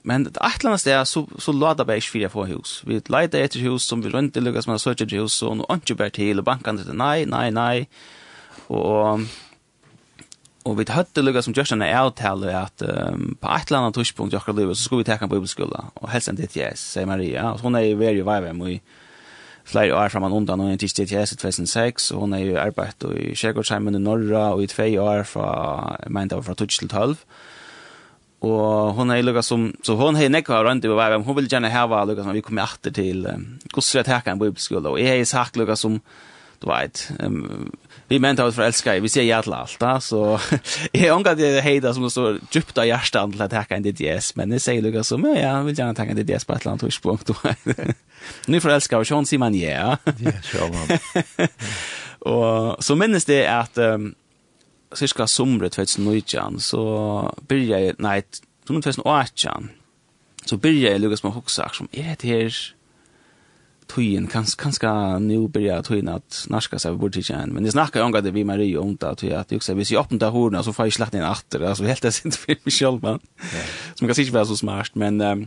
men 0.02 0.24
det 0.24 0.30
ett 0.30 0.64
annat 0.64 0.80
sted 0.80 1.06
så 1.08 1.28
så 1.38 1.52
låter 1.52 1.84
bara 1.84 1.98
jag 2.14 2.32
få 2.32 2.44
hus. 2.44 2.82
Vi 2.86 2.94
letar 2.94 3.38
etter 3.38 3.60
hus 3.60 3.82
som 3.82 4.02
vi 4.02 4.10
runt 4.10 4.36
lyckas 4.36 4.66
med 4.66 4.80
söka 4.80 5.04
hus 5.04 5.42
och 5.42 5.56
nu 5.56 5.64
ikke 5.74 5.94
bare 5.94 6.10
til, 6.10 6.38
og 6.38 6.44
bankene 6.44 6.84
det 6.84 6.94
nei, 6.94 7.24
nei, 7.24 7.50
nei. 7.50 7.86
Och 8.68 9.20
Og 10.64 10.78
vi 10.78 10.86
hadde 10.88 11.20
lukka 11.20 11.42
som 11.44 11.54
Justin 11.56 11.82
er 11.84 11.98
avtale 11.98 12.52
at 12.56 12.82
um, 12.82 13.34
på 13.36 13.48
et 13.52 13.68
eller 13.68 13.82
annet 13.82 13.98
tidspunkt 13.98 14.32
i 14.32 14.38
akkurat 14.38 14.62
livet 14.62 14.78
så 14.78 14.86
skulle 14.86 15.02
vi 15.02 15.10
teka 15.10 15.26
en 15.26 15.32
bibelskola 15.32 15.88
og 15.94 16.12
helst 16.12 16.30
en 16.32 16.38
DTS, 16.38 16.80
sier 16.94 17.08
Maria. 17.08 17.50
Og 17.52 17.60
hun 17.60 17.76
er 17.76 17.90
i 17.90 17.98
veri 18.00 18.24
vei 18.24 18.38
og 18.48 18.70
i 18.72 18.78
flere 19.64 19.96
år 19.96 20.12
framan 20.12 20.32
undan, 20.32 20.60
og 20.60 20.68
en 20.68 20.76
er 20.76 20.80
til 20.80 20.92
DTS 20.92 21.34
i 21.34 21.36
2006, 21.40 22.10
og 22.12 22.24
hun 22.24 22.36
er 22.36 22.44
i 22.44 22.56
arbeid 22.60 23.04
i 23.16 23.32
Kjærgårdsheimen 23.36 23.96
i 23.96 24.00
Norra, 24.00 24.52
og 24.54 24.64
i 24.64 24.68
tvei 24.68 24.94
år 25.00 25.24
fra, 25.28 25.48
jeg 26.02 26.12
mener 26.12 26.32
det 26.32 26.40
var 26.40 26.48
fra 26.48 26.54
12 26.54 26.68
til 26.68 26.88
12. 26.88 27.16
Og 28.44 28.92
hun 28.98 29.10
er 29.10 29.24
lukka 29.24 29.42
som, 29.44 29.70
så 29.84 29.96
hun 29.96 30.16
er 30.20 30.32
nekka 30.32 30.60
rundt 30.64 30.84
i 30.84 30.92
vei 30.92 31.08
vei, 31.12 31.22
hun 31.24 31.38
vil 31.38 31.48
gjerne 31.48 31.72
heva 31.72 32.04
lukka 32.04 32.26
som 32.26 32.36
vi 32.36 32.44
kommer 32.44 32.68
atter 32.68 32.92
til 32.92 33.24
um, 33.30 33.46
hvordan 33.72 34.08
teka 34.08 34.32
en 34.32 34.42
bibelskola, 34.42 34.92
og 34.92 35.00
jeg 35.00 35.20
er 35.20 35.28
sagt 35.28 35.56
lukka 35.56 35.76
som, 35.80 36.00
du 36.60 36.68
vet, 36.68 37.06
um, 37.24 37.72
vi 38.08 38.18
menn 38.18 38.40
att 38.40 38.54
förälska 38.54 38.90
fra 38.90 39.00
vi 39.00 39.08
ser 39.08 39.22
ja 39.22 39.40
til 39.42 39.52
alt, 39.52 39.76
da, 39.80 40.00
så 40.00 40.38
jeg 40.92 41.12
omgår 41.12 41.34
det 41.34 41.62
hejda 41.64 41.94
som 41.94 42.10
står 42.10 42.38
djupt 42.52 42.78
av 42.78 42.86
hjertan 42.88 43.32
til 43.32 43.44
å 43.44 43.48
takke 43.48 43.78
en 43.78 43.84
DDS, 43.84 44.34
men 44.36 44.52
det 44.52 44.60
säger 44.60 44.82
lukka 44.82 45.04
som, 45.04 45.24
ja, 45.36 45.62
vill 45.62 45.78
gärna 45.78 45.94
ta 45.94 46.02
takke 46.02 46.12
en 46.12 46.20
DDS 46.20 46.44
på 46.44 46.52
ett 46.52 46.60
eller 46.60 46.72
annet 46.72 46.84
tidspunkt. 46.84 47.30
nu 48.46 48.60
for 48.60 48.70
och 48.70 48.92
og 48.92 49.06
sånn 49.06 49.26
man 49.40 49.54
ja. 49.58 49.96
Ja, 50.18 50.32
så 50.42 50.68
man. 50.68 51.48
Og 52.20 52.76
så 52.84 52.94
minnes 52.94 53.24
det 53.24 53.44
at 53.46 53.78
um, 53.78 54.14
cirka 54.94 55.26
somre 55.26 55.68
2019, 55.68 56.60
så 56.60 57.32
byrja 57.48 57.78
jeg, 57.78 57.94
nei, 57.98 58.22
2018, 58.68 59.70
så 60.46 60.56
byrja 60.56 60.92
jeg 60.92 61.00
lukka 61.00 61.20
med 61.22 61.32
å 61.32 61.38
hoksa, 61.40 61.68
som 61.72 61.88
er 61.92 62.16
det 62.20 62.28
her, 62.28 62.60
tøyen, 63.90 64.26
kans, 64.30 64.54
kanskje 64.58 64.90
nå 65.22 65.44
blir 65.52 65.68
jeg 65.68 65.86
tøyen 65.86 66.10
at 66.12 66.44
norska 66.52 66.78
seg 66.80 66.96
bort 67.00 67.16
ikke 67.18 67.32
igjen, 67.32 67.52
men 67.54 67.66
jeg 67.66 67.74
snakker 67.76 68.00
jo 68.00 68.08
om 68.08 68.14
det 68.14 68.32
vi 68.34 68.46
Marie 68.46 68.78
om 68.80 68.94
det, 68.96 69.12
tøy 69.20 69.34
at 69.36 69.52
jeg, 69.52 69.60
hvis 69.60 69.92
jeg 69.92 70.00
åpner 70.00 70.22
det 70.22 70.64
så 70.64 70.74
får 70.74 70.88
jeg 70.88 70.96
slett 70.98 71.16
inn 71.18 71.26
atter, 71.26 71.64
altså 71.68 71.86
helt 71.88 72.02
det 72.04 72.14
sint 72.16 72.38
for 72.40 72.54
meg 72.54 72.74
selv, 72.74 73.02
man. 73.02 73.20
Ja. 73.52 73.64
Som 73.94 74.08
kan 74.08 74.16
ikke 74.16 74.36
være 74.38 74.50
så 74.52 74.58
smart, 74.60 74.96
men 74.96 75.20
um, 75.20 75.46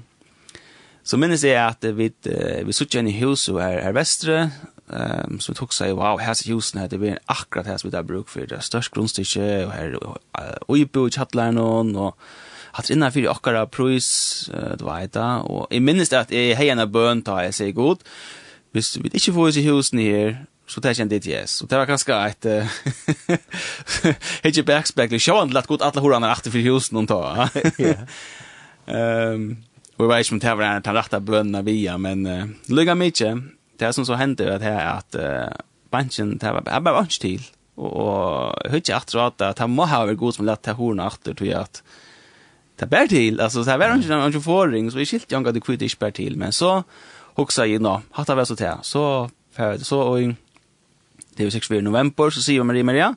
så 1.08 1.20
minnes 1.20 1.44
jeg 1.44 1.58
at 1.58 1.86
vi, 1.98 2.12
uh, 2.30 2.66
vi 2.68 2.76
sitter 2.76 3.00
igjen 3.00 3.14
i 3.14 3.20
huset 3.22 3.62
her, 3.62 3.82
her 3.86 3.96
vestre, 3.98 4.42
um, 4.88 5.40
så 5.42 5.54
vi 5.54 5.60
tok 5.62 5.76
seg, 5.76 5.96
wow, 5.98 6.20
her 6.22 6.36
er 6.36 6.54
husen 6.54 6.82
her, 6.82 6.92
det 6.92 7.02
blir 7.02 7.22
akkurat 7.28 7.70
her 7.70 7.80
som 7.82 7.90
vi 7.90 7.96
har 7.96 8.08
bruk 8.08 8.30
for, 8.32 8.46
det 8.46 8.60
er 8.60 8.66
størst 8.66 8.94
grunnstykke, 8.96 9.48
og 9.66 9.74
her 9.76 9.96
er 9.96 10.12
uh, 10.12 10.76
Øybo 10.76 11.08
i 11.08 11.16
Kjattlæren, 11.18 11.58
og, 11.62 11.96
og 11.96 12.14
hatt 12.78 12.92
innan 12.94 13.14
fyrir 13.14 13.34
okkara 13.34 13.66
prøys, 13.70 14.10
uh, 14.54 14.76
du 14.80 14.86
vet 14.88 15.14
da, 15.18 15.42
og 15.46 15.68
jeg 15.74 15.84
minnes 15.84 16.12
det 16.14 16.20
at 16.20 16.34
jeg 16.34 16.58
hei 16.60 16.70
en 16.74 16.84
bøn 16.92 17.26
ta 17.26 17.42
jeg 17.46 17.58
sier 17.58 17.74
god, 17.78 18.06
hvis 18.76 18.96
vi 19.02 19.10
ikke 19.14 19.34
får 19.34 19.50
oss 19.50 19.60
i 19.60 19.66
husen 19.68 20.04
her, 20.04 20.38
så 20.68 20.82
tar 20.84 20.94
jeg 20.94 21.06
en 21.06 21.12
DTS. 21.12 21.62
Og 21.64 21.70
det 21.72 21.80
var 21.80 21.88
ganske 21.88 22.18
et 22.28 22.48
hitje 24.46 24.66
backspekling, 24.68 25.22
sjåan 25.24 25.52
til 25.52 25.62
at 25.62 25.70
god 25.70 25.86
alle 25.88 26.04
horan 26.04 26.28
er 26.28 26.36
akter 26.36 26.54
fyrir 26.54 26.76
husen 26.76 27.00
hun 27.00 27.08
ta. 27.08 27.48
um, 28.98 29.48
og 29.98 30.04
jeg 30.04 30.10
vet 30.12 30.26
ikke 30.26 30.36
om 30.36 30.42
det 30.44 30.58
var 30.60 30.76
en 30.76 30.84
den 30.86 30.98
rette 31.00 31.22
bønene 31.24 31.64
via, 31.66 31.96
men 31.98 32.26
uh, 32.28 32.44
lykka 32.70 32.98
mykje, 33.00 33.32
det 33.80 33.94
som 33.96 34.06
så 34.06 34.20
hendte 34.20 34.50
at 34.52 34.66
her 34.66 34.82
at 34.98 35.18
uh, 35.18 35.56
bansjen, 35.94 36.36
det 36.38 36.52
var 36.54 36.68
bare 36.68 36.84
bansj 37.00 37.22
til, 37.24 37.48
og, 37.78 37.94
og 38.04 38.74
hitje 38.74 38.98
at 38.98 39.48
det 39.58 39.70
må 39.72 39.88
ha 39.88 40.04
vært 40.06 40.20
god 40.20 40.36
som 40.36 40.46
lett 40.50 40.66
til 40.68 40.78
horan 40.78 41.06
etter, 41.08 41.34
tror 41.34 41.48
jeg 41.48 41.64
at 41.64 41.82
det 42.78 42.86
bär 42.86 43.08
till 43.08 43.40
alltså 43.40 43.64
så 43.64 43.70
här 43.70 43.78
var 43.78 43.96
inte 43.96 44.10
någon 44.10 44.42
förring 44.42 44.92
så 44.92 45.00
i 45.00 45.06
skilt 45.06 45.32
jag 45.32 45.46
hade 45.46 45.60
kvitt 45.60 45.82
inte 45.82 46.00
bär 46.00 46.12
till 46.12 46.38
men 46.38 46.54
så 46.54 46.84
huxa 47.36 47.66
ju 47.66 47.80
då 47.80 48.02
hata 48.12 48.36
väl 48.36 48.46
så 48.46 48.56
där 48.56 48.78
så 48.82 49.30
för 49.52 49.78
så 49.78 50.00
och 50.00 50.20
det 51.36 51.44
är 51.44 51.50
6 51.50 51.70
november 51.70 52.30
så 52.30 52.42
säger 52.42 52.64
Maria 52.64 52.84
Maria 52.84 53.16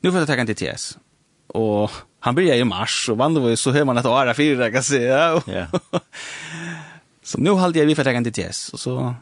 nu 0.00 0.10
får 0.10 0.18
jag 0.18 0.28
ta 0.28 0.36
kan 0.36 0.46
till 0.46 0.56
TS 0.56 0.98
och 1.46 1.90
han 2.20 2.34
blir 2.34 2.54
i 2.54 2.64
mars 2.64 3.08
och 3.08 3.18
vad 3.18 3.34
då 3.34 3.56
så 3.56 3.70
hör 3.70 3.84
man 3.84 3.98
att 3.98 4.06
ara 4.06 4.34
fyra 4.34 4.70
kan 4.70 4.82
säga. 4.82 5.42
Ja. 5.46 5.66
Så 7.22 7.38
nu 7.38 7.50
håller 7.50 7.80
jag 7.80 7.86
vi 7.86 7.94
för 7.94 8.04
ta 8.04 8.12
kan 8.12 8.24
till 8.24 8.32
TS 8.32 8.68
och 8.68 8.80
så 8.80 9.14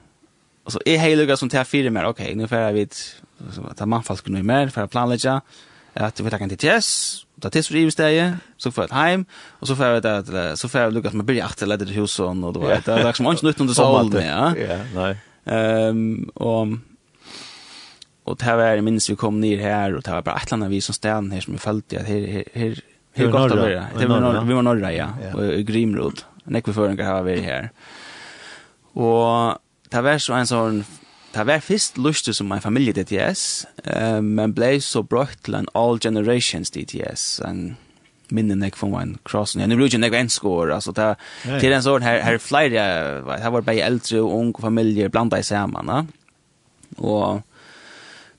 och 0.64 0.72
så 0.72 0.80
är 0.84 0.98
som 1.36 1.48
tar 1.48 1.64
fyra 1.64 1.90
mer. 1.90 2.04
Okej 2.04 2.34
nu 2.34 2.48
får 2.48 2.58
jag 2.58 2.72
vid 2.72 2.94
ta 3.76 3.86
man 3.86 4.02
fast 4.02 4.24
kunde 4.24 4.42
mer 4.42 4.68
för 4.68 4.82
att 4.82 4.90
planlägga 4.90 5.40
at 5.96 6.20
vi 6.20 6.32
tar 6.32 6.42
en 6.44 6.52
TTS, 6.52 6.88
da 7.42 7.50
tids 7.52 7.70
vi 7.72 7.84
i 7.84 7.92
stedet, 7.92 8.40
så 8.60 8.72
får 8.72 8.86
jeg 8.86 8.96
heim, 8.96 9.24
og 9.60 9.68
så 9.68 9.76
får 9.76 9.96
jeg 9.96 10.04
det, 10.04 10.42
så 10.60 10.68
får 10.68 10.82
jeg 10.82 10.96
lukket 10.96 11.16
med 11.16 11.28
byrja 11.28 11.48
til 11.56 11.72
leder 11.72 11.88
til 11.88 12.02
husen, 12.02 12.44
og 12.44 12.54
det 12.56 12.62
var 12.62 12.74
det, 12.76 12.84
det 12.88 13.08
er 13.10 13.16
som 13.16 13.30
ikke 13.32 13.48
nytt 13.48 13.64
under 13.64 13.76
solen, 13.76 14.18
ja. 14.24 14.50
Ja, 14.56 14.78
nei. 14.96 15.14
Um, 15.46 16.30
og 16.42 16.78
og 18.26 18.34
det 18.42 18.54
var 18.58 18.80
minns 18.82 19.06
vi 19.06 19.14
kom 19.18 19.36
ned 19.38 19.60
her, 19.62 19.94
og 19.94 20.02
det 20.02 20.10
var 20.10 20.24
bare 20.26 20.42
et 20.42 20.48
eller 20.48 20.58
annet 20.58 20.72
vi 20.72 20.80
som 20.82 20.96
stedet 20.96 21.32
her 21.32 21.44
som 21.44 21.54
vi 21.54 21.62
følte, 21.62 22.00
at 22.00 22.08
her, 22.10 22.24
her, 22.26 22.48
her, 22.58 22.80
her 23.14 23.30
godt 23.30 23.54
å 23.54 23.60
være. 23.60 23.84
Det 23.94 24.08
var 24.10 24.24
norra, 24.24 24.42
vi 24.42 24.56
var 24.56 24.66
norra, 24.66 24.90
ja, 24.90 25.06
og 25.30 25.62
Grimrod, 25.68 26.24
nekveføringer 26.50 27.06
har 27.06 27.22
vi 27.28 27.36
her. 27.44 27.68
Og 28.98 29.60
det 29.92 30.02
var 30.02 30.18
så 30.22 30.34
en 30.40 30.50
sånn, 30.50 30.80
Det 31.36 31.44
var 31.46 31.60
først 31.60 31.98
lyst 31.98 32.34
som 32.34 32.52
en 32.52 32.60
familie 32.60 32.92
DTS, 32.96 33.66
eh, 33.84 34.22
men 34.24 34.54
ble 34.54 34.80
så 34.80 35.02
brukt 35.02 35.44
til 35.44 35.54
en 35.54 35.68
All 35.74 35.98
Generations 36.00 36.70
DTS, 36.70 37.40
en 37.44 37.76
minnen 38.30 38.62
jeg 38.62 38.74
från 38.74 38.94
en 38.94 39.18
crossen. 39.24 39.60
Jag 39.60 39.68
nu 39.68 39.76
blir 39.76 39.88
ju 39.88 40.04
en 40.04 40.10
gränskår 40.10 40.72
alltså 40.72 40.92
där 40.92 41.16
till 41.60 41.72
en 41.72 41.82
her 41.82 42.00
här 42.00 42.20
här 42.20 42.38
flyger 42.38 43.38
här 43.38 43.50
var 43.50 43.60
bara 43.60 43.76
eldre 43.76 44.20
och 44.20 44.38
ung 44.38 44.54
familjer 44.60 45.38
i 45.38 45.42
samman, 45.42 45.86
va? 45.86 46.06
Och 46.96 47.40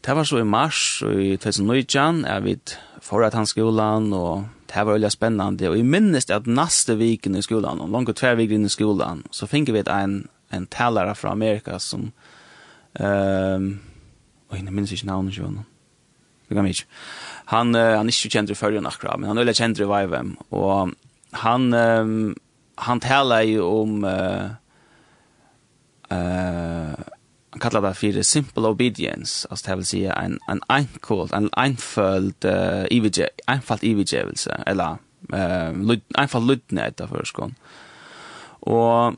det 0.01 0.13
var 0.13 0.23
så 0.23 0.39
i 0.39 0.43
mars 0.43 1.03
i 1.03 1.37
2019 1.37 2.25
er 2.25 2.39
vet 2.39 2.77
för 3.01 3.21
att 3.21 3.33
han 3.33 3.47
skolan 3.47 4.13
och 4.13 4.43
det 4.65 4.83
var 4.83 4.93
väldigt 4.93 5.13
spännande 5.13 5.69
och 5.69 5.77
i 5.77 5.83
minst 5.83 6.29
att 6.29 6.45
nästa 6.45 6.95
viken 6.95 7.35
i 7.35 7.41
skolan 7.41 7.81
og 7.81 7.89
langt 7.89 8.17
två 8.17 8.35
veckor 8.35 8.65
i 8.65 8.69
skolan 8.69 9.23
så 9.31 9.47
fick 9.47 9.69
vi 9.69 9.83
en 9.87 10.27
en 10.49 10.65
talare 10.65 11.15
från 11.15 11.31
Amerika 11.31 11.79
som 11.79 12.11
Ehm 12.99 13.79
och 14.49 14.57
inne 14.57 14.71
minns 14.71 14.91
inte 14.91 15.05
namnet 15.05 15.37
ju 15.37 15.43
Det 16.47 16.55
kan 16.55 16.63
mig. 16.63 16.75
Han 17.45 17.75
han 17.75 18.07
är 18.07 18.25
ju 18.25 18.29
känd 18.29 18.57
för 18.57 18.71
ju 18.71 18.81
nakra 18.81 19.17
men 19.17 19.27
han 19.27 19.37
är 19.37 19.45
ju 19.45 19.53
känd 19.53 19.77
för 19.77 20.01
Vivem 20.01 20.37
och 20.49 20.89
han 21.31 21.73
um, 21.73 22.35
han 22.75 22.99
talar 22.99 23.41
ju 23.41 23.61
om 23.61 24.03
eh 24.03 24.45
uh, 26.11 26.17
uh, 26.17 26.95
han 27.49 27.59
kallar 27.59 27.81
det 27.81 27.93
för 27.93 28.21
simple 28.21 28.67
obedience 28.67 29.47
alltså 29.49 29.69
det 29.69 29.75
vill 29.75 29.85
säga 29.85 30.13
en 30.13 30.39
en 30.47 30.61
enkel 30.67 31.27
en 31.33 31.49
enfald 31.57 32.45
uh, 32.45 32.85
evige 32.91 33.29
enfald 33.47 33.83
evigevelse 33.83 34.63
eller 34.65 34.97
eh 35.33 35.69
uh, 35.71 35.97
enfald 36.17 36.47
lydne 36.47 36.91
därför 36.97 37.23
skon. 37.25 37.55
Och 38.59 39.13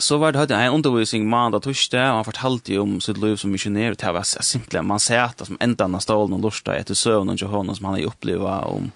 så 0.00 0.18
var 0.18 0.32
det 0.32 0.38
hade 0.38 0.54
en 0.54 0.74
undervisning 0.74 1.28
måndag 1.28 1.56
och 1.56 1.62
torsdag 1.62 2.08
och 2.08 2.14
han 2.14 2.24
fortalte 2.24 2.72
ju 2.72 2.78
om 2.78 3.00
sitt 3.00 3.18
liv 3.18 3.36
som 3.36 3.50
missionär 3.50 3.94
det 3.94 4.12
var 4.12 4.22
simpelt. 4.22 4.84
Man 4.84 5.00
ser 5.00 5.20
att 5.20 5.46
som 5.46 5.56
ända 5.60 5.86
när 5.86 5.98
stolen 5.98 6.32
och 6.32 6.40
lustar 6.40 6.74
efter 6.74 6.94
sömn 6.94 7.28
och 7.28 7.36
Johannes 7.36 7.76
som 7.76 7.86
han 7.86 7.94
har 7.94 8.06
upplevt 8.06 8.42
om 8.64 8.90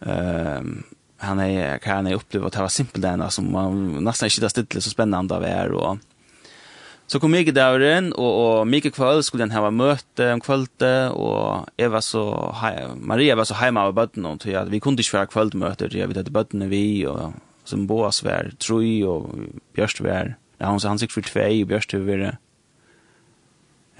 ehm 0.00 0.82
han 1.20 1.40
är 1.40 1.78
kan 1.78 1.96
han 1.96 2.14
uppleva 2.14 2.46
att 2.46 2.52
det 2.52 2.60
var 2.60 2.68
simpelt 2.68 3.02
där 3.02 3.28
som 3.28 3.52
man 3.52 4.04
nästan 4.04 4.26
inte 4.26 4.40
där 4.40 4.48
stilla 4.48 4.80
så 4.80 4.90
spännande 4.90 5.36
av 5.36 5.44
är 5.44 5.72
och 5.72 5.98
Så 7.08 7.16
kom 7.22 7.32
jeg 7.32 7.48
i 7.48 7.52
døren, 7.56 8.10
og, 8.20 8.32
og 8.36 8.66
mye 8.68 8.90
kveld 8.92 9.22
skulle 9.24 9.46
den 9.46 9.54
ha 9.54 9.70
møte 9.72 10.26
om 10.34 10.42
kvöldet, 10.44 11.14
og 11.16 11.64
jeg 11.80 11.88
var 11.88 12.02
så, 12.04 12.52
Maria 13.00 13.32
var 13.38 13.48
så 13.48 13.56
heima 13.56 13.86
av 13.88 13.94
bøttene, 13.96 14.34
og 14.34 14.68
vi 14.68 14.80
kunne 14.84 15.00
ikke 15.00 15.16
være 15.16 15.30
kveldmøter, 15.32 15.96
jeg 15.96 16.10
vet 16.10 16.20
at 16.20 16.28
bøttene 16.34 16.68
vi, 16.68 17.06
og 17.08 17.32
som 17.68 17.86
Boas 17.88 18.22
var 18.24 18.52
Troi 18.62 18.98
og 19.06 19.30
Bjørst 19.76 20.02
var 20.04 20.34
ja, 20.58 20.66
han 20.66 20.80
han 20.82 21.00
sikkert 21.00 21.20
for 21.20 21.30
tvei 21.30 21.62
og 21.62 21.72
Bjørst 21.72 21.94
var 22.06 22.24
ja, 22.26 22.36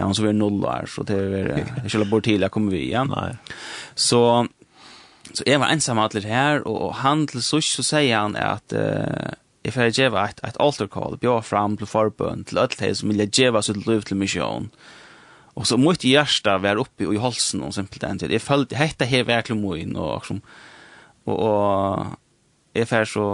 han 0.04 0.14
så 0.14 0.24
var 0.26 0.36
null 0.36 0.60
der, 0.62 0.86
så 0.86 1.02
det 1.06 1.18
var 1.32 1.52
jeg 1.58 1.90
skulle 1.90 2.10
bort 2.10 2.26
til 2.28 2.44
jeg 2.44 2.54
kom 2.54 2.68
vi 2.70 2.84
igjen. 2.86 3.10
Nei. 3.10 3.34
Så 3.94 4.46
så 5.34 5.44
jeg 5.44 5.60
var 5.60 5.72
ensam 5.74 5.98
atler 6.00 6.24
her, 6.24 6.62
og 6.64 6.94
han 7.02 7.26
til 7.28 7.42
sørst 7.44 7.76
så 7.76 7.84
sier 7.84 8.16
han 8.16 8.36
at 8.40 8.72
uh, 8.72 9.34
jeg 9.66 9.74
får 9.74 9.90
gjøre 9.92 10.22
et, 10.30 10.40
et 10.46 10.56
altar 10.62 10.88
call, 10.88 11.18
bjør 11.20 11.42
fram 11.44 11.76
til 11.76 11.90
forbøn, 11.90 12.46
til 12.48 12.60
alt 12.62 12.78
det 12.80 12.94
som 12.96 13.10
vil 13.10 13.20
jeg 13.24 13.34
gjøre 13.36 13.62
sitt 13.66 13.84
liv 13.88 14.06
til 14.08 14.16
mission 14.16 14.70
Og 15.58 15.66
så 15.66 15.76
måtte 15.76 16.06
hjerte 16.06 16.54
vara 16.62 16.80
oppe 16.80 17.04
i 17.04 17.18
halsen, 17.18 17.64
og 17.66 17.74
simpelthen, 17.74 18.20
jeg 18.22 18.40
følte, 18.40 18.78
hette 18.78 19.04
her 19.04 19.24
virkelig 19.26 19.58
och 19.96 20.30
og, 20.30 20.40
og, 21.26 21.38
og 21.38 22.18
jeg 22.78 22.88
fer 22.90 23.08
så 23.08 23.26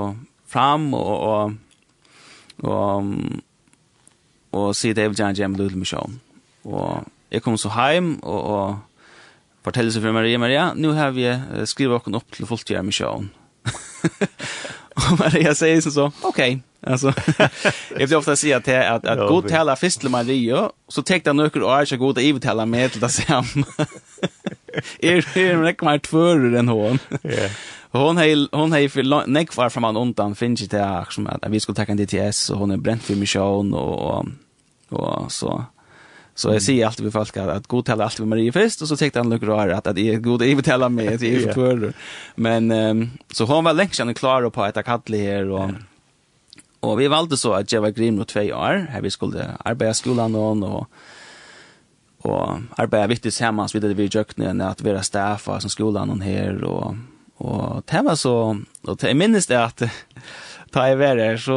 fram 0.50 0.92
og 0.94 1.14
og 1.28 1.54
og 2.64 3.12
og 4.54 4.74
sier 4.78 4.94
det 4.94 5.08
vil 5.10 5.18
gjerne 5.18 5.34
gjemme 5.34 5.58
lille 5.58 5.78
misjon. 5.78 6.20
Og 6.64 7.06
jeg 7.32 7.42
kom 7.42 7.56
så 7.58 7.72
heim 7.74 8.18
og, 8.22 8.42
og 8.54 9.64
fortelle 9.66 9.90
seg 9.90 10.04
for 10.04 10.14
Maria, 10.14 10.38
Maria, 10.38 10.68
nu 10.76 10.92
har 10.94 11.14
vi 11.16 11.26
skrivet 11.66 11.98
oss 11.98 12.20
opp 12.20 12.36
til 12.36 12.46
fullt 12.46 12.70
gjøre 12.70 12.86
misjon. 12.86 13.32
og 14.94 15.18
Maria 15.18 15.54
sier 15.56 15.80
sånn 15.82 15.94
så, 15.94 16.06
ok, 16.28 16.40
alltså 16.86 17.12
jag 17.98 18.06
vill 18.06 18.16
ofta 18.16 18.36
säga 18.36 18.56
at, 18.56 18.68
at 18.68 19.04
ja, 19.04 19.28
god 19.28 19.48
tala 19.48 19.76
först 19.76 20.00
til 20.00 20.10
Maria 20.10 20.70
så 20.88 21.02
tänkte 21.02 21.28
jag 21.28 21.36
några 21.36 21.66
år 21.66 21.82
ikke 21.82 21.96
god 21.96 22.18
å 22.18 22.38
tala 22.38 22.66
med 22.66 22.92
til 22.92 23.00
det 23.00 23.10
samme. 23.10 23.64
Är 25.02 25.22
er 25.38 25.56
räck 25.62 25.82
mer 25.82 25.98
tvører 25.98 26.58
enn 26.58 26.68
hun. 26.68 26.98
Ja 27.22 27.48
hon 27.98 28.16
hej 28.16 28.48
hon 28.52 28.72
hej 28.72 28.88
för 28.88 29.26
neck 29.26 29.56
var 29.56 29.68
från 29.68 29.80
man 29.80 29.96
undan 29.96 30.34
finns 30.34 30.68
det 30.68 30.78
här 30.78 31.06
som 31.10 31.26
att 31.26 31.46
vi 31.48 31.60
skulle 31.60 31.76
ta 31.76 31.84
en 31.84 31.96
DTS 31.96 32.50
och 32.50 32.58
hon 32.58 32.70
är 32.70 32.76
bränt 32.76 33.02
för 33.02 33.14
mission 33.14 33.74
och 33.74 34.26
och 34.88 35.32
så 35.32 35.64
Så 36.34 36.52
jag 36.52 36.62
säger 36.62 36.86
alltid 36.86 37.04
vi 37.04 37.10
folk 37.10 37.36
att, 37.36 37.48
att 37.48 37.66
god 37.66 37.84
tala 37.84 38.04
alltid 38.04 38.20
med 38.20 38.28
Marie 38.28 38.52
först 38.52 38.82
och 38.82 38.88
så 38.88 38.96
tänkte 38.96 39.18
han 39.18 39.28
några 39.28 39.54
år 39.54 39.68
att, 39.68 39.86
att 39.86 39.98
är 39.98 40.16
god 40.16 40.42
att 40.42 40.48
vill 40.54 40.64
tala 40.64 40.88
med 40.88 41.14
att 41.14 41.20
jag 41.22 41.32
är 41.32 41.52
för 41.52 41.92
Men 42.34 42.70
um, 42.70 43.10
så 43.32 43.44
hon 43.44 43.64
var 43.64 43.72
länge 43.72 43.90
sedan 43.90 44.14
klar 44.14 44.50
på 44.50 44.62
att 44.62 44.76
jag 44.76 44.84
här 45.18 45.50
och. 45.50 45.70
Och 46.80 47.00
vi 47.00 47.08
valde 47.08 47.36
så 47.36 47.52
att 47.52 47.72
jag 47.72 47.80
var 47.80 47.90
Green 47.90 48.16
mot 48.16 48.28
två 48.28 48.40
år. 48.40 48.86
Här 48.90 49.00
vi 49.00 49.10
skulle 49.10 49.50
arbeta 49.64 49.90
i 49.90 49.94
skolan 49.94 50.34
och, 50.34 50.62
och, 50.62 50.86
och 52.18 52.58
arbeta 52.76 53.06
viktigt 53.06 53.22
tillsammans 53.22 53.74
vid 53.74 53.82
det 53.82 53.94
vi 53.94 54.02
gjorde 54.02 54.54
när 54.54 54.66
att 54.66 54.82
vara 54.82 55.02
staffa 55.02 55.60
som 55.60 55.70
skolan 55.70 56.10
och 56.10 56.18
här 56.18 56.64
och 56.64 56.94
Og 57.42 57.82
det 57.90 58.02
var 58.06 58.18
så, 58.18 58.34
og 58.86 59.00
det 59.00 59.14
minnes 59.16 59.48
det 59.50 59.58
at 59.58 59.86
ta 60.74 60.88
jeg 60.90 60.98
var 60.98 61.18
her, 61.18 61.38
så, 61.38 61.56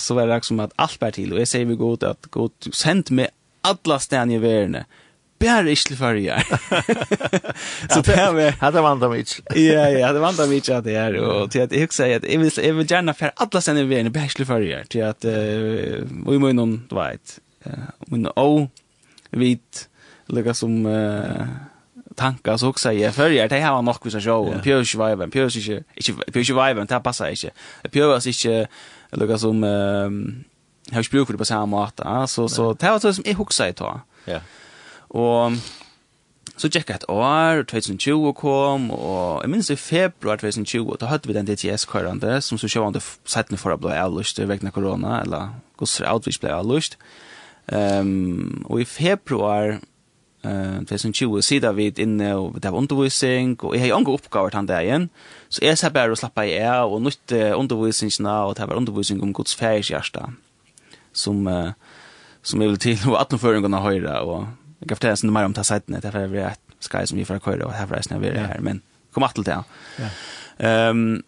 så 0.00 0.16
var 0.16 0.30
det 0.30 0.44
som 0.44 0.60
at 0.64 0.72
alt 0.78 1.00
var 1.00 1.12
til, 1.16 1.32
og 1.34 1.42
jeg 1.42 1.50
sier 1.50 1.68
vi 1.68 1.76
god 1.80 2.06
at 2.08 2.30
god 2.34 2.72
sendt 2.72 3.12
meg 3.16 3.32
alle 3.66 3.98
stene 4.00 4.36
i 4.36 4.40
verden, 4.42 4.82
bare 5.38 5.70
ikke 5.70 5.92
til 5.92 5.98
førje. 6.00 6.38
så 7.92 8.00
det 8.04 8.16
var... 8.16 8.34
vi... 8.36 8.48
Hadde 8.60 8.82
vant 8.82 9.04
av 9.06 9.12
mig. 9.12 9.28
Ja, 9.54 9.86
ja, 9.92 10.12
det 10.12 10.22
vant 10.24 10.40
av 10.42 10.50
mig 10.50 10.64
at 10.64 10.86
det 10.86 10.96
er, 10.98 11.18
og 11.22 11.52
til 11.52 11.64
at 11.64 11.72
jeg 11.72 11.88
husker 11.88 12.16
at 12.18 12.28
jeg 12.28 12.40
vil, 12.42 12.52
jeg 12.64 12.76
vil 12.76 12.88
gjerne 12.88 13.16
for 13.16 13.44
alle 13.44 13.62
stedene 13.64 13.86
i 13.86 13.90
verden, 13.92 14.12
bär 14.12 14.28
ikke 14.28 14.42
til 14.42 14.50
førje, 14.50 14.82
til 14.92 15.06
at 15.06 15.28
vi 15.28 16.40
må 16.40 16.52
noen, 16.56 16.80
du 16.90 16.96
vet, 16.98 17.38
uh, 17.68 17.88
men 18.08 18.30
og 18.34 18.68
vit, 19.32 19.88
lukka 20.32 20.56
som... 20.56 20.80
Uh, 20.86 21.68
tankar 22.18 22.56
så 22.56 22.68
också 22.68 22.92
jag 22.92 23.14
för 23.14 23.22
följer 23.22 23.48
det 23.48 23.60
här 23.60 23.72
var 23.72 23.82
nog 23.82 24.12
så 24.12 24.20
show. 24.20 24.52
En 24.52 24.60
pure 24.60 24.84
survive 24.84 25.24
en 25.24 25.30
pure 25.30 25.50
sig 25.50 25.84
inte 25.96 26.32
pure 26.32 26.44
survive 26.44 26.80
inte. 26.80 27.00
Passa 27.00 27.30
inte 27.30 27.50
pure 27.92 28.16
är 28.16 28.28
inte 28.28 28.68
lukka 29.12 29.38
som 29.38 29.64
ehm 29.64 30.44
har 30.92 31.02
språk 31.02 31.26
för 31.26 31.32
det 31.34 31.38
på 31.38 31.44
samma 31.44 31.86
sätt 31.86 32.00
alltså 32.00 32.48
så 32.48 32.72
det 32.72 32.90
var 32.90 32.98
så 32.98 33.12
som 33.12 33.24
jag 33.26 33.34
huxar 33.34 33.68
i 33.68 33.72
ta 33.72 34.00
ja. 34.24 34.40
Och 35.08 35.52
Så 36.58 36.68
tjekka 36.68 36.94
et 36.94 37.04
år, 37.08 37.62
2020 37.70 38.32
kom, 38.34 38.90
og 38.90 39.42
jeg 39.44 39.50
minns 39.50 39.68
i 39.70 39.76
februar 39.78 40.40
2020, 40.40 40.96
da 40.98 41.06
hadde 41.06 41.30
vi 41.30 41.36
den 41.36 41.46
DTS-kørende, 41.46 42.40
som 42.42 42.58
så 42.58 42.66
sjåvande 42.66 43.02
settene 43.24 43.60
for 43.62 43.70
å 43.70 43.78
bli 43.78 43.94
avlyst 43.94 44.40
vegna 44.42 44.72
korona, 44.74 45.20
eller 45.22 45.52
gosser 45.78 46.08
outreach 46.10 46.40
ble 46.42 46.50
avlyst. 46.56 46.98
Um, 47.70 48.64
og 48.66 48.82
i 48.82 48.88
februar 48.90 49.78
Eh, 50.42 50.80
det 50.80 50.98
som 50.98 51.12
tjugo 51.12 51.42
sida 51.42 51.72
vid 51.72 51.98
inne 51.98 52.34
och 52.34 52.60
det 52.60 52.70
var 52.70 52.78
undervisning 52.78 53.56
och 53.56 53.76
jag 53.76 53.80
har 53.80 54.00
inga 54.00 54.10
uppgifter 54.10 54.50
han 54.52 54.66
där 54.66 54.82
igen. 54.82 55.08
Så 55.48 55.64
jag 55.64 55.78
sa 55.78 55.90
bara 55.90 56.12
att 56.12 56.18
slappa 56.18 56.46
i 56.46 56.58
är 56.58 56.84
och 56.84 57.02
nytt 57.02 57.32
undervisningarna 57.32 58.44
och 58.44 58.54
det 58.54 58.66
var 58.66 58.74
undervisning 58.74 59.22
om 59.22 59.32
Guds 59.32 59.54
färs 59.54 59.90
hjärta. 59.90 60.32
Som 61.12 61.46
uh, 61.46 61.70
som 62.42 62.62
jag 62.62 62.68
vill 62.68 62.78
till 62.78 63.08
och 63.08 63.20
att 63.20 63.30
någon 63.30 63.74
höra 63.74 64.20
och 64.20 64.46
jag 64.78 64.88
kan 64.88 64.96
fortälla 64.96 65.16
sen 65.16 65.32
mer 65.32 65.44
om 65.44 65.52
det 65.52 65.70
här 65.70 65.82
det 65.86 66.08
här 66.08 66.36
är 66.36 66.46
ett 66.46 66.60
sky 66.90 67.06
som 67.06 67.18
vi 67.18 67.24
får 67.24 67.38
köra 67.38 67.66
och 67.66 67.72
här 67.72 67.86
förresten 67.86 68.16
är 68.16 68.30
vi 68.30 68.38
här 68.38 68.58
men 68.60 68.80
kom 69.12 69.22
att 69.22 69.34
till 69.34 69.44
det. 69.44 69.64
Ja. 69.96 70.08
Ehm 70.58 71.22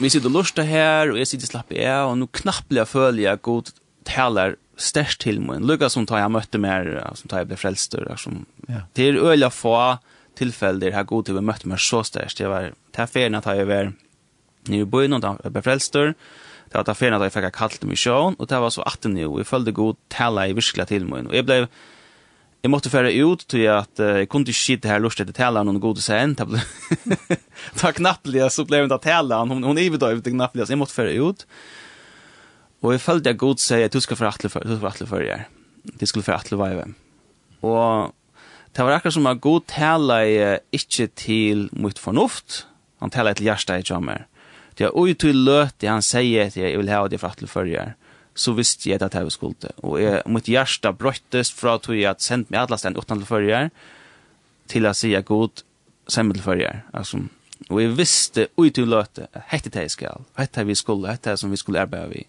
vi 0.00 0.10
sitter 0.10 0.26
och 0.26 0.32
lustar 0.32 0.62
här 0.62 1.10
och 1.10 1.18
jag 1.18 1.28
sitter 1.28 1.46
slapp 1.46 1.72
i 1.72 1.78
är 1.78 2.04
och 2.04 2.18
nu 2.18 2.26
knappt 2.26 2.66
jag 2.68 2.88
följer 2.88 3.36
god 3.36 3.68
talar 4.04 4.56
størst 4.78 5.22
til 5.24 5.40
meg. 5.42 5.64
Lukka 5.66 5.90
som 5.92 6.06
tar 6.08 6.22
jeg 6.22 6.32
møtte 6.32 6.60
mer, 6.62 6.90
som 7.18 7.30
tar 7.30 7.42
jeg 7.42 7.50
ble 7.50 7.58
frelster. 7.60 8.06
Som, 8.20 8.44
ja. 8.70 8.84
Det 8.96 9.10
er 9.10 9.20
øyla 9.20 9.50
få 9.52 9.74
tilfeller 10.38 10.94
jeg 10.94 11.10
god 11.10 11.26
til 11.26 11.38
vi 11.38 11.44
møtte 11.44 11.70
mer 11.70 11.82
så 11.82 12.04
størst. 12.06 12.38
Det 12.38 12.50
var 12.50 12.70
til 12.94 13.10
ferien 13.10 13.38
at 13.38 13.48
jeg 13.50 13.66
var 13.68 13.90
nere 14.68 14.84
i 14.84 14.88
byen 14.88 15.18
og 15.18 15.26
jeg 15.26 15.54
ble 15.54 15.64
frelst. 15.64 15.98
Det 15.98 16.76
var 16.76 16.86
til 16.86 16.98
ferien 16.98 17.18
at 17.18 17.26
jeg 17.26 17.34
fikk 17.34 17.52
kallt 17.56 17.80
dem 17.82 17.94
i 17.94 17.98
sjøen, 17.98 18.36
og 18.38 18.50
det 18.50 18.60
var 18.62 18.74
så 18.74 18.84
18 18.86 19.16
år. 19.24 19.38
Jeg 19.40 19.50
følte 19.50 19.76
god 19.76 19.98
tala 20.12 20.46
i 20.46 20.56
virkelig 20.56 20.88
til 20.90 21.08
meg. 21.08 21.30
Og 21.30 21.38
jeg 21.38 21.48
ble 21.48 21.62
Jeg 22.58 22.72
måtte 22.72 22.90
fære 22.90 23.12
ut 23.22 23.44
til 23.46 23.68
at 23.70 24.00
uh, 24.02 24.18
jeg 24.18 24.28
kunne 24.28 24.42
ikke 24.42 24.58
sitte 24.58 24.88
her 24.90 24.98
lustet 24.98 25.28
til 25.28 25.34
tala 25.34 25.62
noen 25.62 25.78
gode 25.78 26.02
sen. 26.02 26.34
Det 26.34 26.42
ble 26.42 26.58
knappelig, 28.00 28.50
så 28.50 28.64
ble 28.66 28.80
hun 28.82 28.90
til 28.90 28.98
tala. 28.98 29.44
Hun, 29.46 29.62
hun 29.62 29.78
ivedøyde 29.78 30.32
knappelig, 30.34 30.66
så 30.66 30.74
jeg 30.74 30.80
måtte 30.80 30.96
fære 30.96 31.14
ut. 31.22 31.46
Og 32.82 32.94
jeg 32.94 33.02
følte 33.02 33.32
jeg 33.32 33.40
god 33.40 33.62
sier 33.62 33.88
at 33.88 33.94
du 33.94 34.00
skal 34.00 34.18
få 34.18 34.28
atle 34.28 34.50
for, 34.52 34.62
du 34.62 34.76
skal 34.76 34.92
atle 34.92 35.08
for 35.10 35.24
jer. 35.24 35.46
Du 35.98 36.06
skulle 36.06 36.26
få 36.26 36.36
atle 36.36 36.58
veive. 36.60 36.86
Og 37.66 38.14
det 38.76 38.84
var 38.84 38.94
akkurat 38.94 39.16
som 39.16 39.26
at 39.26 39.40
Gud 39.42 39.66
taler 39.66 40.58
ikke 40.72 41.08
til 41.18 41.68
mitt 41.72 41.98
fornuft, 41.98 42.66
han 43.02 43.10
taler 43.10 43.34
til 43.34 43.48
hjertet 43.48 43.82
i 43.82 43.92
jammer. 43.92 44.26
Det 44.78 44.86
er 44.86 44.94
ui 44.94 45.14
til 45.18 45.40
løte 45.46 45.88
han 45.90 46.04
sier 46.06 46.46
at 46.46 46.56
jeg 46.56 46.78
vil 46.78 46.90
ha 46.92 47.00
det 47.10 47.18
for 47.18 47.34
atle 47.34 47.48
for 47.50 47.66
jer. 47.66 47.96
Så 48.38 48.54
visste 48.54 48.90
jeg 48.90 49.02
at 49.02 49.14
jeg 49.14 49.32
skulle. 49.34 49.72
Og 49.82 49.98
jeg, 50.02 50.22
mitt 50.30 50.46
hjerte 50.46 50.92
brøttes 50.94 51.50
fra 51.50 51.74
at 51.74 51.88
jeg 51.90 52.06
hadde 52.06 52.22
sendt 52.22 52.50
meg 52.50 52.60
alle 52.60 52.78
stedene 52.78 53.02
uten 53.02 53.18
til 53.18 53.26
for 53.26 53.42
jer, 53.42 53.72
til 54.70 54.86
å 54.86 54.94
si 54.94 55.10
at 55.18 55.26
god 55.26 55.64
sender 56.06 56.38
til 56.38 56.46
for 56.46 56.62
jer. 56.62 56.84
Altså, 56.94 57.24
og 57.66 57.80
jeg 57.82 57.96
visste 57.98 58.46
ui 58.56 58.70
til 58.70 58.86
løte. 58.86 59.26
det, 59.26 59.42
hette 59.50 59.70
det 59.74 59.88
jeg 59.88 59.90
skal, 59.96 60.22
hette 60.38 60.64
vi 60.64 60.74
skulle, 60.78 61.10
hette 61.10 61.30
det 61.30 61.40
som 61.40 61.50
vi 61.50 61.58
skulle 61.58 61.80
arbeide 61.82 62.12
vi. 62.12 62.26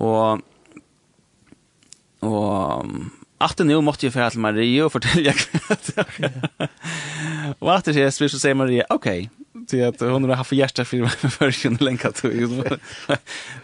Og 0.00 0.40
og 2.20 2.90
Atte 3.40 3.64
nu 3.64 3.78
måtte 3.80 4.04
jeg 4.04 4.12
fære 4.12 4.34
til 4.34 4.42
Marie 4.44 4.84
og 4.84 4.90
fortelle 4.92 5.30
jeg 5.30 5.36
Og 7.62 7.70
atte 7.72 7.94
jeg 7.96 8.12
spyr 8.12 8.28
så 8.28 8.40
sier 8.42 8.58
Marie, 8.58 8.84
ok, 8.92 9.06
til 9.70 9.84
at 9.86 10.00
hun 10.00 10.28
har 10.28 10.40
haft 10.40 10.54
hjertet 10.56 10.88
for 10.88 11.04
meg 11.04 11.22
med 11.22 11.34
førkjøn 11.34 11.78
og 11.78 11.86
lenka 11.86 12.10
til. 12.16 12.56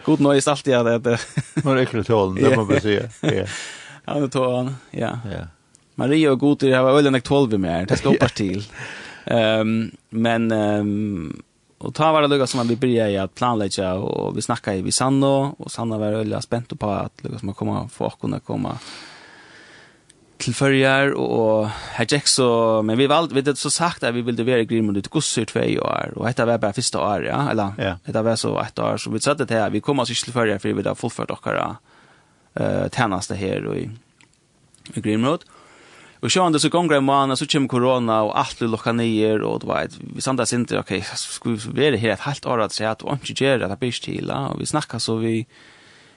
God 0.05 0.23
nøyest 0.23 0.51
alltid 0.51 0.77
at 0.77 1.03
det... 1.05 1.17
Hun 1.63 1.73
er 1.73 1.83
ikke 1.85 2.03
tålen, 2.07 2.39
det 2.39 2.53
må 2.53 2.63
man 2.63 2.71
bare 2.71 3.07
Ja, 3.23 3.45
Han 4.07 4.23
er 4.23 4.31
tålen, 4.31 4.75
ja. 4.93 5.15
Marie 5.97 6.29
og 6.29 6.39
Godir 6.39 6.75
har 6.75 6.85
vært 6.85 7.09
øyne 7.09 7.21
tål 7.25 7.49
vi 7.51 7.59
mer, 7.61 7.87
det 7.89 7.97
skal 7.99 8.13
oppas 8.13 8.35
til. 8.37 8.65
Um, 9.27 9.89
men 10.11 10.51
um, 10.53 11.41
och 11.77 11.93
ta 11.93 12.11
var 12.11 12.21
det 12.21 12.27
lugga 12.27 12.47
som 12.47 12.67
vi 12.67 12.87
i 12.87 13.17
att 13.17 13.35
planlägga 13.35 13.93
och 13.93 14.37
vi 14.37 14.41
snackar 14.41 14.73
i 14.73 14.91
Sanna 14.91 15.53
och 15.57 15.71
Sanna 15.71 15.97
var 15.97 16.11
väldigt 16.11 16.43
spänt 16.43 16.79
på 16.79 16.89
att 16.89 17.23
lugga 17.23 17.39
som 17.39 17.53
komma 17.53 17.87
få 17.87 18.09
kunna 18.09 18.39
komma 18.39 18.77
till 20.37 20.55
förjar 20.55 21.11
och 21.11 21.67
här 21.67 22.07
gick 22.09 22.27
så 22.27 22.81
men 22.81 22.97
vi 22.97 23.07
valde 23.07 23.35
vi 23.35 23.41
det 23.41 23.55
så 23.55 23.69
sagt 23.69 24.03
att 24.03 24.15
vi 24.15 24.21
ville 24.21 24.43
vara 24.43 24.59
i 24.59 24.65
Grimund 24.65 24.97
ut 24.97 25.07
gossur 25.07 25.45
två 25.45 25.59
år 25.59 26.13
och 26.15 26.25
detta 26.25 26.45
var 26.45 26.57
bara 26.57 26.73
första 26.73 27.01
år 27.01 27.25
ja 27.25 27.51
eller 27.51 27.73
yeah. 27.79 27.97
detta 28.05 28.21
var 28.21 28.35
så 28.35 28.59
ett 28.59 28.79
år 28.79 28.97
så 28.97 29.11
vi 29.11 29.19
sa 29.19 29.33
det 29.33 29.49
här 29.49 29.69
vi 29.69 29.81
kommer 29.81 30.03
oss 30.03 30.23
till 30.23 30.33
förjar 30.33 30.59
för 30.59 30.69
vi 30.69 30.73
vill 30.73 30.87
ha 30.87 30.95
fullfört 30.95 31.31
och 31.31 31.47
eh 32.53 32.89
tjänaste 32.89 33.35
här 33.35 33.65
och 33.65 33.75
i, 33.75 33.89
i 34.93 35.01
Grimund 35.01 35.39
Og 36.27 36.31
så 36.31 36.49
det 36.51 36.59
så 36.59 36.69
gonger 36.69 36.97
en 36.97 37.05
måned, 37.07 37.37
så 37.39 37.45
kom 37.47 37.67
corona 37.67 38.21
och 38.21 38.35
blir 38.59 38.67
lucka 38.67 38.91
ner 38.91 39.41
och 39.41 39.59
det 39.59 39.67
vet, 39.67 39.97
vi 40.15 40.21
sanda 40.21 40.43
inte 40.53 40.79
okej 40.79 41.01
skulle 41.15 41.57
vi 41.57 41.81
være 41.81 41.97
her 41.97 42.11
et 42.11 42.19
halvt 42.19 42.45
år 42.45 42.59
att 42.61 42.73
säga 42.73 42.91
att 42.91 43.01
och 43.01 43.29
inte 43.29 43.43
göra 43.43 43.67
det 43.67 43.79
bäst 43.79 44.03
till 44.03 44.29
och 44.29 44.61
vi 44.61 44.65
snackar 44.65 44.99
så 44.99 45.15
vi 45.15 45.47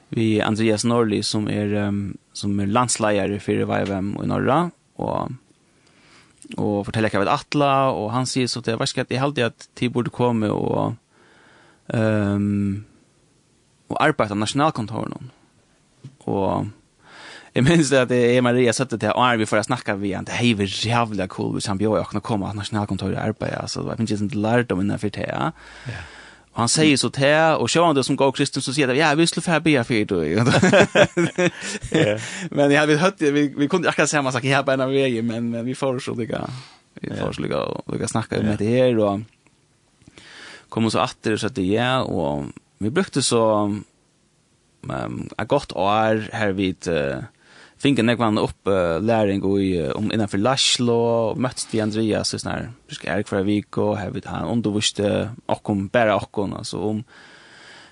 vi 0.09 0.41
Andreas 0.41 0.85
Norli 0.85 1.23
som 1.23 1.49
är 1.49 1.75
um, 1.75 2.17
som 2.33 2.61
är 2.61 2.67
landslägare 2.67 3.39
för 3.39 3.65
VVM 3.65 4.19
i 4.25 4.27
norra 4.27 4.71
och 4.97 5.31
och 6.57 6.87
forteller 6.87 7.11
jag 7.13 7.21
vet 7.21 7.29
Atla 7.29 7.91
och 7.91 8.13
han 8.13 8.27
säger 8.27 8.47
så 8.47 8.61
det 8.61 8.77
var 8.77 8.87
ska 8.87 9.05
det 9.05 9.19
helt 9.19 9.39
at 9.39 9.69
de 9.75 9.89
borde 9.89 10.11
komma 10.11 10.51
och 10.51 10.93
ehm 11.89 12.35
um, 12.35 12.85
och 13.89 14.03
arbeta 14.03 14.35
nationalkontoren 14.35 15.31
och 16.25 16.67
Jeg 17.55 17.65
minns 17.65 17.91
det 17.91 18.03
att 18.03 18.09
det 18.09 18.37
är 18.37 18.43
Maria 18.43 18.73
satte 18.73 18.99
till 18.99 19.09
Arvi 19.09 19.47
för 19.47 19.57
att 19.57 19.67
snacka 19.67 19.95
vi 19.95 20.13
han. 20.13 20.25
Det 20.25 20.33
er 20.33 20.45
jo 20.45 20.67
jävla 20.67 21.27
cool 21.27 21.55
vi 21.55 21.61
sambo 21.61 21.97
jag 21.97 22.09
kan 22.09 22.21
komma 22.21 22.53
nationalkontoret 22.53 23.15
i 23.15 23.17
Arpa 23.17 23.47
alltså 23.47 23.81
jag 23.89 23.97
finns 23.97 24.23
inte 24.23 24.37
lært 24.37 24.73
om 24.73 24.81
innenfor 24.81 25.09
för 25.09 25.21
det. 25.21 25.27
Ja. 25.29 25.51
Og 26.53 26.61
han 26.61 26.69
säger 26.69 26.97
så 26.97 27.09
til, 27.09 27.57
och 27.59 27.71
så 27.71 27.85
han 27.85 27.97
det 27.97 28.05
som 28.05 28.17
går 28.17 28.33
kristen 28.33 28.63
så 28.63 28.75
säger 28.75 28.89
det 28.89 28.95
ja 28.95 29.15
vi 29.15 29.27
skulle 29.27 29.43
få 29.43 29.61
be 29.61 29.85
för 29.85 30.05
det. 30.05 30.29
Ja. 30.29 30.45
Men 32.51 32.71
jag 32.71 32.81
hade 32.81 32.97
hört 32.97 33.23
vi 33.23 33.55
vi 33.57 33.69
kunde 33.69 33.89
akkurat 33.89 34.11
säga 34.11 34.23
man 34.23 34.33
saker 34.33 34.49
här 34.49 34.63
på 34.63 34.71
en 34.71 34.81
av 34.81 34.91
men, 35.25 35.51
men 35.51 35.65
vi 35.65 35.75
får 35.75 35.99
så 35.99 36.15
det. 36.15 36.51
Vi 37.01 37.17
får 37.17 37.33
så 37.33 37.43
lika 37.43 37.83
lika 37.93 38.09
snacka 38.09 38.41
om 38.41 38.57
det 38.59 38.65
här 38.65 38.99
og 38.99 39.23
kom 40.69 40.91
så 40.91 41.01
åter 41.01 41.37
så 41.37 41.47
att 41.47 41.55
det 41.55 41.63
ja 41.63 42.03
och 42.03 42.45
vi 42.79 42.91
brukte 42.91 43.23
så 43.23 43.63
um, 44.83 45.29
ett 45.39 45.49
gott 45.49 45.73
år 45.73 46.29
här 46.33 46.53
vid 46.53 46.89
uh, 46.89 47.17
finke 47.81 48.03
jag 48.03 48.17
vann 48.17 48.39
upp 48.39 48.69
uh, 48.69 49.01
läring 49.01 49.43
och 49.43 49.61
i, 49.63 49.91
om 49.91 50.13
innanför 50.13 50.39
Laszlo 50.39 51.35
møttes 51.35 51.69
vi 51.73 51.81
Andreas 51.81 52.35
sånn 52.35 52.53
her, 52.53 52.69
ska 52.89 53.09
Erik 53.09 53.29
fra 53.29 53.43
vik 53.43 53.79
och 53.79 53.97
här 53.97 54.11
vid 54.11 54.27
han 54.27 54.49
undervisste 54.49 55.31
och 55.47 55.63
bare 55.63 55.89
bara 55.93 56.17
och 56.17 56.33
kon 56.33 56.55
alltså 56.55 56.79
om 56.79 57.05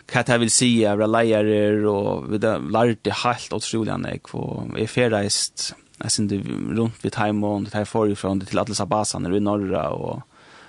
kat 0.06 0.28
jag 0.28 0.38
vill 0.38 0.50
se 0.50 0.82
era 0.82 1.06
lärare 1.06 1.88
och 1.88 2.32
vi 2.32 2.38
lærte 2.38 3.10
helt 3.24 3.52
otroligt 3.52 4.04
jeg, 4.04 4.34
og 4.34 4.78
är 4.78 4.86
färdigt 4.86 5.74
jeg 5.98 6.10
synes 6.10 6.32
runt 6.76 7.04
vid 7.04 7.14
hem 7.14 7.44
och 7.44 7.62
det 7.62 7.74
här 7.74 7.84
förifrån 7.84 8.40
till 8.40 8.58
alle 8.58 8.86
basen 8.86 9.34
i 9.34 9.40
norra 9.40 9.88
och 9.90 10.22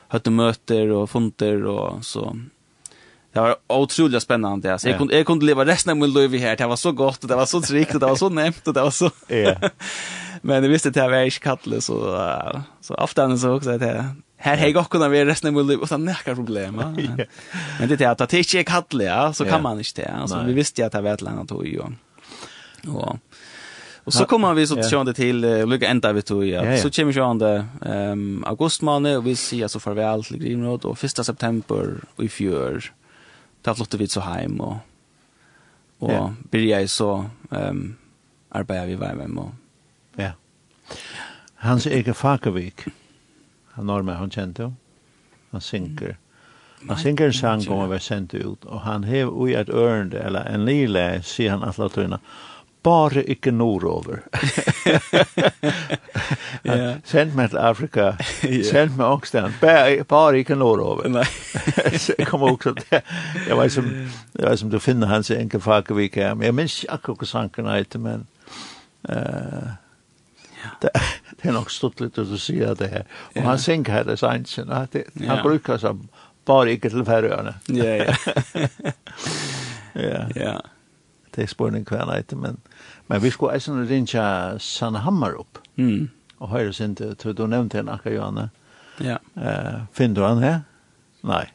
høtte 0.07 0.32
möter 0.32 0.89
och 0.89 1.09
funter 1.09 1.65
och 1.65 2.05
så 2.05 2.36
Det 3.34 3.40
var 3.40 3.56
otroligt 3.68 4.24
spännande. 4.24 4.74
Alltså. 4.74 4.90
Jag 4.90 4.98
kunde 4.98 5.18
jag 5.18 5.26
kunde 5.26 5.46
leva 5.46 5.66
resten 5.66 5.92
av 5.92 5.98
min 5.98 6.14
liv 6.14 6.40
här. 6.40 6.56
Det 6.56 6.68
var 6.68 6.76
så 6.76 6.92
gott 6.92 7.24
och 7.24 7.30
det 7.30 7.36
var 7.36 7.46
så 7.46 7.62
tryggt 7.62 7.94
och 7.94 8.00
det 8.00 8.06
var 8.06 8.16
så 8.16 8.30
nämt 8.30 8.68
och 8.68 8.74
det 8.74 8.82
var 8.82 8.92
så 8.92 9.12
Ja. 9.28 9.56
Men 10.42 10.64
det 10.64 10.70
visste 10.70 10.90
att 10.90 10.96
jag 10.96 11.10
var 11.10 11.18
inte 11.18 11.40
kattle 11.40 11.82
så 11.82 12.16
uh, 12.16 12.60
så 12.82 12.94
ofta 12.94 13.38
så 13.38 13.56
också 13.56 13.70
att 13.70 13.82
jag 13.82 14.06
Här 14.38 14.58
hej 14.58 14.78
också 14.78 15.00
när 15.00 15.10
vi 15.10 15.26
resten 15.26 15.48
av 15.48 15.54
min 15.54 15.68
liv 15.68 15.80
och 15.80 16.00
näka 16.00 16.36
problem. 16.36 16.76
Men, 16.76 16.96
men 17.80 17.90
det 17.90 18.02
är 18.02 18.08
att 18.10 18.22
att 18.22 18.30
det 18.30 18.38
inte 18.38 18.60
är 18.60 18.64
kattle, 18.64 19.04
ja, 19.04 19.34
så 19.34 19.46
kan 19.46 19.62
man 19.62 19.78
inte 19.78 20.02
det. 20.02 20.12
Alltså, 20.12 20.44
vi 20.46 20.54
visste 20.54 20.86
att 20.86 20.92
det 20.92 21.02
var 21.02 21.14
ett 21.14 21.22
land 21.22 21.52
att 21.52 21.68
ju. 21.68 21.82
Och, 22.88 23.18
och 24.04 24.14
så 24.14 24.26
kommer 24.26 24.54
vi 24.54 24.68
så 24.68 24.76
till 24.76 24.84
sjönde 24.84 25.14
till 25.14 25.46
uh, 25.46 25.68
lycka 25.68 25.88
ända 25.88 26.14
vi 26.14 26.22
tog. 26.22 26.46
Ja. 26.46 26.78
Så 26.78 26.90
kommer 26.90 27.14
sjönde 27.14 27.66
ehm 27.86 28.12
um, 28.12 28.44
augusti 28.48 28.86
månad 28.86 29.18
och 29.18 29.28
vi 29.28 29.36
ser 29.36 29.68
så 29.68 29.80
farväl 29.80 30.24
till 30.24 30.38
Grimrod 30.38 30.86
och 30.86 31.04
1 31.04 31.26
september 31.26 32.04
och 32.16 32.24
i 32.24 32.30
fjör. 32.30 32.92
Da 33.66 33.74
flytte 33.76 33.99
vi 33.99 34.07
så 34.07 34.24
heim, 34.24 34.60
og, 34.64 34.78
og 35.99 36.12
ja. 36.12 36.22
byrja 36.51 36.80
jeg 36.80 36.89
så 36.89 37.10
um, 37.51 37.84
arbeid 38.55 38.88
vi 38.88 38.99
var 38.99 39.18
hjemme. 39.20 39.41
Og... 39.41 40.20
Ja. 40.20 40.32
Hans 41.66 41.88
Ege 41.88 42.14
Fakavik, 42.14 42.88
han 43.76 43.86
normen 43.86 44.16
han 44.16 44.32
kjente 44.32 44.64
jo, 44.64 44.74
han 45.51 45.62
synker. 45.62 46.16
Han 46.88 46.97
synker 46.97 47.28
en 47.28 47.34
sang 47.36 47.66
om 47.68 47.82
å 47.84 47.89
være 47.91 48.03
sendt 48.03 48.34
ut, 48.34 48.64
og 48.66 48.86
han 48.86 49.03
hev 49.03 49.34
ui 49.36 49.51
et 49.57 49.70
ørende, 49.70 50.20
eller 50.24 50.47
en 50.47 50.64
lille, 50.66 51.03
sier 51.28 51.51
han 51.51 51.66
atlatøyna, 51.68 52.22
og 52.22 52.59
bare 52.84 53.24
ikke 53.24 53.52
nordover. 53.52 54.16
ja. 56.66 56.96
Send 57.04 57.36
meg 57.36 57.50
til 57.50 57.58
Afrika, 57.58 58.02
ja. 58.44 58.64
send 58.64 58.96
meg 58.98 59.06
ångsten, 59.06 59.54
bare, 59.62 60.04
bare 60.04 60.40
ikke 60.40 60.56
nordover. 60.56 61.08
Nei. 61.08 61.26
så 62.04 62.16
jeg 62.18 62.28
kom 62.28 62.46
også 62.48 62.74
til, 62.80 63.02
jeg 63.48 63.58
vet 63.58 63.74
som, 63.74 63.92
jeg 64.40 64.50
vet 64.50 64.60
som 64.60 64.72
du 64.72 64.80
finner 64.80 65.12
hans 65.12 65.32
enke 65.32 65.60
fakevik 65.60 66.16
her, 66.16 66.34
men 66.34 66.46
jeg 66.46 66.56
minns 66.56 66.80
ikke 66.84 66.94
akkurat 66.94 67.26
hva 67.26 67.32
sanken 67.34 67.70
heter, 67.74 68.00
men 68.00 68.26
uh, 69.10 69.76
ja. 70.64 70.74
det, 70.82 70.96
det 71.36 71.52
er 71.52 71.60
nok 71.60 71.72
stått 71.74 72.00
litt 72.04 72.18
å 72.18 72.26
si 72.40 72.62
det 72.64 72.92
her. 72.96 73.06
Og 73.36 73.44
ja. 73.44 73.48
han 73.52 73.60
synger 73.60 73.98
her, 73.98 74.08
det 74.08 74.16
er 74.16 74.24
sant, 74.24 74.56
han 74.56 75.28
ja. 75.28 75.42
bruker 75.44 75.82
som 75.82 76.08
bare 76.48 76.78
ikke 76.78 76.90
til 76.90 77.06
færøyene. 77.06 77.58
ja, 77.76 77.96
ja. 77.96 78.14
ja. 80.00 80.28
ja 80.36 80.60
det 81.40 81.46
er 81.48 81.52
spørning 81.54 81.86
hva 81.88 82.02
han 82.04 82.12
heter, 82.12 82.40
men, 82.40 82.58
men 83.08 83.22
vi 83.24 83.32
skulle 83.32 83.56
eisen 83.56 83.80
rinja 83.88 84.58
Sandhammer 84.60 85.38
opp, 85.40 85.62
mm. 85.80 86.10
og 86.44 86.52
høyre 86.52 86.74
sin 86.76 86.98
til, 87.00 87.16
tror 87.16 87.38
du 87.38 87.46
nevnte 87.48 87.80
henne 87.80 87.96
akkurat, 87.96 88.18
Johanne. 88.18 88.50
Ja. 89.00 89.16
Uh, 89.40 89.88
finner 89.96 90.20
du 90.20 90.26
han 90.28 90.44
her? 90.44 90.60
Nei. 91.24 91.46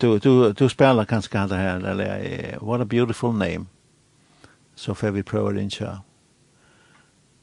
Du, 0.00 0.18
du, 0.18 0.52
du 0.56 0.64
spiller 0.72 1.08
kanskje 1.08 1.36
han 1.36 1.52
her, 1.52 1.84
eller 1.84 2.56
What 2.64 2.80
a 2.80 2.88
Beautiful 2.88 3.36
Name, 3.36 3.68
så 4.76 4.96
får 4.96 5.18
vi 5.18 5.26
prøve 5.26 5.52
å 5.52 5.56
rinja 5.58 5.98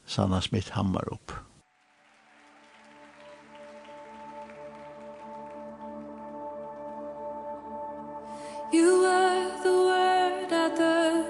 Sanna 0.06 0.40
Smith 0.42 0.74
Hammar 0.74 1.06
opp. 1.12 1.34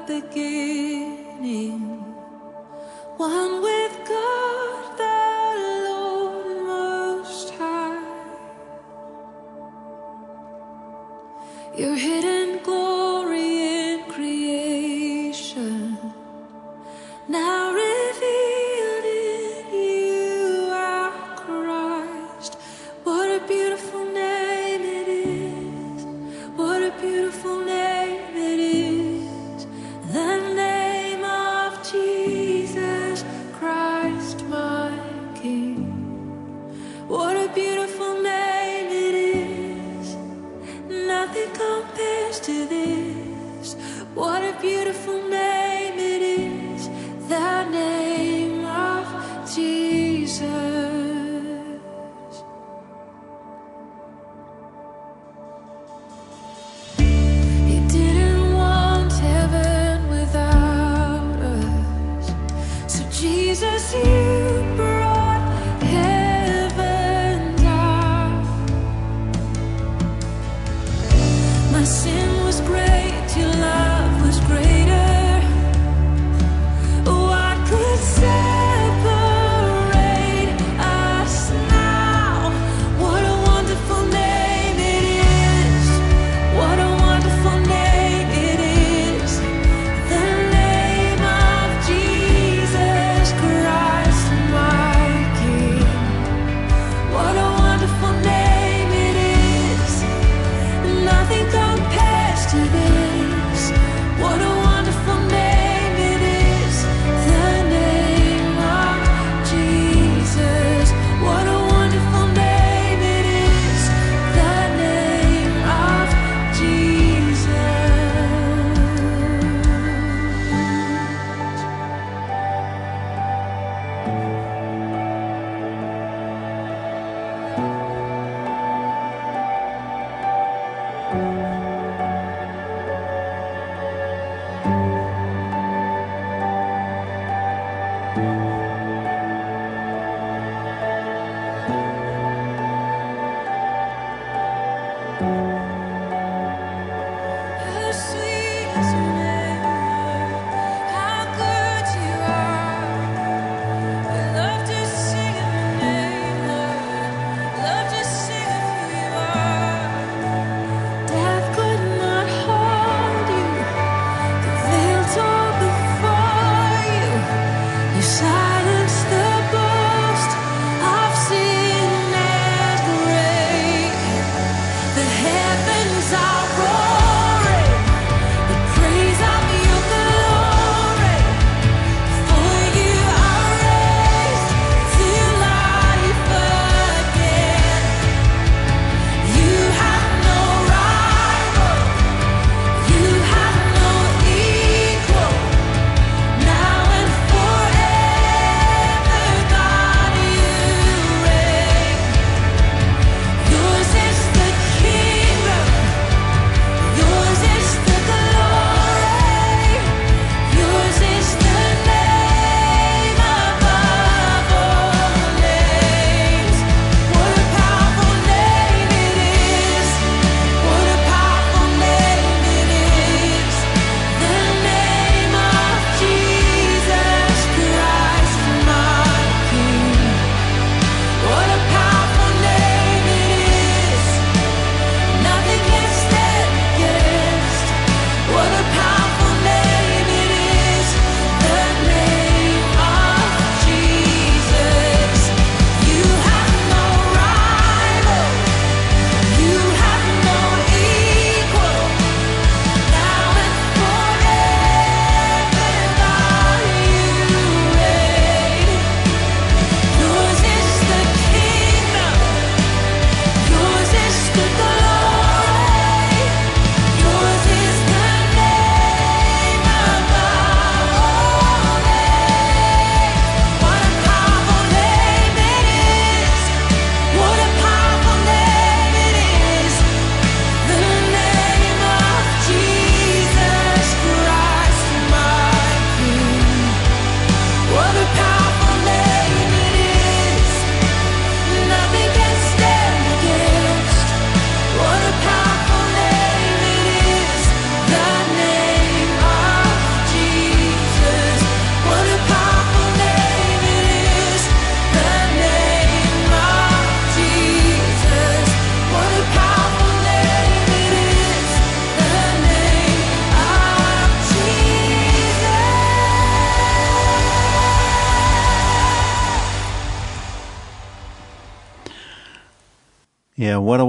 beginning. 0.07 1.81
One 3.17 3.63
with 3.63 3.99
God 4.09 4.99
the 4.99 5.19
Lord 5.91 6.67
most 6.67 7.51
high. 7.55 8.03
Your 11.77 11.97
hidden 11.97 12.63
glory 12.63 13.51
in 13.83 14.05
creation. 14.11 15.99
Now 17.29 17.76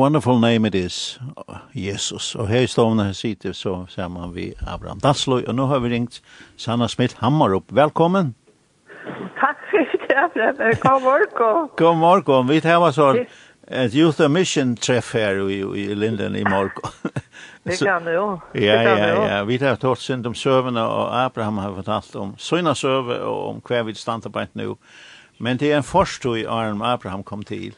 wonderful 0.08 0.40
name 0.40 0.66
it 0.66 0.76
is, 0.76 1.20
Jesus. 1.74 2.36
Og 2.36 2.48
her 2.48 2.60
i 2.60 2.68
stående 2.68 3.04
her 3.04 3.12
sitter 3.12 3.52
så 3.52 3.86
ser 3.90 4.08
man 4.08 4.36
vi 4.36 4.54
Abraham 4.68 5.00
Dasloy, 5.04 5.42
og 5.48 5.56
nå 5.56 5.66
har 5.68 5.80
vi 5.84 5.90
ringt 5.92 6.22
Sanna 6.58 6.88
Smith 6.88 7.16
Hammarup. 7.20 7.64
Velkommen! 7.76 8.36
Takk 9.42 9.58
for 9.68 9.84
det, 10.40 10.80
god 10.80 11.02
morgen! 11.02 11.70
god 11.78 11.98
morgen, 11.98 12.50
vi 12.50 12.60
tar 12.60 12.78
oss 12.78 12.96
her 12.96 13.26
et 13.68 13.96
Youth 13.96 14.30
Mission 14.30 14.76
treff 14.76 15.12
her 15.14 15.42
i, 15.50 15.60
i 15.60 15.96
Linden 15.96 16.36
i 16.36 16.44
morgen. 16.44 16.72
det 17.66 17.80
kan 17.80 18.06
du 18.06 18.12
jo. 18.12 18.40
Ja, 18.56 18.82
ja, 18.82 19.26
ja, 19.26 19.42
vi 19.44 19.58
tar 19.60 19.76
tått 19.76 20.00
synd 20.00 20.28
om 20.28 20.36
søvende, 20.36 20.86
og 20.88 21.26
Abraham 21.26 21.58
har 21.58 21.74
fortalt 21.76 22.16
om 22.16 22.32
søvne 22.38 22.76
søve, 22.76 23.20
og 23.20 23.50
om 23.50 23.60
hva 23.68 23.84
vi 23.84 23.94
stander 23.94 24.32
på 24.32 24.46
nå. 24.54 24.78
Men 25.40 25.60
det 25.60 25.74
er 25.74 25.78
en 25.78 25.84
forstå 25.84 26.36
i 26.36 26.46
Arne 26.48 26.86
Abraham 26.86 27.24
kom 27.24 27.44
til. 27.44 27.76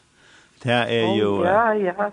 Det 0.63 0.75
er 0.75 1.15
jo... 1.17 1.43
Ja, 1.45 1.73
ja. 1.73 2.11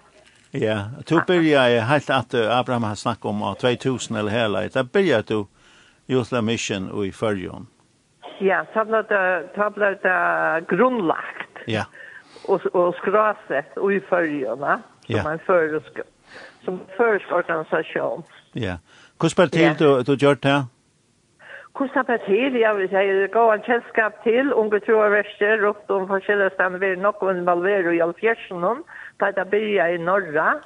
Ja, 0.56 0.76
du 1.08 1.18
byrja 1.26 1.66
helt 1.84 2.10
at 2.10 2.34
Abraham 2.34 2.86
har 2.88 2.94
snakket 2.94 3.24
om 3.24 3.42
2000 3.60 4.16
eller 4.16 4.30
hele. 4.30 4.68
Da 4.72 4.84
byrja 4.84 5.22
du 5.22 5.46
Youth 6.08 6.42
Mission 6.42 6.90
og 6.90 7.06
i 7.06 7.12
Førjon. 7.12 7.66
Ja, 8.40 8.64
så 8.72 8.84
ble 8.84 9.02
det, 9.08 9.22
så 9.56 9.68
ble 9.74 9.94
det 10.02 10.68
grunnlagt. 10.70 11.62
Ja. 11.66 11.86
Og, 12.46 12.62
og 12.72 12.94
skrasett 13.00 13.76
i 13.76 14.00
Førjon, 14.08 14.64
som 15.06 15.14
ja. 15.14 15.24
en 15.32 15.42
føresk, 15.46 16.00
som 16.64 16.80
føresk 16.96 17.32
organisasjon. 17.32 18.24
Ja. 18.54 18.78
Hvordan 19.18 19.36
ble 19.36 19.46
det 19.46 19.76
til 19.78 19.86
du, 19.86 20.02
du 20.12 20.16
gjør 20.16 20.40
det 20.40 20.52
her? 20.52 20.64
Kusta 21.76 22.04
Petil, 22.04 22.56
jag 22.56 22.74
vill 22.74 22.88
säga, 22.88 23.26
gå 23.26 23.52
en 23.52 23.62
källskap 23.62 24.22
till 24.22 24.52
unga 24.52 24.80
troverster 24.80 25.58
runt 25.58 25.90
om 25.90 26.08
forskjellige 26.08 26.54
stedene 26.54 26.78
vi 26.80 26.88
er 26.94 26.96
nok 26.96 27.22
og 27.22 27.94
i 27.94 28.00
Alfjersen, 28.00 28.64
da 29.20 29.30
det 29.30 29.44
blir 29.50 29.84
i 29.84 29.98
Norra. 29.98 30.62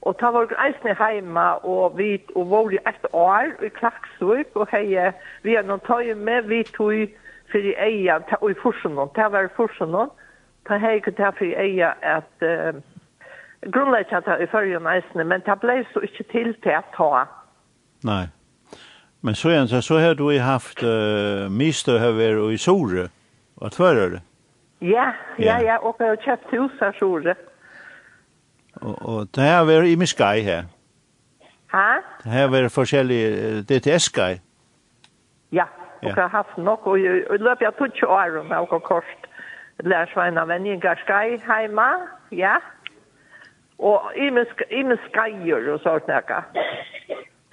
Og 0.00 0.16
ta 0.18 0.30
vår 0.30 0.54
eisne 0.62 0.94
heima 0.94 1.58
og 1.64 1.98
vi 1.98 2.22
og 2.34 2.50
var 2.50 2.72
i 2.72 2.78
et 2.86 3.06
år 3.12 3.52
i 3.64 3.68
Klaksvik 3.68 4.54
og 4.54 4.68
hei 4.70 5.12
vi 5.42 5.56
er 5.56 5.66
noen 5.66 5.82
tøy 5.84 6.14
med 6.14 6.48
vi 6.48 6.62
tog 6.62 7.10
for 7.50 7.58
i 7.58 7.74
eia 7.74 8.20
og 8.40 8.50
i 8.50 8.58
forsen 8.62 8.96
ta 9.16 9.28
var 9.28 9.48
i 9.48 9.54
forsen 9.56 9.96
ta 10.68 10.78
hei 10.78 10.96
ikke 11.00 11.16
ta 11.18 11.32
for 11.36 11.44
i 11.44 11.54
eia 11.54 11.92
at 12.02 12.46
uh, 12.46 12.78
grunnleggjata 13.72 14.38
i 14.40 14.46
fyrrjun 14.46 14.86
eisne 14.86 15.24
men 15.24 15.42
det 15.46 15.58
ble 15.60 15.82
så 15.92 16.00
ikke 16.00 16.24
til 16.32 16.54
til 16.62 16.78
å 16.78 16.82
ta. 16.96 17.26
Nei. 18.04 18.26
Men 19.20 19.34
så 19.34 19.50
igen 19.50 19.68
så, 19.68 19.82
så 19.82 19.98
har 19.98 20.14
du 20.14 20.40
haft 20.40 20.82
uh, 20.82 21.48
mister 21.48 21.92
över 21.92 22.52
i 22.52 22.58
Sore 22.58 23.08
och 23.54 23.72
tvärre. 23.72 24.20
Ja, 24.78 24.88
ja, 24.88 25.12
ja, 25.36 25.62
ja 25.62 25.78
och 25.78 25.96
jag 25.98 26.06
har 26.06 26.16
köpt 26.16 26.52
hus 26.52 26.72
här 26.80 26.92
Sore. 26.92 27.34
Och, 28.80 29.02
och 29.02 29.26
det 29.30 29.40
här 29.40 29.64
var 29.64 29.84
i 29.84 29.96
min 29.96 30.06
sky 30.06 30.40
här. 30.42 30.64
Ha? 31.72 32.02
Det 32.22 32.28
här 32.28 32.48
var 32.48 32.68
forskjellig 32.68 33.36
DTS-sky. 33.64 34.40
Ja, 35.50 35.68
och 36.02 36.08
jag 36.08 36.16
har 36.16 36.28
haft 36.28 36.56
nok, 36.56 36.86
och 36.86 36.98
jag 36.98 37.40
löp 37.40 37.60
jag 37.60 37.76
tog 37.76 37.94
20 37.94 38.06
år 38.06 38.44
med 38.44 38.58
och 38.58 38.82
kort. 38.82 39.04
Lärsvaina 39.78 40.44
vänningar 40.44 40.96
sky 41.06 41.46
hemma, 41.46 42.08
ja. 42.28 42.60
Och 43.76 44.02
i 44.14 44.30
min 44.30 44.96
sky 44.96 45.52
och 45.52 45.80
sånt 45.80 46.06
där. 46.06 46.44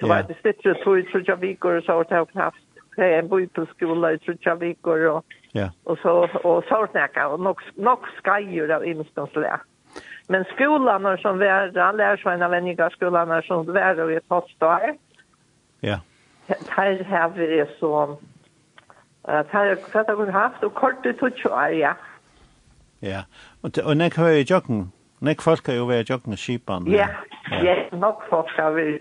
Det 0.04 0.10
var 0.10 0.20
ett 0.20 0.38
stitcher 0.39 0.74
tog 0.84 0.99
i 0.99 1.04
trutja 1.04 1.36
vikor 1.36 1.78
och 1.78 1.84
så 1.84 1.91
har 1.91 2.06
det 2.10 2.39
haft 2.39 2.58
en 2.97 3.28
bojpelskola 3.28 4.14
i 4.14 4.18
trutja 4.18 4.56
vikor 4.56 5.06
och, 5.08 5.26
yeah. 5.54 5.70
og 5.86 5.97
så 5.97 6.30
og 6.43 6.64
så 6.64 6.88
har 6.91 7.34
och 7.34 7.39
nok, 7.39 7.62
nok 7.76 8.08
skajur 8.18 8.72
av 8.72 8.86
inståndslätt. 8.86 9.62
Men 10.28 10.45
skolan 10.56 11.06
er 11.06 11.18
som 11.18 11.39
var, 11.39 11.93
lärsvänna 11.93 12.47
vänniga 12.49 12.89
skolan 12.89 13.32
er 13.32 13.41
som 13.41 13.66
var 13.66 13.99
och 13.99 14.12
ett 14.12 14.24
hotstår. 14.30 14.95
Ja. 15.80 15.99
Her 16.47 17.04
har 17.04 17.30
vi 17.30 17.47
det 17.47 17.68
så, 17.80 18.18
her 19.26 20.08
har 20.08 20.26
vi 20.26 20.32
haft 20.32 20.64
og 20.64 20.74
kort 20.74 21.06
i 21.06 21.10
år, 21.49 21.68
ja. 21.68 21.93
Ja, 23.01 23.24
og 23.64 23.72
og 23.84 23.97
nek 23.97 24.16
har 24.16 24.30
vi 24.30 24.39
i 24.39 24.45
jokken, 24.49 24.91
nek 25.20 25.41
folk 25.41 25.68
har 25.68 25.76
jo 25.76 25.86
vært 25.86 26.10
i 26.10 26.14
jokken 26.14 26.34
i 26.34 26.38
skipan. 26.38 26.88
Ja, 26.88 27.08
ja, 27.64 27.76
nok 27.91 28.24
folk 28.30 28.49
har 28.56 28.72
vi 28.72 28.99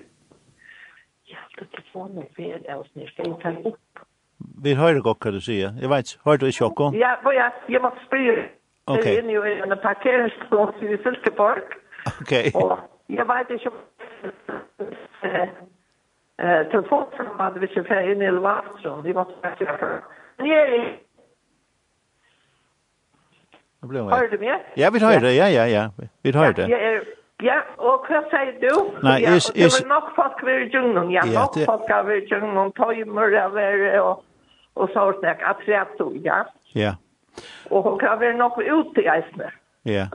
akkurat 1.52 1.70
telefonen 1.70 2.24
för 2.36 2.76
oss 2.76 2.86
när 2.92 3.24
vi 3.24 3.42
tar 3.42 3.68
upp. 3.68 3.78
Vi 4.62 4.74
hör 4.74 4.94
det 4.94 5.10
också 5.10 5.30
du 5.30 5.40
säger. 5.40 5.74
Jag 5.82 5.88
vet, 5.88 6.06
hör 6.24 6.36
du 6.36 6.48
i 6.48 6.52
chocken? 6.52 6.92
Ja, 6.94 7.20
vad 7.24 7.34
jag 7.34 7.52
jag 7.66 7.82
måste 7.82 8.04
spela. 8.06 8.42
Okej. 8.84 9.22
Det 9.22 9.28
är 9.28 9.46
ju 9.46 9.62
en 9.62 9.78
parkeringsplats 9.78 10.82
i 10.82 10.98
Silkeborg. 11.02 11.62
Okej. 12.20 12.52
Och 12.54 12.78
jag 13.06 13.26
vet 13.26 13.50
inte 13.50 13.68
om 13.68 13.74
eh 16.36 16.68
telefonsamband 16.70 17.58
vi 17.58 17.68
kör 17.68 18.10
in 18.12 18.22
i 18.22 18.24
Elvastron. 18.24 19.02
Vi 19.02 19.14
måste 19.14 19.34
verkligen 19.42 19.78
för. 19.78 20.00
Nej. 20.36 21.02
Det 23.80 23.86
blev. 23.86 24.04
Hör 24.04 24.28
du 24.28 24.38
mig? 24.38 24.64
Ja, 24.74 24.90
vi 24.90 24.98
hörde. 24.98 25.32
Ja, 25.32 25.48
ja, 25.48 25.66
ja. 25.66 25.90
Vi 26.22 26.32
hörde. 26.32 26.62
Ja, 26.68 26.78
ja, 26.78 27.00
Ja, 27.42 27.60
og 27.78 28.06
hva 28.06 28.20
sier 28.30 28.52
du? 28.62 28.74
Nei, 29.02 29.18
ja, 29.24 29.36
is, 29.36 29.48
is... 29.54 29.74
Det 29.76 29.86
var 29.86 29.88
nok 29.94 30.10
folk 30.16 30.42
ved 30.46 30.68
djungen, 30.70 31.10
ja, 31.10 31.24
ja 31.26 31.40
nok 31.40 31.56
det... 31.56 31.64
folk 31.66 31.90
ved 32.06 32.28
djungen, 32.30 32.72
tøymer 32.78 33.38
over 33.44 33.98
og, 34.00 34.24
og 34.74 34.92
så 34.94 35.08
snakk, 35.20 35.42
atreto, 35.54 36.12
ja. 36.24 36.42
Ja. 36.74 36.94
Og 37.70 37.82
hun 37.82 37.98
kan 37.98 38.20
være 38.20 38.36
nok 38.38 38.60
ute 38.60 39.02
i 39.02 39.08
eisene. 39.10 39.50
Ja. 39.88 40.06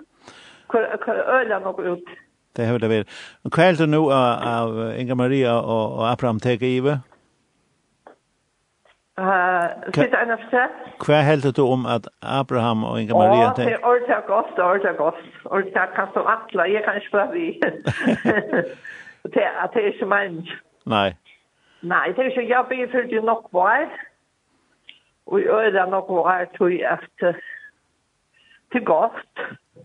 Hva, 0.71 0.85
hva 1.03 1.13
øl 1.17 1.35
øyla 1.41 1.59
nok 1.59 1.79
ut? 1.79 2.15
Det 2.57 2.65
har 2.65 2.77
det 2.81 2.89
vært. 2.89 3.11
Hva 3.53 3.67
er 3.67 3.77
det 3.77 3.89
nå 3.89 4.01
av, 4.09 4.47
av 4.49 4.79
Inga 4.97 5.15
Maria 5.15 5.59
og, 5.59 5.99
og 5.99 6.07
Abraham 6.09 6.39
Tegeive? 6.41 6.99
Uh, 9.17 9.73
sitter 9.95 10.19
en 10.21 10.31
av 10.35 10.41
seg. 10.51 10.73
Hva 11.01 11.23
helder 11.25 11.53
du 11.57 11.63
om 11.65 11.87
at 11.89 12.05
Abraham 12.21 12.83
og 12.85 12.99
Inga 13.01 13.17
Maria... 13.17 13.47
Åh, 13.49 13.55
det 13.57 13.71
er 13.73 13.85
ordet 13.91 14.19
godt, 14.27 14.51
det 14.55 14.61
er 14.61 14.69
ordet 14.69 14.91
er 14.91 14.97
godt. 14.99 15.23
Ordet 15.45 15.79
er 15.81 15.89
kan 15.95 16.11
som 16.13 16.29
atla, 16.29 16.67
jeg 16.69 16.83
kan 16.85 16.99
ikke 17.01 17.15
bare 17.15 17.31
vi. 17.33 17.47
Det 19.27 19.43
er 19.43 19.65
det 19.73 19.81
er 19.81 19.87
ikke 19.91 20.05
menn. 20.07 20.37
Nei. 20.87 21.09
Nei, 21.81 22.05
det 22.15 22.21
er 22.23 22.29
ikke, 22.29 22.45
jeg 22.47 22.65
blir 22.69 22.87
for 22.91 23.09
det 23.11 23.23
nok 23.23 23.49
var. 23.51 23.89
Og 25.27 25.41
jeg 25.41 25.73
er 25.75 25.89
nok 25.91 26.09
var, 26.09 26.45
tror 26.57 26.71
jeg, 26.71 26.87
at 26.87 27.35
det 28.73 28.85
godt. 28.85 29.41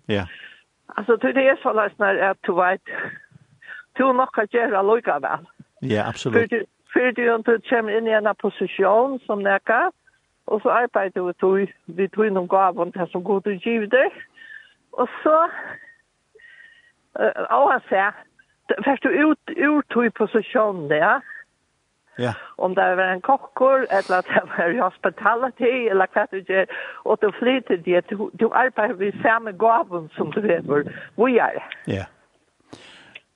Ja. 0.09 0.27
Altså, 0.97 1.17
det 1.23 1.37
er 1.37 1.57
så 1.63 1.73
løsner 1.73 2.23
at 2.31 2.37
du 2.47 2.55
vet, 2.55 2.95
du 3.99 4.13
nok 4.13 4.31
kan 4.35 4.47
gjøre 4.53 4.85
lykke 4.95 5.19
vel. 5.27 5.49
Ja, 5.91 6.09
absolutt. 6.09 6.53
Før 6.95 7.11
du 7.11 7.23
inte 7.35 7.59
kommer 7.69 7.97
inn 7.97 8.07
i 8.07 8.17
en 8.17 8.29
posisjon 8.41 9.19
som 9.27 9.43
nekka, 9.45 9.91
og 10.47 10.61
så 10.63 10.69
arbeider 10.69 11.23
vi 11.23 11.33
tog, 11.41 11.73
vi 11.87 12.09
tog 12.09 12.33
noen 12.33 12.49
gaven 12.49 12.93
til 12.93 13.09
som 13.13 13.25
god 13.25 13.47
og 13.47 13.65
givde. 13.65 14.03
Og 14.93 15.09
så, 15.23 15.37
uh, 17.21 17.45
og 17.49 17.73
han 17.73 17.85
sier, 17.89 18.17
først 18.85 19.05
du 19.05 19.09
ut, 19.09 19.55
ut 19.57 19.87
tog 19.91 20.11
posisjonen 20.19 20.91
det, 20.91 21.01
ja. 21.05 21.21
Ja. 22.19 22.33
Om 22.59 22.75
det 22.75 22.85
var 22.97 23.13
en 23.13 23.21
kokkor, 23.21 23.87
eller 23.91 24.19
at 24.19 24.27
det 24.29 24.43
var 24.57 24.69
i 24.69 24.79
hospitality, 24.79 25.89
eller 25.91 26.07
hva 26.13 26.27
du 26.33 26.43
gjør, 26.45 26.65
og 27.05 27.19
du 27.23 27.31
flyter 27.39 27.77
det, 27.77 28.11
du, 28.11 28.31
du 28.41 28.51
arbeider 28.53 28.95
ved 28.95 29.13
samme 29.23 29.53
gaven 29.53 30.11
som 30.17 30.33
du 30.33 30.41
vet 30.41 30.65
hvor 30.69 30.85
vi 31.27 31.39
er. 31.39 31.63
Ja. 31.87 32.05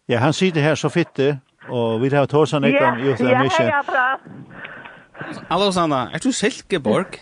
Ja, 0.08 0.18
han 0.22 0.32
sier 0.32 0.52
det 0.52 0.62
her 0.62 0.74
så 0.74 0.88
fitte, 0.88 1.40
og 1.68 2.02
vi 2.02 2.08
har 2.14 2.26
tåsan 2.26 2.64
ikke 2.64 2.84
om 2.86 2.98
Youth 2.98 3.22
and 3.22 3.42
Mission. 3.42 3.66
Ja, 3.66 3.80
ja, 3.92 4.16
Hallo 5.50 5.70
Sanna, 5.72 6.06
er 6.14 6.18
du 6.18 6.32
Silkeborg? 6.32 7.18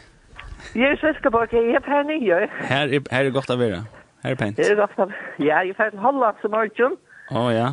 Jeg 0.75 0.91
er 0.91 0.97
Silkeborg, 1.01 1.53
jeg 1.53 1.75
er 1.75 1.81
per 1.85 2.03
nye. 2.09 2.49
Her 2.69 2.91
er, 2.91 3.01
her 3.11 3.25
er 3.25 3.31
godt 3.31 3.51
å 3.51 3.57
være. 3.61 3.85
Her 4.25 4.35
er 4.35 4.41
pent. 4.41 4.57
Det 4.57 4.71
er 4.73 4.79
godt 4.81 4.99
å 4.99 5.09
Ja, 5.39 5.63
jeg 5.63 5.75
er 5.75 5.79
fra 5.79 5.91
Holland 6.03 6.41
som 6.43 6.51
morgen. 6.55 6.97
Å 7.31 7.49
ja. 7.55 7.73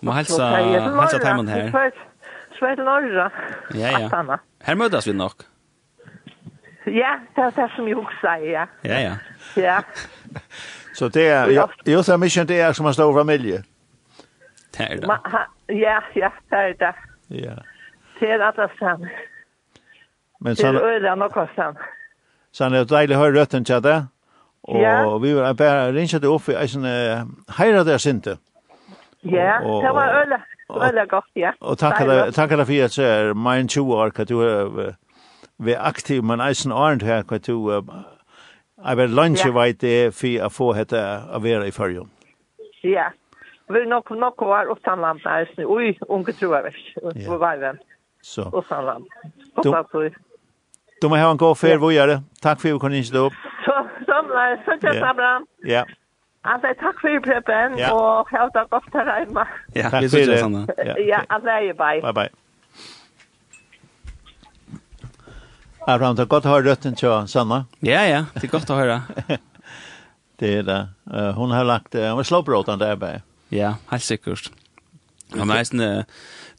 Må 0.00 0.14
helsa, 0.14 0.50
helsa 0.62 1.18
Timon 1.18 1.48
her. 1.50 1.72
Svei 2.58 2.74
til 2.74 2.86
Norra. 2.86 3.28
Ja, 3.74 3.94
ja. 4.06 4.38
Her 4.66 4.78
møtes 4.78 5.06
vi 5.06 5.14
nok. 5.14 5.44
Ja, 6.86 7.18
det 7.36 7.44
er 7.44 7.50
det 7.56 7.68
som 7.74 7.88
jeg 7.88 7.98
også 7.98 8.20
sier, 8.22 8.46
ja. 8.52 8.64
Ja, 8.84 8.98
ja. 9.02 9.14
Ja. 9.58 9.80
Så 10.94 11.08
det 11.14 11.28
er, 11.30 11.50
Youth 11.86 12.10
and 12.10 12.20
Mission, 12.22 12.46
det 12.48 12.60
er 12.60 12.72
som 12.72 12.86
en 12.86 12.94
stor 12.96 13.12
familie. 13.14 13.62
Det 14.74 14.86
er 14.86 15.02
det. 15.02 15.46
Ja, 15.68 16.00
ja, 16.16 16.30
det 16.50 16.58
er 16.58 16.72
det. 16.80 16.94
Ja. 17.30 17.54
Det 18.20 18.30
er 18.30 18.42
alle 18.42 18.68
sammen. 18.78 19.08
Men 20.40 20.54
det 20.54 20.64
er 20.64 20.84
øyne 20.84 21.16
noe 21.16 21.48
sammen. 21.54 21.82
Så 22.52 22.64
är 22.64 22.70
det 22.70 22.88
deilig 22.90 23.16
å 23.16 23.20
høre 23.20 23.40
røtten 23.40 23.64
til 23.64 23.82
det. 23.82 24.06
Og 24.62 24.80
ja. 24.80 25.18
vi 25.18 25.34
var 25.34 25.52
bare 25.52 25.92
rinset 25.92 26.22
det 26.22 26.30
opp 26.30 26.48
i 26.48 26.54
en 26.54 26.86
heira 27.58 27.84
der 27.84 27.98
sinte. 27.98 28.38
Ja, 29.24 29.58
det 29.60 29.92
var 29.94 30.22
öle. 30.22 30.40
Øyne 30.70 31.06
godt, 31.08 31.30
ja. 31.36 31.52
Og 31.60 31.78
takk 31.78 31.98
deg 32.00 32.34
for 32.34 32.84
at 32.84 32.96
det 32.96 32.98
er 33.06 33.34
min 33.34 33.68
20 33.68 33.94
år, 33.94 34.10
at 34.18 34.28
du 34.28 34.40
er 34.40 34.94
vi 35.58 35.72
aktiv, 35.72 36.24
men 36.24 36.40
eisen 36.40 36.72
årent 36.72 37.02
her, 37.02 37.22
hva 37.22 37.38
du 37.38 37.70
Jeg 38.84 38.96
vil 38.96 39.10
lunch 39.10 39.54
veit 39.54 39.80
det 39.80 40.14
for 40.14 40.44
å 40.46 40.48
få 40.48 40.72
hette 40.72 40.98
å 41.34 41.40
være 41.42 41.66
i 41.66 41.74
førjen. 41.74 42.10
Ja, 42.84 43.08
Vi 43.68 43.86
nok 43.86 44.10
nok 44.10 44.40
var 44.40 44.66
uppsamland 44.66 45.20
där 45.22 45.50
nu. 45.56 45.64
Oj, 45.66 45.98
unge 46.08 46.32
tror 46.32 46.56
jag 46.56 46.62
vet. 46.62 47.26
På 47.26 47.38
vägen. 47.38 47.78
Så. 48.22 48.42
Uppsamland. 48.42 49.04
Hoppas 49.54 49.86
du. 49.92 50.10
Du 51.00 51.08
må 51.08 51.16
ha 51.16 51.30
en 51.30 51.36
god 51.36 51.58
färd 51.58 51.78
hvor 51.78 51.92
gjør 51.92 52.06
det. 52.06 52.22
Tack 52.42 52.60
för 52.60 52.68
att 52.68 52.74
du 52.74 52.78
kom 52.78 53.22
opp. 53.26 53.32
Så 53.64 53.88
samlar 54.06 54.56
så 54.64 54.80
tjänar 54.80 54.94
yeah. 54.94 55.16
bra. 55.16 55.42
Ja. 55.62 55.84
Alltså 56.42 56.68
tack 56.80 57.00
för 57.00 57.20
preppen 57.20 57.78
ja. 57.78 57.92
och 57.92 58.30
ha 58.30 58.50
det 58.54 58.66
gott 58.70 58.84
här 58.92 59.24
hemma. 59.24 59.48
Ja, 59.72 59.88
vi 60.00 60.06
ses 60.06 60.40
sen. 60.40 60.68
Ja, 60.96 61.20
alltså 61.28 61.48
bye. 61.74 62.02
Bye 62.02 62.12
bye. 62.12 62.28
Abraham, 65.86 66.16
det 66.16 66.22
er 66.22 66.28
godt 66.28 66.46
å 66.46 66.52
høre 66.52 66.70
røtten 66.70 66.96
til 66.96 67.28
Sanna. 67.28 67.64
Ja, 67.80 68.02
ja, 68.04 68.24
det 68.34 68.48
er 68.48 68.52
godt 68.52 68.70
å 68.70 68.76
høre. 68.76 69.00
det 70.40 70.52
er 70.58 70.66
det. 70.66 70.80
Uh, 71.08 71.32
hun 71.38 71.54
har 71.54 71.64
lagt, 71.64 71.94
uh, 71.94 72.10
hun 72.10 72.20
har 72.20 72.28
slåbråtende 72.28 72.96
bare. 73.00 73.22
Ja, 73.54 73.74
helt 73.90 74.04
sikkert. 74.04 74.50
Ja, 75.36 75.44
men 75.44 75.56
eisne, 75.58 75.88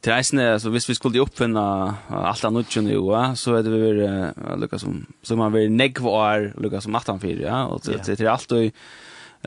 til 0.02 0.14
eisne, 0.14 0.44
altså, 0.54 0.70
hvis 0.70 0.88
vi 0.88 0.94
skulle 0.94 1.22
oppfinne 1.22 1.62
alt 2.08 2.44
av 2.46 2.54
nødgjøn 2.54 2.90
i 2.90 2.98
OA, 2.98 3.22
så 3.38 3.56
er 3.58 3.66
det 3.66 3.72
vi 3.74 4.04
uh, 4.04 4.54
lukka 4.60 4.78
som, 4.78 5.00
så 5.26 5.38
man 5.38 5.54
vil 5.54 5.72
negvar, 5.74 6.52
lukka 6.60 6.82
som 6.82 6.94
18-4, 6.96 7.40
ja, 7.42 7.64
og 7.66 7.82
til, 7.82 7.98
til, 8.06 8.20
til 8.20 8.30
alt 8.30 8.54
og, 8.54 8.68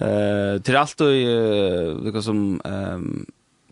uh, 0.02 0.58
til 0.60 0.80
alt 0.82 1.06
og, 1.08 1.22
uh, 1.24 2.04
lukka 2.04 2.26
som, 2.26 2.44
um, 2.66 3.26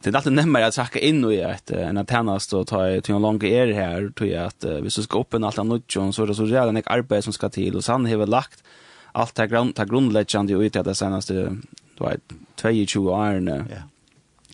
det 0.03 0.09
är 0.09 0.15
alltid 0.15 0.33
nemmare 0.33 0.65
att 0.65 0.73
tracka 0.73 0.99
in 0.99 1.25
och 1.25 1.33
göra 1.33 1.53
ett 1.53 1.71
en 1.71 2.05
tjänst 2.05 2.53
och 2.53 2.67
ta 2.67 3.01
till 3.01 3.15
en 3.15 3.21
lång 3.21 3.43
er 3.43 3.73
här 3.73 4.09
tror 4.09 4.29
jag 4.29 4.45
att 4.45 4.65
vi 4.83 4.89
ska 4.89 5.19
upp 5.19 5.33
en 5.33 5.43
allt 5.43 5.59
annat 5.59 5.81
John 5.87 6.13
så 6.13 6.25
det 6.25 6.35
så 6.35 6.45
redan 6.45 6.77
ett 6.77 6.87
arbete 6.87 7.21
som 7.21 7.33
ska 7.33 7.49
till 7.49 7.75
och 7.75 7.83
sen 7.83 8.05
har 8.05 8.27
lagt 8.27 8.63
allt 9.11 9.35
det 9.35 9.47
grund 9.47 9.75
det 9.75 9.85
grundläggande 9.85 10.53
ut 10.53 10.73
det 10.73 10.95
senaste 10.95 11.57
du 12.01 12.09
vet, 12.09 12.89
22 12.89 13.11
årene. 13.11 13.65
Ja. 13.69 13.75
Yeah 13.75 13.83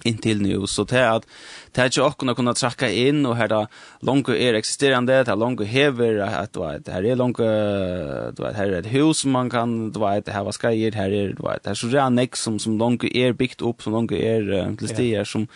intill 0.04 0.42
nu 0.42 0.68
så 0.68 0.84
det 0.84 1.12
att 1.12 1.28
det 1.72 1.82
är 1.82 1.90
ju 1.98 2.02
också 2.02 2.18
kunna 2.20 2.36
kunna 2.36 2.54
tracka 2.54 2.92
in 2.92 3.26
och 3.26 3.36
här 3.36 3.48
då 3.48 3.68
långt 4.00 4.30
är 4.30 4.54
existerande 4.54 5.24
det 5.24 5.30
här 5.30 5.36
långt 5.36 5.62
häver 5.62 6.18
att 6.18 6.54
du 6.54 6.60
vet 6.60 6.88
här 6.88 7.04
är 7.06 7.16
långt 7.16 7.38
du 7.38 8.44
vet 8.44 8.56
här 8.56 8.68
är 8.68 8.80
ett 8.80 8.86
hus 8.86 9.18
som 9.18 9.32
man 9.32 9.50
kan 9.50 9.92
du 9.92 10.00
vet 10.00 10.30
här 10.30 10.44
vad 10.44 10.54
ska 10.54 10.72
jag 10.72 10.96
här 10.96 11.12
är 11.12 11.28
du 11.28 11.44
vet 11.44 11.66
här 11.66 11.74
så 11.74 11.88
det 11.88 12.00
är 12.00 12.10
nex 12.10 12.42
som 12.42 12.60
som 12.60 12.78
långt 12.78 13.04
är 13.04 13.34
byggt 13.34 13.62
upp 13.62 13.82
som 13.82 13.94
långt 13.94 14.12
är 14.12 14.76
till 14.76 14.88
stier 14.88 15.24
som 15.24 15.48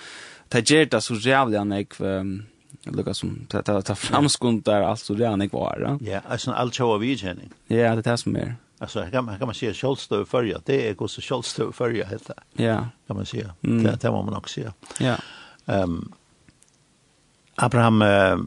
det 0.50 0.62
tager 0.62 0.86
det 0.86 1.02
så 1.02 1.14
jävla 1.16 1.64
nex 1.64 1.98
lukka 2.84 3.14
som 3.14 3.46
ta 3.50 3.82
ta 3.82 3.96
framskundar 3.96 4.82
alltså 4.82 5.14
det 5.14 5.28
är 5.28 5.38
nex 5.38 5.54
var 5.54 5.98
ja 6.02 6.22
alltså 6.28 6.52
allt 6.52 6.76
show 6.76 6.94
av 6.94 7.06
Ja, 7.68 7.96
det 7.96 8.08
är 8.08 8.16
som 8.16 8.36
er 8.38 8.56
Alltså 8.82 9.06
kan 9.12 9.26
man 9.26 9.38
kan 9.38 9.48
man 9.48 9.56
säga 9.56 9.74
självstöv 9.74 10.26
förja. 10.26 10.62
Det 10.66 10.90
är 10.90 11.04
också 11.04 11.22
självstöv 11.22 11.72
förja 11.72 12.06
helt 12.06 12.28
det. 12.28 12.64
Ja. 12.64 12.88
Kan 13.08 13.16
man 13.16 13.26
säga. 13.26 13.54
Mm. 13.64 13.84
Det 13.84 13.98
det 14.02 14.12
man 14.12 14.34
också 14.34 14.54
säga. 14.54 14.74
Ja. 15.00 15.16
Ehm 15.74 15.84
um, 15.84 16.14
Abraham 17.56 18.02
uh, 18.02 18.38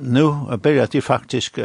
nu 0.00 0.56
börjar 0.56 0.88
det 0.90 1.00
faktiskt 1.02 1.58
uh, 1.58 1.64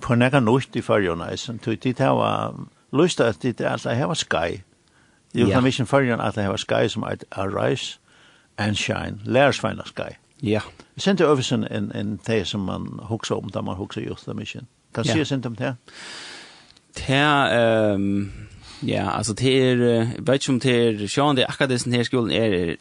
på 0.00 0.14
några 0.14 0.40
nytt 0.40 0.76
i 0.76 0.82
förjarna. 0.82 1.36
Så 1.36 1.52
det 1.52 1.76
det 1.76 2.00
var 2.00 2.54
lust 2.92 3.20
att 3.20 3.40
det 3.40 3.60
är 3.60 3.68
alltså 3.68 3.88
här 3.88 4.06
var 4.06 4.14
sky. 4.14 4.60
Jo, 5.32 5.48
yeah. 5.48 5.62
mission 5.62 5.86
förjarna 5.86 6.22
att 6.22 6.34
det 6.34 6.48
var 6.48 6.56
sky 6.56 6.88
som 6.88 7.04
att 7.04 7.24
arise 7.30 7.98
and 8.56 8.78
shine. 8.78 9.20
Lars 9.24 9.60
finna 9.60 9.84
sky. 9.84 10.14
Ja. 10.36 10.62
Vi 10.94 11.00
sendte 11.00 11.24
översen 11.24 11.64
en 11.64 11.92
en 11.92 12.18
te 12.18 12.44
som 12.44 12.60
man 12.60 13.00
huxar 13.08 13.34
om 13.34 13.50
där 13.50 13.62
man 13.62 13.76
huxar 13.76 14.00
just 14.00 14.26
det 14.26 14.34
mission. 14.34 14.66
Kan 14.94 15.04
se 15.04 15.24
sent 15.24 15.46
om 15.46 15.54
det. 15.54 15.76
Det 16.94 17.14
ehm 17.14 18.30
ja, 18.80 19.02
alltså 19.02 19.32
det 19.32 19.70
är 19.70 19.76
vet 20.18 20.48
inte 20.48 20.52
om 20.52 20.58
det 20.58 20.86
är 20.86 21.08
sjön 21.08 21.36
det 21.36 21.46
akkurat 21.46 21.70
akademisk 21.70 21.86
här 21.86 22.04
skolan 22.04 22.30
är 22.30 22.76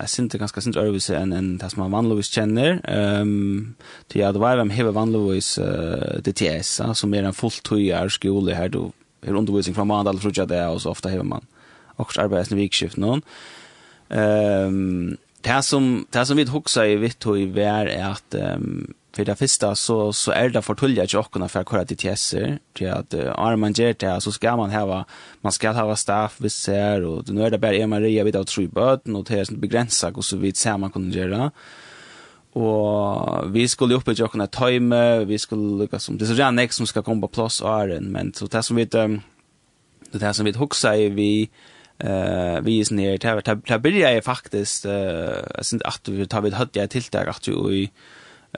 eh 0.00 0.06
synte 0.06 0.38
ganska 0.38 0.60
synd 0.60 0.76
övis 0.76 1.10
än 1.10 1.32
än 1.32 1.58
det 1.58 1.70
som 1.70 1.80
man 1.82 1.90
vanligtvis 1.90 2.26
känner. 2.26 2.80
Ehm 2.84 3.74
till 4.08 4.24
att 4.24 4.36
vara 4.36 4.56
vem 4.56 4.70
hever 4.70 4.92
vanligtvis 4.92 5.58
DTS, 6.24 6.80
uh, 6.80 6.92
som 6.92 7.14
är 7.14 7.22
en 7.22 7.32
fulltidar 7.32 8.08
skola 8.08 8.54
här 8.54 8.68
då 8.68 8.92
är 9.22 9.34
undervisning 9.34 9.74
från 9.74 9.88
måndag 9.88 10.12
till 10.12 10.20
fredag 10.20 10.70
och 10.70 10.82
så 10.82 10.90
ofta 10.90 11.08
hever 11.08 11.24
man 11.24 11.46
också 11.96 12.20
arbetsna 12.20 12.56
vikskift 12.56 12.96
någon. 12.96 13.22
Ehm 14.08 15.16
det 15.40 15.62
som 15.62 16.06
det 16.10 16.26
som 16.26 16.36
vi 16.36 16.44
huxar 16.44 16.84
i 16.84 16.96
vitt 16.96 17.26
och 17.26 17.38
i 17.38 17.44
vär 17.44 17.86
är 17.86 18.04
att 18.04 18.34
ehm 18.34 18.94
för 19.12 19.24
det 19.24 19.36
första 19.36 19.74
så 19.74 20.12
så 20.12 20.32
är 20.32 20.48
det 20.48 20.62
för 20.62 20.74
tulja 20.74 21.04
jockarna 21.08 21.48
för 21.48 21.60
att 21.60 21.88
till 21.88 21.98
tjäser 21.98 22.58
till 22.72 22.90
att 22.90 23.14
är 23.14 23.56
man 23.56 23.72
ger 23.72 23.94
det 23.98 24.20
så 24.20 24.32
ska 24.32 24.56
man 24.56 24.70
ha 24.70 25.04
man 25.40 25.52
ska 25.52 25.70
ha 25.70 25.96
staff 25.96 26.40
vid 26.40 26.52
ser 26.52 27.02
och 27.02 27.28
nu 27.28 27.42
är 27.42 27.50
det 27.50 27.58
bara 27.58 27.86
Maria 27.86 28.24
vid 28.24 28.36
att 28.36 28.46
tro 28.46 28.68
bort 28.68 29.08
och 29.08 29.24
det 29.24 29.40
är 29.40 29.44
så 29.44 29.54
begränsat 29.54 30.16
och 30.16 30.24
så 30.24 30.36
vid 30.36 30.56
ser 30.56 30.78
man 30.78 30.92
kan 30.92 31.10
göra. 31.10 31.50
Och 32.52 33.56
vi 33.56 33.68
skulle 33.68 33.94
uppe 33.94 34.12
jockarna 34.12 34.46
time 34.46 35.24
vi 35.24 35.38
skulle 35.38 35.78
lukka 35.78 35.98
som 35.98 36.18
det 36.18 36.24
är 36.24 36.26
så 36.26 36.34
redan 36.34 36.56
nästa 36.56 36.72
som 36.72 36.86
ska 36.86 37.02
komma 37.02 37.20
på 37.20 37.28
plats 37.28 37.60
är 37.62 38.00
men 38.00 38.32
så 38.32 38.46
det 38.46 38.62
som 38.62 38.76
vi 38.76 38.86
det 40.12 40.22
här 40.22 40.32
som 40.32 40.44
vi 40.44 40.52
huxar 40.52 40.94
i 40.94 41.08
vi 41.08 41.50
eh 41.98 42.60
vi 42.62 42.80
är 42.80 42.94
ner. 42.94 43.18
Där 43.18 43.42
där 43.68 43.78
börjar 43.78 44.10
jag 44.10 44.24
faktiskt 44.24 44.84
eh 44.84 45.62
sen 45.62 45.80
att 45.84 46.08
vi 46.08 46.26
tar 46.26 46.40
vi 46.40 46.50
hade 46.50 46.80
jag 46.80 46.90
tilltag 46.90 47.28
att 47.28 47.48
ju 47.48 47.74
i 47.74 47.90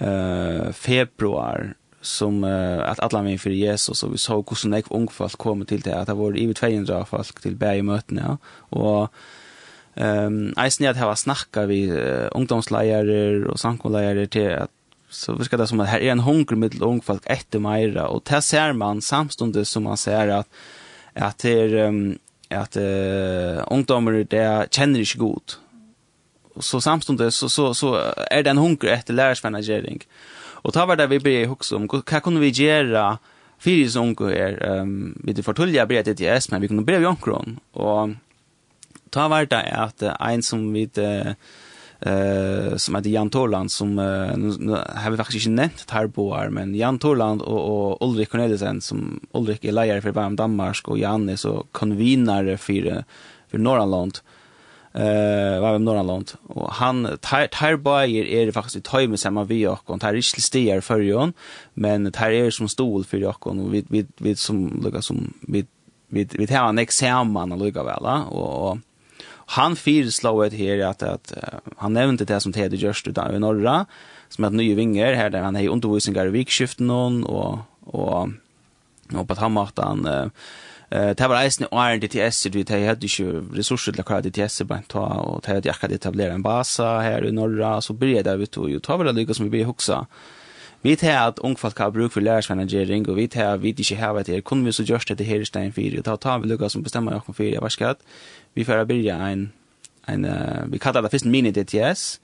uh, 0.00 0.72
februar 0.72 1.74
som 2.04 2.44
uh, 2.44 2.84
at 2.84 3.00
alla 3.02 3.22
min 3.24 3.38
for 3.40 3.54
Jesus 3.54 4.02
og 4.04 4.12
vi 4.12 4.20
så 4.20 4.36
hvordan 4.40 4.60
såna 4.60 4.82
ung 4.90 5.08
folk 5.12 5.38
kom 5.38 5.64
til 5.64 5.84
det 5.84 5.94
at 5.94 6.08
det 6.08 6.16
var 6.18 6.36
i 6.36 6.46
200 6.52 7.04
folk 7.08 7.40
till 7.42 7.56
bäj 7.56 7.82
møtene 7.82 8.22
ja. 8.22 8.36
Och 8.70 9.08
ehm 9.96 10.26
um, 10.26 10.54
eisen 10.58 10.86
att 10.86 10.96
ha 10.96 11.16
snacka 11.16 11.66
vi 11.66 11.90
uh, 11.90 12.28
ungdomsledare 12.32 13.46
og 13.48 13.58
sankoledare 13.58 14.26
til 14.26 14.50
at 14.50 14.70
så 15.10 15.32
vi 15.32 15.44
ska 15.44 15.56
det 15.56 15.68
som 15.68 15.80
at 15.80 15.88
her 15.88 16.02
er 16.02 16.12
en 16.12 16.26
hunger 16.26 16.56
med 16.56 16.82
ung 16.82 17.00
folk 17.00 17.22
efter 17.26 17.58
Maira 17.58 18.08
och 18.08 18.22
där 18.30 18.40
ser 18.40 18.72
man 18.72 19.00
samstundes 19.00 19.68
som 19.68 19.82
man 19.82 19.96
ser 19.96 20.38
at 20.38 20.46
at 21.14 21.42
det 21.42 21.72
er 21.72 21.88
um, 21.88 22.18
at 22.50 22.76
uh, 22.76 23.64
ungdommer 23.70 24.24
det 24.24 24.70
kjenner 24.70 25.00
ikke 25.00 25.18
godt 25.18 25.58
så 26.60 26.80
samstundes 26.80 27.34
så, 27.34 27.48
så, 27.48 27.72
så 27.74 27.94
er 28.30 28.44
det 28.44 28.52
en 28.52 28.62
hunger 28.62 28.92
etter 28.94 29.16
lærersvennagjering. 29.16 30.02
Og 30.64 30.72
ta 30.72 30.86
var 30.88 30.96
det 30.96 31.10
vi 31.10 31.22
ber 31.22 31.48
hukse 31.50 31.76
om, 31.76 31.88
hva 31.90 32.20
kunne 32.24 32.42
vi 32.42 32.52
gjøre 32.54 33.16
fyrir 33.64 33.88
som 33.90 34.12
unge 34.12 34.32
er, 34.34 34.58
um, 34.80 35.14
vi 35.24 35.44
fortulja 35.44 35.86
blir 35.88 36.02
et 36.02 36.12
ETS, 36.14 36.50
men 36.52 36.62
vi 36.62 36.70
kunne 36.70 36.86
bli 36.86 37.00
jonkron. 37.02 37.58
Og 37.74 38.16
ta 39.14 39.28
var 39.30 39.48
det 39.50 39.62
at 39.72 40.04
en 40.14 40.42
som 40.42 40.72
vi 40.72 40.88
eh 40.94 41.34
som 42.76 42.94
heter 42.94 43.10
Jan 43.10 43.30
Torland 43.30 43.70
som 43.70 43.98
uh, 43.98 44.36
nu, 44.36 44.76
har 44.96 45.10
vi 45.10 45.16
faktiskt 45.16 45.46
inte 45.46 45.62
nämnt 45.62 45.90
här 45.90 46.06
på 46.06 46.34
här 46.34 46.50
men 46.50 46.74
Jan 46.74 46.98
Torland 46.98 47.42
och, 47.42 47.92
och 47.92 48.08
Ulrik 48.08 48.30
Cornelisen 48.30 48.80
som 48.80 49.20
Ulrik 49.32 49.64
är 49.64 49.72
lejare 49.72 50.00
för 50.00 50.10
Varm 50.10 50.36
Danmark 50.36 50.88
och 50.88 50.98
Jan 50.98 51.36
så 51.36 51.66
konvinare 51.72 52.56
för, 52.56 53.04
för 53.50 53.58
Norrland 53.58 54.18
eh 54.94 55.60
var 55.60 55.72
med 55.72 55.80
Norrland. 55.80 56.32
Och 56.46 56.72
han 56.72 57.18
tar 57.20 57.76
bajer 57.76 58.24
är 58.24 58.46
det 58.46 58.52
faktiskt 58.52 58.76
i 58.76 58.80
tajmen 58.80 59.18
samma 59.18 59.44
vi 59.44 59.66
och 59.66 59.80
han 59.86 59.98
tar 59.98 60.14
inte 60.14 60.40
stigar 60.40 60.80
för 60.80 61.00
ju 61.00 61.32
men 61.74 62.12
tar 62.12 62.30
är 62.30 62.50
som 62.50 62.68
stol 62.68 63.04
för 63.04 63.18
jag 63.18 63.46
och 63.46 63.74
vi 63.74 63.84
vi 63.88 64.06
vi 64.16 64.36
som 64.36 64.80
lukar 64.84 65.00
som 65.00 65.34
vi 65.40 65.66
vi 66.08 66.28
vi 66.32 66.46
tar 66.46 66.68
en 66.68 66.78
examen 66.78 67.52
och 67.52 67.58
lukar 67.58 67.84
väl 67.84 68.24
och 68.28 68.78
han 69.46 69.76
fyrslår 69.76 70.50
det 70.50 70.56
här 70.56 70.78
att 70.78 71.02
att 71.02 71.32
han 71.76 71.92
nämnde 71.92 72.24
det 72.24 72.40
som 72.40 72.52
Teddy 72.52 72.76
Just 72.76 73.08
utan 73.08 73.34
i 73.34 73.38
norra 73.38 73.86
som 74.28 74.44
att 74.44 74.52
nya 74.52 74.74
vingar 74.74 75.14
här 75.14 75.30
där 75.30 75.42
han 75.42 75.54
har 75.54 75.68
undervisningar 75.68 76.26
i 76.26 76.30
vikskiften 76.30 76.90
och 76.90 77.58
och 77.80 78.28
och 79.12 79.26
på 79.28 79.32
att 79.32 79.38
han 79.38 79.52
han 79.82 80.30
Eh 80.94 81.10
det 81.18 81.28
var 81.28 81.42
eisen 81.42 81.66
og 81.70 81.80
iron 81.80 82.00
DTS 82.00 82.46
du 82.52 82.58
vi 82.58 82.86
hadde 82.86 83.06
ikke 83.06 83.42
ressurser 83.56 83.92
til 83.92 84.04
å 84.04 84.06
klare 84.06 84.28
DTS 84.28 84.62
bare 84.68 84.86
ta 84.88 85.00
og 85.00 85.42
det 85.42 85.54
hadde 85.54 85.70
akkurat 85.70 85.92
etablere 85.92 86.34
en 86.34 86.42
base 86.42 86.82
her 86.82 87.26
i 87.26 87.32
norra 87.32 87.80
så 87.80 87.92
blir 87.92 88.22
det 88.22 88.38
vet 88.38 88.54
du 88.54 88.68
jo 88.68 88.80
ta 88.80 88.96
vel 88.96 89.14
det 89.14 89.36
som 89.36 89.44
vi 89.44 89.50
blir 89.50 89.66
huxa. 89.66 90.06
Vi 90.84 90.96
tar 90.96 91.28
at 91.28 91.38
ungfolk 91.38 91.78
har 91.78 91.90
bruk 91.90 92.12
for 92.12 92.20
lærersmanagering, 92.20 93.08
og 93.08 93.16
vi 93.16 93.26
tar 93.26 93.54
at 93.54 93.62
vi 93.62 93.68
ikke 93.68 93.96
har 93.96 94.12
vært 94.12 94.28
her. 94.28 94.40
Kunne 94.40 94.64
vi 94.64 94.72
så 94.72 94.84
gjørst 94.84 95.18
det 95.18 95.26
her 95.26 95.40
i 95.40 95.44
stein 95.44 95.72
4, 95.72 95.98
og 95.98 96.04
da 96.04 96.16
tar 96.16 96.38
vi 96.38 96.48
lukka 96.48 96.68
som 96.68 96.82
bestemmer 96.82 97.14
oss 97.16 97.28
om 97.28 97.34
4, 97.34 97.52
jeg 97.52 97.62
var 97.62 97.68
skatt. 97.68 97.98
Vi 98.54 98.64
får 98.64 98.84
börja 98.84 99.16
en, 99.16 99.52
en 100.08 100.24
uh, 100.24 100.64
vi 100.68 100.78
kallar 100.78 101.02
det 101.02 101.08
först 101.10 101.24
mini-DTS, 101.24 102.20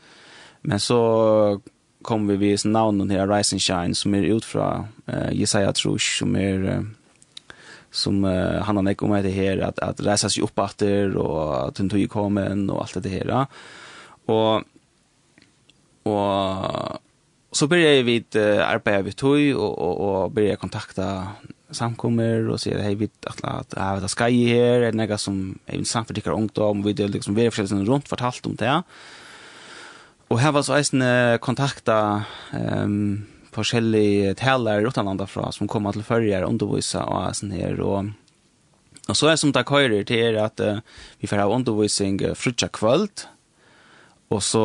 men 0.62 0.81
så 0.81 1.61
kommer 2.03 2.37
vi 2.37 2.51
vid 2.51 2.64
namn 2.64 3.11
her, 3.11 3.27
Rise 3.27 3.55
and 3.55 3.62
Shine, 3.62 3.95
som 3.95 4.14
är 4.14 4.23
ut 4.23 4.45
fra 4.45 4.89
uh, 5.09 5.33
Jesaja 5.33 5.73
Trush, 5.73 6.18
som 6.18 6.37
är 6.37 6.79
Uh, 6.79 6.85
som 7.91 8.24
uh, 8.24 8.61
han 8.62 8.76
har 8.76 8.86
nekket 8.86 9.07
om 9.07 9.14
det 9.22 9.34
her, 9.34 9.62
at, 9.66 9.78
at 9.82 10.01
reisa 10.07 10.30
seg 10.30 10.47
opp 10.47 10.62
etter, 10.64 11.16
og 11.18 11.68
at 11.68 11.78
hun 11.82 11.91
tog 11.91 12.01
i 12.01 12.11
kommen, 12.11 12.68
og 12.70 12.84
alt 12.84 13.03
det 13.05 13.12
her. 13.12 13.32
Og, 14.30 14.62
og 16.05 17.01
så 17.53 17.66
började 17.66 18.03
vi 18.03 18.12
vid 18.12 18.36
uh, 18.36 18.62
arbeta 18.68 19.03
vid 19.03 19.16
tog 19.16 19.57
och, 19.57 19.78
och, 19.78 20.01
och 20.01 20.30
började 20.30 20.57
kontakta 20.57 21.28
samkommer 21.70 22.49
och 22.49 22.61
sier, 22.61 22.78
hei, 22.82 22.95
vi 22.95 23.09
att 23.26 23.45
at 23.45 23.74
jeg 23.76 23.95
vet 23.95 24.05
att 24.05 24.32
her, 24.32 24.82
er 24.82 24.91
det 24.91 24.95
noe 24.95 25.18
som 25.18 25.59
er 25.66 25.74
intressant 25.74 26.07
för 26.07 26.14
dikar 26.14 26.32
ungdom 26.32 26.82
vi 26.82 26.93
det 26.93 27.09
liksom 27.09 27.34
vi 27.34 27.51
försöker 27.51 27.84
runt 27.84 28.09
fortalt 28.09 28.47
om 28.47 28.57
det. 28.57 28.82
Och 30.28 30.41
här 30.41 30.53
var 30.53 30.62
så 30.62 30.74
eisende 30.74 31.38
kontakta 31.41 32.24
ehm 32.53 32.82
um, 32.82 33.26
forskjellige 33.55 34.35
taler 34.39 34.87
utenlanda 34.87 35.27
fra 35.27 35.51
som 35.55 35.69
kommer 35.71 35.97
til 35.97 36.07
førjer 36.07 36.47
undervisa 36.47 37.05
og 37.07 37.37
sånn 37.37 37.55
her 37.57 37.81
og 37.85 38.11
Og 39.11 39.17
så 39.17 39.27
er 39.27 39.35
det 39.35 39.41
som 39.43 39.53
det 39.53 39.67
køyrer 39.67 40.05
til 40.07 40.21
er 40.23 40.37
at 40.39 40.61
uh, 40.63 40.81
vi 41.19 41.27
får 41.27 41.43
ha 41.43 41.49
undervisning 41.51 42.21
uh, 42.23 42.35
frutja 42.39 42.69
kvöld, 42.69 43.25
og 44.31 44.43
så 44.47 44.63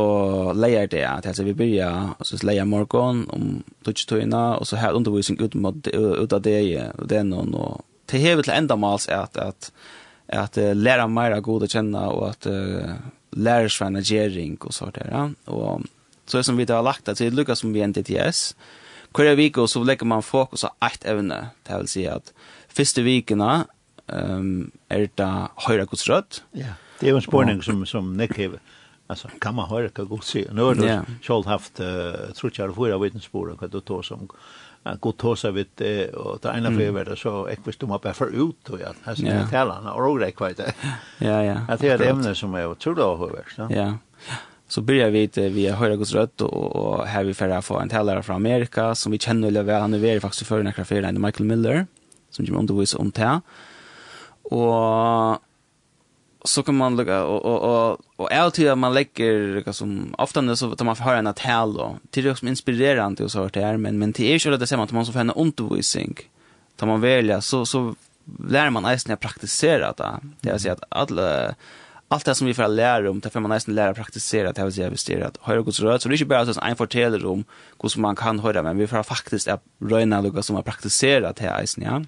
leier 0.53 0.85
det 0.91 1.01
at 1.01 1.25
altså, 1.25 1.43
vi 1.47 1.55
byrja, 1.57 1.89
og 2.19 2.27
så 2.27 2.37
leier 2.45 2.67
morgen 2.69 3.23
om 3.33 3.63
dutstøyna, 3.87 4.59
og 4.59 4.67
så 4.69 4.77
har 4.77 4.93
undervisning 4.93 5.41
ut, 5.41 5.55
mot, 5.55 5.87
ut 5.87 6.33
av 6.33 6.43
det, 6.45 6.61
og 6.99 7.07
det 7.09 7.17
er 7.23 7.25
noen, 7.25 7.55
og 7.57 7.81
til 8.05 8.21
hevet 8.21 8.45
til 8.45 8.53
enda 8.53 8.77
mals 8.77 9.07
er 9.09 9.23
at, 9.23 9.41
at, 9.41 9.71
at 10.29 10.61
uh, 10.61 10.75
læra 10.77 11.07
mer 11.09 11.39
god 11.41 11.65
å 11.65 11.71
kjenne, 11.71 12.05
og 12.13 12.29
at 12.29 12.45
uh, 12.45 12.93
lærersvenna 13.33 14.05
gjering 14.05 14.59
og 14.61 14.73
så 14.77 14.91
der, 14.93 15.09
ja. 15.09 15.25
og 15.49 15.89
Så 16.25 16.43
som 16.43 16.57
vi 16.57 16.65
har 16.69 16.83
lagt 16.83 17.05
det, 17.05 17.17
så 17.17 17.23
det 17.23 17.33
lukkar 17.33 17.55
som 17.55 17.73
vi 17.73 17.81
en 17.81 17.93
DTS. 17.93 18.55
Hver 19.15 19.35
vik 19.35 19.57
så 19.67 19.83
legger 19.83 20.05
man 20.05 20.23
fokus 20.23 20.63
av 20.63 20.71
ett 20.81 21.05
evne. 21.05 21.51
Det 21.63 21.77
vil 21.77 21.87
si 21.87 22.05
at 22.05 22.33
første 22.67 23.03
vikene 23.05 23.65
um, 24.07 24.71
er 24.89 25.07
det 25.07 25.33
høyre 25.67 25.85
godsrødt. 25.85 26.43
Ja, 26.53 26.75
det 26.99 27.07
er 27.07 27.15
jo 27.15 27.21
en 27.21 27.27
spørning 27.27 27.63
som, 27.63 27.85
som 27.85 28.13
Nick 28.17 28.37
hever. 28.37 28.59
Alltså 29.07 29.29
kan 29.41 29.55
man 29.55 29.69
höra 29.69 29.89
hur 29.95 30.05
gott 30.05 30.25
sig. 30.25 30.47
Nu 30.51 30.61
har 30.61 30.75
du 30.75 31.01
själv 31.21 31.45
haft 31.45 31.79
uh, 31.79 31.85
tror 32.33 32.51
jag 32.55 32.75
fyra 32.75 32.97
vittnesbörd 32.97 33.49
och 33.49 33.69
du 33.69 33.79
tar 33.79 34.01
som 34.01 34.29
att 34.83 35.01
gå 35.01 35.11
ta 35.11 35.35
sig 35.35 35.51
vid 35.51 36.09
och 36.13 36.41
ta 36.41 36.53
ena 36.53 36.71
för 36.71 37.05
det, 37.05 37.15
så 37.15 37.47
jag 37.49 37.57
visste 37.63 37.85
man 37.85 37.99
bara 38.03 38.13
för 38.13 38.49
ut 38.49 38.69
och 38.69 38.79
jag 38.79 38.93
här 39.03 39.21
yeah. 39.21 39.49
tala 39.49 39.93
och 39.93 40.05
roligt 40.05 40.35
kvar 40.35 40.53
det. 40.57 40.73
Ja 41.17 41.43
ja. 41.43 41.57
Att 41.67 41.79
det 41.79 41.89
är 41.89 41.95
ett 41.95 42.09
ämne 42.09 42.35
som 42.35 42.53
är 42.55 42.67
otroligt 42.67 43.35
högt, 43.35 43.57
Ja, 43.57 43.67
Ja. 43.69 43.93
Så 44.67 44.81
börjar 44.81 45.09
vi 45.09 45.23
inte 45.23 45.41
har 45.41 45.75
Höra 45.75 45.95
Guds 45.95 46.13
rött 46.13 46.41
och, 46.41 46.75
och 46.75 47.07
här 47.07 47.23
vi 47.23 47.33
får 47.33 47.61
få 47.61 47.79
en 47.79 47.89
talare 47.89 48.23
från 48.23 48.35
Amerika 48.35 48.95
som 48.95 49.11
vi 49.11 49.19
känner 49.19 49.47
eller 49.47 49.63
väl. 49.63 49.81
Han 49.81 49.93
är 49.93 49.99
väl 49.99 50.21
faktiskt 50.21 50.47
för 50.47 50.63
den 51.01 51.21
Michael 51.21 51.45
Miller 51.45 51.87
som 52.29 52.45
kommer 52.45 52.59
undervisa 52.59 52.97
om 52.97 53.11
det. 53.11 53.41
Och 54.43 55.41
så 56.47 56.63
kan 56.63 56.77
man 56.77 56.97
lukka, 56.97 57.23
och 57.23 57.45
och 57.45 57.61
och 57.63 57.99
och 58.15 58.29
jeg 58.31 58.67
att 58.67 58.77
man 58.77 58.79
man 58.79 58.93
liksom 58.93 59.73
som, 59.73 60.15
ofte 60.17 60.55
så 60.55 60.75
tar 60.75 60.85
man 60.85 60.95
höra 60.95 61.17
en 61.17 61.33
tal, 61.33 61.79
og 61.79 61.95
det 62.11 62.37
som 62.37 62.47
inspirerande 62.47 63.23
och 63.23 63.31
så 63.31 63.41
hørt 63.41 63.53
det 63.53 63.65
her, 63.65 63.77
men, 63.77 63.99
men 63.99 64.11
det 64.11 64.29
er 64.29 64.35
ikke 64.35 64.57
det 64.57 64.67
ser 64.67 64.77
man 64.77 64.83
att 64.83 64.91
man 64.91 65.05
så 65.05 65.11
får 65.11 65.19
en 65.19 65.31
undervisning, 65.31 66.17
tar 66.75 66.87
man 66.87 67.01
välja 67.01 67.41
så, 67.41 67.65
så 67.65 67.95
lär 68.49 68.69
man 68.69 68.83
nästan 68.83 69.13
att 69.13 69.19
praktisera 69.19 69.93
det. 69.93 70.19
Det 70.41 70.51
vill 70.51 70.59
säga 70.59 70.73
att 70.73 70.83
alla 70.89 71.55
allt 72.07 72.25
det 72.25 72.35
som 72.35 72.47
vi 72.47 72.53
får 72.53 72.67
lära 72.67 73.09
om, 73.09 73.19
det 73.19 73.29
får 73.29 73.39
man 73.39 73.49
nästan 73.49 73.75
lära 73.75 73.93
praktisera, 73.93 74.51
det 74.51 74.63
vill 74.63 74.73
säga 74.73 74.89
vi 74.89 74.97
styr 74.97 75.21
att 75.21 75.37
höra 75.41 75.61
Guds 75.61 75.79
röd, 75.79 76.01
så 76.01 76.09
det 76.09 76.15
är 76.15 76.21
inte 76.21 76.25
bara 76.25 76.53
så 76.53 76.61
en 76.61 76.75
fortäller 76.75 77.25
om 77.25 77.43
hur 77.81 77.99
man 77.99 78.15
kan 78.15 78.39
höra, 78.39 78.63
men 78.63 78.77
vi 78.77 78.87
får 78.87 79.03
faktiskt 79.03 79.47
att 79.47 79.63
röjna 79.79 80.21
något 80.21 80.45
som 80.45 80.55
har 80.55 80.63
praktiserat 80.63 81.35
det 81.35 81.43
här, 81.43 81.65
ja. 81.77 82.01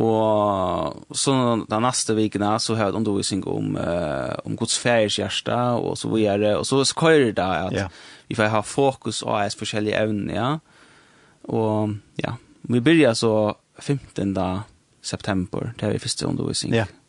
Og 0.00 1.16
så 1.16 1.32
den 1.68 1.84
neste 1.84 2.14
vikene 2.16 2.54
så 2.60 2.74
har 2.74 2.88
jeg 2.88 2.96
undervisning 2.96 3.42
om, 3.46 3.74
uh, 3.76 4.32
om 4.44 4.56
Guds 4.56 4.78
færes 4.80 5.18
hjerte 5.20 5.58
og 5.76 5.98
så 6.00 6.08
videre. 6.08 6.54
Og 6.58 6.66
så, 6.66 6.80
så 6.84 6.96
kører 6.96 7.34
det 7.36 7.44
at 7.44 7.76
ja. 7.76 7.88
vi 8.28 8.38
får 8.38 8.50
ha 8.54 8.62
fokus 8.64 9.20
og 9.22 9.36
hans 9.36 9.56
forskjellige 9.58 10.00
evner, 10.00 10.34
ja. 10.34 10.48
Og 11.44 11.98
ja, 12.22 12.38
vi 12.62 12.80
begynner 12.80 13.14
så 13.14 13.52
15. 13.78 14.36
september, 15.02 15.72
det 15.76 15.86
er 15.88 15.92
vi 15.92 15.98
første 15.98 16.26
undervisning. 16.26 16.74
Ja. 16.74 16.86
Yeah. 16.86 17.01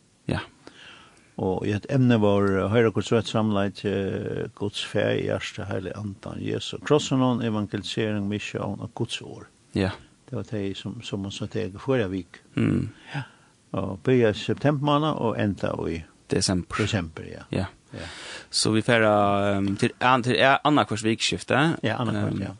Og 1.42 1.66
i 1.66 1.72
et 1.74 1.86
emne 1.90 2.20
var 2.22 2.46
høyre 2.70 2.92
Guds 2.94 3.10
rett 3.12 3.26
samlet 3.26 3.80
til 3.80 4.50
Guds 4.54 4.84
fær 4.86 5.16
i 5.16 5.24
hjertet 5.26 5.66
heilig 5.66 5.94
andan 5.98 6.38
Jesu. 6.42 6.76
Krossen 6.86 7.24
og 7.26 7.42
evangelisering, 7.44 8.28
misjon 8.30 8.78
og 8.78 8.92
Guds 8.94 9.18
år. 9.22 9.48
Ja. 9.74 9.90
Det 10.30 10.36
var 10.38 10.46
det 10.50 10.76
som, 10.78 11.00
som 11.02 11.24
man 11.26 11.34
sa 11.34 11.48
til 11.50 11.74
forrige 11.78 12.10
vik. 12.12 12.40
Mm. 12.54 12.88
Ja. 13.14 13.24
Og 13.74 13.98
bygge 14.06 14.30
i 14.30 14.38
september 14.38 14.86
måned 14.86 15.18
og 15.18 15.40
enda 15.42 15.74
i 15.90 16.04
december. 16.30 16.78
December, 16.78 17.26
ja. 17.26 17.42
Ja. 17.50 17.66
ja. 17.92 18.06
Så 18.50 18.70
vi 18.70 18.82
færa 18.82 19.58
um, 19.58 19.76
til, 19.76 19.90
an, 20.00 20.22
til 20.22 20.38
anna 20.38 20.84
kvars 20.84 21.04
vikskifte. 21.04 21.64
Ja, 21.82 21.98
anna 21.98 22.12
kvart, 22.12 22.32
um, 22.32 22.42
ja. 22.42 22.54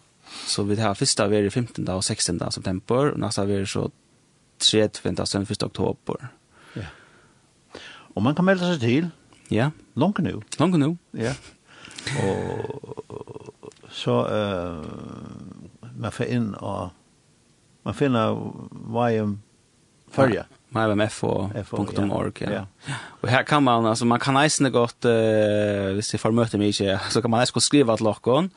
Så 0.47 0.65
vi 0.67 0.77
har 0.77 0.97
første 0.99 1.23
av 1.23 1.33
er 1.33 1.47
15. 1.51 1.87
og 1.89 2.03
16. 2.03 2.41
september, 2.51 3.13
og 3.13 3.21
neste 3.23 3.43
av 3.45 3.51
er 3.55 3.69
så 3.71 3.87
30. 4.59 5.15
og 5.21 5.51
1. 5.51 5.63
oktober. 5.63 6.27
Og 8.15 8.23
man 8.23 8.35
kan 8.35 8.47
melde 8.47 8.67
seg 8.73 8.83
til. 8.83 9.11
Ja. 9.53 9.71
Langt 9.99 10.19
nu. 10.25 10.41
Langt 10.61 10.79
nu. 10.81 10.97
Ja. 11.19 11.35
Og 12.23 13.89
så 13.95 14.19
uh, 14.27 15.91
man 15.95 16.13
får 16.15 16.31
inn 16.35 16.53
og 16.59 16.93
man 17.85 17.97
finner 17.97 18.37
YM 18.91 19.39
Fyrja. 20.15 20.45
Ja, 20.47 20.55
YMF.org, 20.75 22.41
ja. 22.43 22.51
ja. 22.51 22.97
Og 23.23 23.29
her 23.31 23.43
kan 23.47 23.63
man, 23.67 23.87
altså 23.87 24.07
man 24.07 24.21
kan 24.23 24.37
eisne 24.39 24.71
godt, 24.75 25.07
uh, 25.07 25.91
hvis 25.97 26.13
jeg 26.15 26.23
får 26.23 26.35
møte 26.35 26.59
meg 26.61 26.75
ikke, 26.75 26.97
så 27.11 27.23
kan 27.23 27.33
man 27.33 27.43
eisne 27.43 27.57
godt 27.57 27.67
skrive 27.67 27.95
at 27.95 28.03
lokken, 28.05 28.51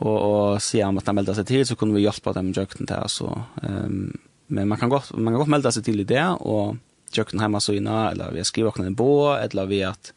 og, 0.00 0.16
og 0.16 0.62
si 0.64 0.80
om 0.84 1.00
at 1.00 1.08
de 1.08 1.14
melder 1.16 1.36
seg 1.36 1.48
til, 1.48 1.64
så 1.68 1.76
kunne 1.76 1.96
vi 1.96 2.04
hjelpe 2.06 2.32
dem 2.36 2.50
med 2.50 2.60
jøkken 2.60 2.88
til, 2.88 2.96
altså. 2.96 3.32
Um, 3.64 4.12
men 4.52 4.68
man 4.68 4.80
kan, 4.80 4.92
godt, 4.92 5.12
man 5.16 5.32
kan 5.32 5.40
godt 5.40 5.52
melde 5.52 5.72
seg 5.72 5.84
til 5.88 6.00
i 6.00 6.08
det, 6.08 6.24
og 6.40 6.76
tjocken 7.14 7.40
hemma 7.40 7.60
så 7.60 7.72
inna 7.72 8.10
eller 8.10 8.30
vi 8.30 8.44
skriver 8.44 8.68
också 8.68 8.82
en 8.82 8.94
bå 8.94 9.34
eller 9.34 9.66
vi 9.66 9.84
att 9.84 10.12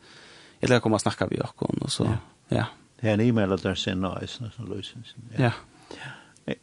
eller 0.62 0.80
komma 0.80 1.00
snacka 1.00 1.28
vi 1.28 1.42
och 1.42 1.82
och 1.82 1.92
så 1.92 2.18
ja. 2.48 2.66
Det 3.00 3.10
är 3.10 3.14
en 3.14 3.22
e-mail 3.22 3.52
adress 3.52 3.88
är 3.88 3.96
nice 3.96 4.52
som 4.56 4.70
Lucens. 4.70 5.16
Ja. 5.38 5.52
ja. 6.46 6.54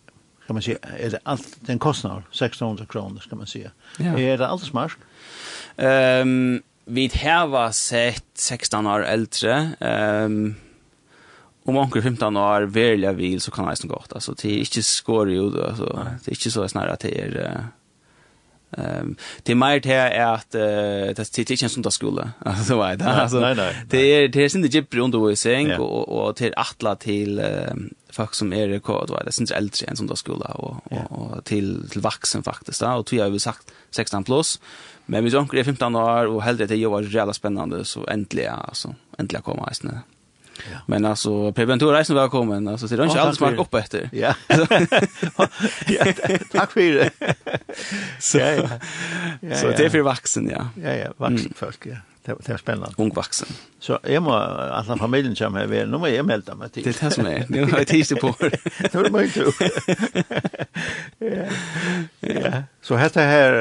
Kan 0.47 0.55
man 0.55 0.63
säga 0.63 0.79
är 0.99 1.11
det 1.11 1.19
allt 1.23 1.57
den 1.61 1.79
kostnar 1.79 2.23
600 2.33 2.87
kronor 2.87 3.21
ska 3.21 3.37
man 3.37 3.47
säga. 3.47 3.71
Ja. 3.99 4.19
Är 4.19 4.39
det 4.39 4.47
allt 4.47 4.63
smart? 4.63 4.93
Ehm 5.77 6.29
um, 6.29 6.63
vi 6.85 7.11
har 7.15 7.47
var 7.47 7.71
sett 7.71 8.25
16 8.35 8.87
år 8.87 9.05
äldre. 9.05 9.71
Ehm 9.81 10.25
um, 10.25 10.55
om 11.65 11.77
onkel 11.77 12.03
15 12.03 12.37
år 12.37 12.63
välja 12.63 13.13
vill 13.13 13.41
så 13.41 13.51
kan 13.51 13.65
det 13.65 13.71
nästan. 13.71 13.91
Alltså 13.91 14.35
det 14.43 14.49
är 14.49 14.59
inte 14.59 14.83
skor 14.83 15.31
ju 15.31 15.65
alltså 15.65 16.07
det 16.25 16.31
är 16.31 16.33
inte 16.33 16.51
så 16.51 16.69
snarare 16.69 16.93
att 16.93 17.01
det 17.01 17.21
är 17.21 17.65
Ehm 18.79 19.17
det 19.43 19.55
mer 19.55 19.81
det 19.81 19.93
är 19.93 20.35
att 20.35 20.51
det 20.51 21.39
är 21.39 21.51
inte 21.51 21.69
som 21.69 21.83
det 21.83 21.91
skola 21.91 22.31
Alltså 22.39 22.77
vad 22.77 22.99
det 22.99 23.05
alltså 23.05 23.41
det 23.89 23.99
är 23.99 24.29
det 24.29 24.41
är 24.41 24.57
inte 24.57 24.69
gypsy 24.69 25.01
undervisning 25.01 25.73
och 25.73 26.09
och 26.09 26.37
till 26.37 26.55
attla 26.57 26.97
till 26.97 27.43
folk 28.11 28.35
som 28.35 28.53
är 28.53 28.69
rekord 28.69 29.11
vad 29.11 29.25
det 29.25 29.33
syns 29.33 29.51
äldre 29.51 29.87
än 29.87 29.97
som 29.97 30.07
där 30.07 30.15
skola 30.15 30.47
och 30.47 30.77
och 31.11 31.45
till 31.45 31.89
till 31.91 32.01
vuxen 32.01 32.43
faktiskt 32.43 32.81
då 32.81 32.87
och 32.87 33.13
vi 33.13 33.19
har 33.19 33.29
ju 33.29 33.39
sagt 33.39 33.73
16 33.91 34.25
plus. 34.25 34.61
Men 35.07 35.25
vi 35.25 35.31
sånker 35.31 35.59
är 35.59 35.65
15 35.65 35.97
år 35.97 36.27
och 36.27 36.43
hellre 36.43 36.67
det 36.67 36.75
är 36.75 36.79
ju 36.79 37.09
jävla 37.09 37.33
spännande 37.33 37.85
så 37.85 38.07
äntligen 38.07 38.55
alltså 38.55 38.95
äntligen 39.19 39.43
kommer 39.43 39.73
det. 39.83 40.01
Men 40.87 41.05
alltså 41.05 41.53
Per 41.53 41.65
Ventura 41.65 42.01
är 42.01 42.15
välkommen. 42.15 42.69
Alltså 42.69 42.89
så 42.89 42.97
det 42.97 43.03
är 43.03 43.07
inte 43.07 43.21
alls 43.21 43.41
mark 43.41 43.59
upp 43.59 43.75
efter. 43.75 44.09
Ja. 44.13 44.35
ja 45.87 46.05
tack 46.53 46.73
för 46.73 46.81
det. 46.81 47.11
så 48.19 48.39
ja, 48.39 48.47
ja. 48.47 48.69
Ja, 49.41 49.57
så 49.57 49.67
det 49.67 49.85
är 49.85 49.89
för 49.89 50.01
vuxen 50.01 50.51
ja. 50.51 50.69
Ja 50.83 50.95
ja, 50.95 51.13
vuxen 51.17 51.53
folk 51.57 51.87
ja 51.87 51.97
det 52.27 52.49
er 52.49 52.57
spennende. 52.57 52.95
Ung 52.99 53.17
vuxen. 53.17 53.49
Så 53.83 53.99
jeg 54.07 54.23
må 54.23 54.35
alla 54.37 54.95
familjen 54.97 55.35
kommer 55.37 55.61
her, 55.61 55.67
väl. 55.67 55.89
Nu 55.91 55.99
må 55.99 56.07
jeg 56.07 56.25
melde 56.25 56.55
meg 56.55 56.73
til. 56.73 56.85
Det 56.85 57.03
är 57.03 57.09
det 57.09 57.15
som 57.15 57.27
är. 57.27 57.47
Nu 57.49 57.65
har 57.65 57.79
jag 57.79 57.87
tisdag 57.87 58.21
på. 58.21 58.35
Nå 58.93 59.01
er 59.01 59.03
det 59.03 59.13
mye 59.13 59.25
inte. 59.25 59.41
Ja. 62.23 62.63
Så 62.83 62.97
her, 62.97 63.55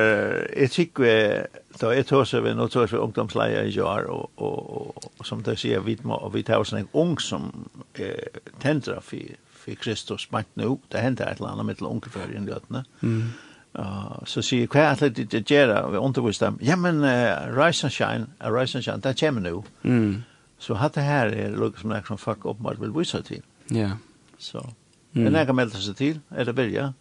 jeg 0.58 0.72
tykker, 0.72 1.46
da 1.82 1.90
jeg 1.90 2.06
tar 2.06 2.24
seg 2.26 2.44
ved, 2.44 2.56
nå 2.56 2.68
tar 2.68 2.88
seg 2.88 3.00
ungdomslejer 3.02 3.64
i 3.70 3.80
år 3.80 4.10
og, 4.10 4.30
og, 4.38 5.06
og 5.20 5.26
som 5.26 5.44
det 5.44 5.58
sier, 5.60 5.80
vi 5.80 5.98
och 6.04 6.36
vi 6.36 6.44
tar 6.44 6.58
oss 6.58 6.74
en 6.74 6.88
ung 6.94 7.20
som 7.20 7.70
eh, 7.94 8.42
tändra 8.60 9.02
for, 9.02 9.18
for 9.54 9.74
Kristus. 9.74 10.28
Men 10.32 10.44
nå, 10.56 10.80
det 10.92 11.00
hender 11.02 11.32
et 11.32 11.38
eller 11.38 11.50
annet 11.50 11.66
med 11.66 11.78
till 11.78 11.86
onkelförgen 11.86 12.44
i 12.44 12.52
løtene. 12.52 12.86
Mm 13.02 13.32
Uh, 13.72 14.20
så 14.28 14.42
sier 14.44 14.68
hva 14.68 14.90
er 14.90 15.00
det 15.16 15.30
de 15.32 15.40
gjør 15.48 15.70
vi 15.94 16.00
undervist 16.04 16.42
dem 16.44 16.58
ja 16.60 16.76
men 16.76 16.98
uh, 17.06 17.48
Rise 17.56 17.88
and 17.88 17.94
Shine 17.96 18.28
uh, 18.44 18.50
Rise 18.52 18.76
and 18.76 18.84
Shine 18.84 19.00
det 19.00 19.16
kommer 19.20 19.46
nå. 19.46 19.64
Mm. 19.84 20.24
så 20.60 20.76
hatt 20.76 20.98
det 21.00 21.06
her 21.08 21.32
er 21.32 21.56
lukket 21.56 21.80
som 21.80 21.94
det 21.96 22.02
som 22.08 22.20
folk 22.20 22.46
åpenbart 22.46 22.82
vil 22.82 22.92
vise 22.94 23.22
til. 23.24 23.40
Ja. 23.72 23.94
Så. 24.38 24.60
So, 24.60 24.74
mm. 25.14 25.24
det 25.24 25.36
er 25.36 25.48
ikke 25.48 25.56
meldt 25.56 25.78
seg 25.80 25.96
til 25.96 26.20
er 26.36 26.50
det 26.50 26.58
vilja 26.58 26.92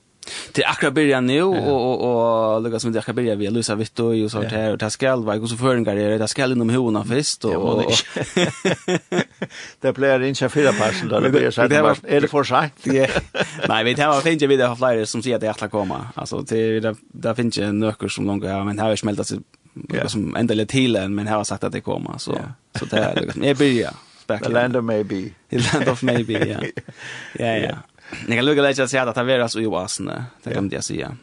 till 0.52 0.64
akra 0.66 0.90
börja 0.90 1.20
nu 1.20 1.42
och 1.42 1.56
och 1.68 2.54
och 2.54 2.62
Lucas 2.62 2.82
det 2.82 2.98
akra 2.98 3.12
börja 3.12 3.34
vi 3.34 3.50
Luisa 3.50 3.74
Vitto 3.74 4.24
och 4.24 4.30
så 4.30 4.42
här 4.42 4.72
och 4.72 4.78
det 4.78 4.90
skall 4.90 5.24
vara 5.24 5.40
så 5.48 5.56
för 5.56 5.74
en 5.74 5.84
karriär 5.84 6.18
det 6.18 6.28
skall 6.28 6.52
inom 6.52 6.70
hona 6.70 7.04
först 7.04 7.44
och 7.44 7.92
det 9.80 9.92
blir 9.92 10.22
inte 10.22 10.48
fyra 10.48 10.72
pass 10.72 11.02
då 11.10 11.20
det 11.20 11.30
blir 11.30 11.50
så 11.50 11.60
var- 11.82 11.96
är 12.08 12.20
det 12.20 12.28
för 12.28 12.44
sent 12.44 12.86
nej 13.68 13.84
vi 13.84 13.94
tar 13.94 14.20
finns 14.20 14.42
ju 14.42 14.46
vi 14.46 14.62
har 14.62 14.76
flyer 14.76 15.04
som 15.04 15.22
säger 15.22 15.36
att 15.36 15.40
det 15.58 15.64
att 15.64 15.70
komma 15.70 16.06
alltså 16.14 16.44
till 16.44 16.82
där 16.82 16.96
där 17.12 17.34
finns 17.34 17.58
ju 17.58 17.72
nöcker 17.72 18.08
som 18.08 18.26
långa 18.26 18.64
men 18.64 18.78
här 18.78 18.90
är 18.90 18.96
smältat 18.96 19.26
sig 19.26 19.38
som 20.06 20.36
ända 20.36 20.54
lite 20.54 20.72
till 20.72 21.08
men 21.08 21.26
här 21.26 21.36
har 21.36 21.44
sagt 21.44 21.64
att 21.64 21.72
det 21.72 21.80
kommer 21.80 22.18
så 22.18 22.38
så 22.78 22.84
det 22.84 22.96
är 22.96 23.20
liksom 23.20 23.44
är 23.44 23.54
börja 23.54 23.92
the 24.38 24.48
land 24.48 24.76
of 24.76 24.84
maybe. 24.84 25.30
The 25.50 25.58
land 25.58 25.88
of 25.88 26.02
maybe 26.02 26.32
ja 26.48 26.58
ja. 27.46 27.56
Ja. 27.56 27.74
Ni 28.26 28.36
kan 28.36 28.44
lugga 28.44 28.62
lägga 28.62 28.88
sig 28.88 29.00
att 29.00 29.14
det 29.14 29.48
så 29.48 29.60
i 29.60 29.66
oasen. 29.66 30.12
Det 30.42 30.54
kan 30.54 30.70
jag 30.70 30.84
säga. 30.84 31.16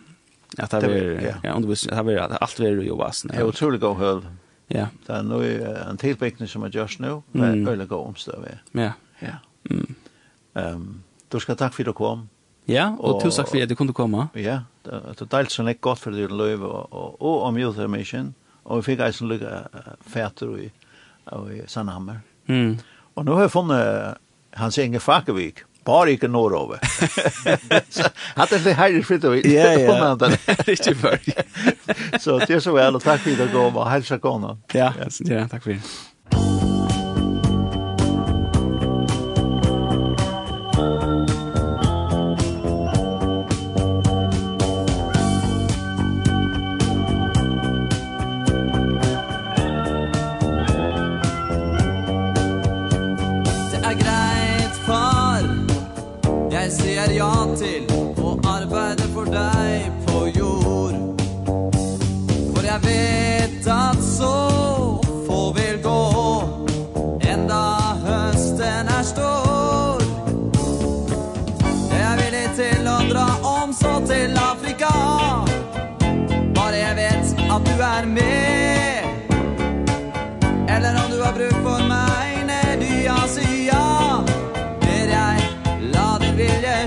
Att 0.57 0.71
det 0.71 0.77
är 0.77 1.35
ja, 1.43 1.53
och 1.53 1.61
det 1.61 1.85
är 1.91 2.17
att 2.17 2.41
allt 2.41 2.59
är 2.59 2.91
oasen. 2.91 3.31
Det 3.31 3.37
är 3.37 3.43
otroligt 3.43 3.81
god 3.81 3.97
höll. 3.97 4.25
Ja. 4.67 4.87
Det 5.05 5.13
är 5.13 5.23
nu 5.23 5.63
en 5.89 5.97
tillbyggning 5.97 6.47
som 6.47 6.63
är 6.63 6.69
just 6.69 6.99
nu 6.99 7.21
med 7.31 7.67
öliga 7.67 7.95
omstöv. 7.95 8.47
Ja. 8.71 8.91
Ja. 9.19 9.27
Mm. 9.69 9.95
Ehm, 10.53 11.03
du 11.27 11.39
ska 11.39 11.55
tack 11.55 11.73
för 11.73 11.83
att 11.83 11.85
du 11.85 11.93
kom. 11.93 12.29
Ja, 12.65 12.95
och 12.99 13.23
tusen 13.23 13.43
tack 13.43 13.51
för 13.51 13.63
att 13.63 13.69
du 13.69 13.75
kunde 13.75 13.93
komma. 13.93 14.27
Ja, 14.33 14.61
det 14.83 15.21
är 15.21 15.25
deilt 15.25 15.51
så 15.51 15.73
godt 15.79 15.99
for 15.99 16.11
din 16.11 16.37
løyve 16.37 16.65
og, 16.65 16.93
og, 16.93 17.21
og 17.21 17.41
om 17.43 17.57
youth 17.57 17.87
mission 17.87 18.35
og 18.67 18.77
vi 18.77 18.91
fikk 18.91 18.99
eisen 19.05 19.27
lucka 19.27 19.63
fæter 20.07 20.57
i 20.57 20.71
i 21.51 21.61
Sandhammer. 21.67 22.19
Mm. 22.47 22.79
Og 23.15 23.25
nu 23.25 23.31
har 23.31 23.41
jeg 23.41 23.51
funnet 23.51 24.17
hans 24.53 24.77
Inge 24.77 24.99
Fakervik. 24.99 25.63
Bare 25.87 26.11
ikke 26.17 26.27
nordover. 26.27 26.81
At 28.35 28.51
det 28.51 28.59
er 28.67 28.75
herre 28.75 29.03
fritt 29.07 29.23
og 29.23 29.37
vidt. 29.37 29.47
Ja, 29.51 29.71
ja. 29.79 30.13
Riktig 30.67 30.97
før. 31.03 31.17
Så 32.19 32.39
det 32.43 32.59
er 32.59 32.63
så 32.63 32.75
vel, 32.75 32.99
og 32.99 33.03
takk 33.03 33.23
for 33.23 33.31
at 33.31 33.47
du 33.47 33.53
kom, 33.55 33.79
og 33.79 33.91
helse 33.91 34.19
kona. 34.23 34.57
Ja, 34.75 34.91
ja, 34.99 35.45
takk 35.47 35.63
for 35.63 35.77
det. 35.77 36.66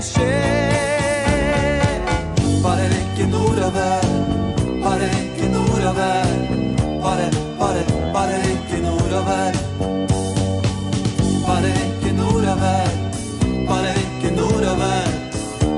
skje 0.01 0.27
Bare 2.63 2.85
rekke 2.89 3.27
nordover 3.29 4.05
Bare 4.83 5.09
rekke 5.13 5.49
nordover 5.53 6.31
Bare, 7.03 7.27
bare, 7.59 7.83
bare 8.13 8.39
rekke 8.45 8.81
nordover 8.85 9.59
Bare 11.45 11.73
rekke 11.77 12.13
nordover 12.17 12.91
Bare 13.69 13.93
rekke 13.99 14.33
nordover 14.37 15.11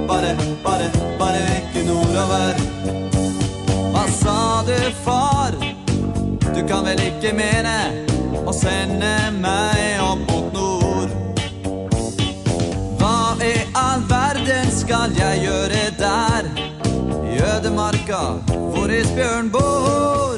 Bare, 0.07 0.35
bare, 0.63 0.87
bare 1.19 1.43
rekke 1.49 1.85
nordover 1.87 2.63
Hva 3.93 4.05
sa 4.21 4.37
du 4.67 4.77
far? 5.03 5.59
Du 6.53 6.61
kan 6.67 6.85
vel 6.85 7.07
ikke 7.09 7.35
mene 7.35 7.77
Å 8.43 8.55
sende 8.55 9.15
meg 9.39 10.01
opp 10.03 10.42
jeg 15.33 15.41
gjøre 15.41 15.83
der. 15.97 16.43
I 17.31 17.35
ødemarka, 17.53 18.21
hvor 18.53 18.87
isbjørn 18.87 19.49
bor? 19.51 20.37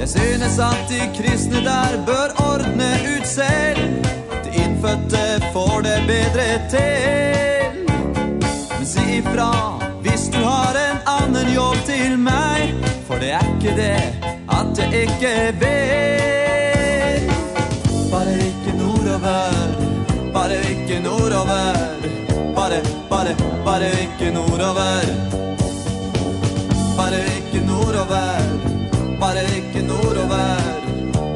Jeg 0.00 0.08
synes 0.08 0.58
at 0.58 0.82
de 0.88 1.00
kristne 1.16 1.64
der 1.64 2.04
bør 2.06 2.28
ordne 2.50 2.90
ut 3.14 3.26
selv. 3.26 3.80
De 4.44 4.50
innfødte 4.64 5.24
får 5.52 5.80
det 5.86 5.98
bedre 6.06 6.48
til. 6.74 7.86
Men 8.78 8.86
si 8.86 9.18
ifra 9.18 9.52
hvis 10.02 10.28
du 10.32 10.38
har 10.38 10.76
en 10.88 10.98
annen 11.06 11.54
jobb 11.54 11.78
til 11.86 12.18
meg. 12.18 12.74
For 13.06 13.14
det 13.14 13.32
er 13.32 13.48
ikke 13.54 13.76
det 13.76 13.96
at 14.58 14.78
jeg 14.78 15.02
ikke 15.02 15.34
vet. 15.60 16.31
Bare, 23.12 23.36
bare 23.64 23.88
ikke 24.02 24.30
nordover 24.32 25.04
Bare 26.96 27.18
ikke 27.36 27.60
nordover 27.66 28.38
Bare 29.20 29.42
ikke 29.56 29.82
nordover 29.82 30.62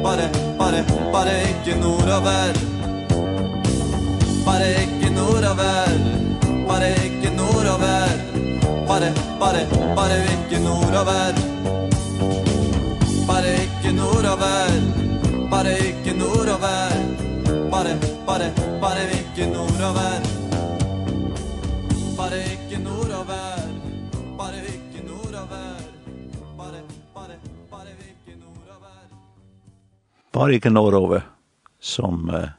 Bare, 0.03 0.25
bare, 0.59 0.79
bare 1.13 1.35
ikke 1.49 1.75
nordover 1.81 2.57
Bare 4.45 4.69
ikke 4.81 5.09
nordover 5.17 5.93
Bare 6.67 6.89
ikke 7.05 7.29
nordover 7.37 8.09
Bare, 8.87 9.11
bare, 9.39 9.61
bare 9.95 10.17
ikke 10.33 10.63
nordover 10.63 11.37
Bare 13.27 13.53
ikke 13.61 13.93
nordover 14.01 14.81
Bare 15.51 15.77
ikke 15.77 16.17
nordover 16.17 16.91
Bare, 17.71 17.95
bare, 18.27 18.51
bare 18.81 19.07
ikke 19.19 19.53
nordover 19.53 20.46
Bare 22.27 22.39
ikke 22.43 22.77
nordover 22.83 23.67
Bare 24.37 24.57
ikke 24.67 24.99
nordover 25.07 25.77
Bare, 26.57 26.81
bare, 27.13 27.37
bare 27.71 27.93
ikke 28.03 28.35
nordover 28.35 29.05
Bare 30.33 30.53
ikke 30.53 30.69
nordover 30.69 31.21
Som 31.79 32.27
uh, 32.27 32.49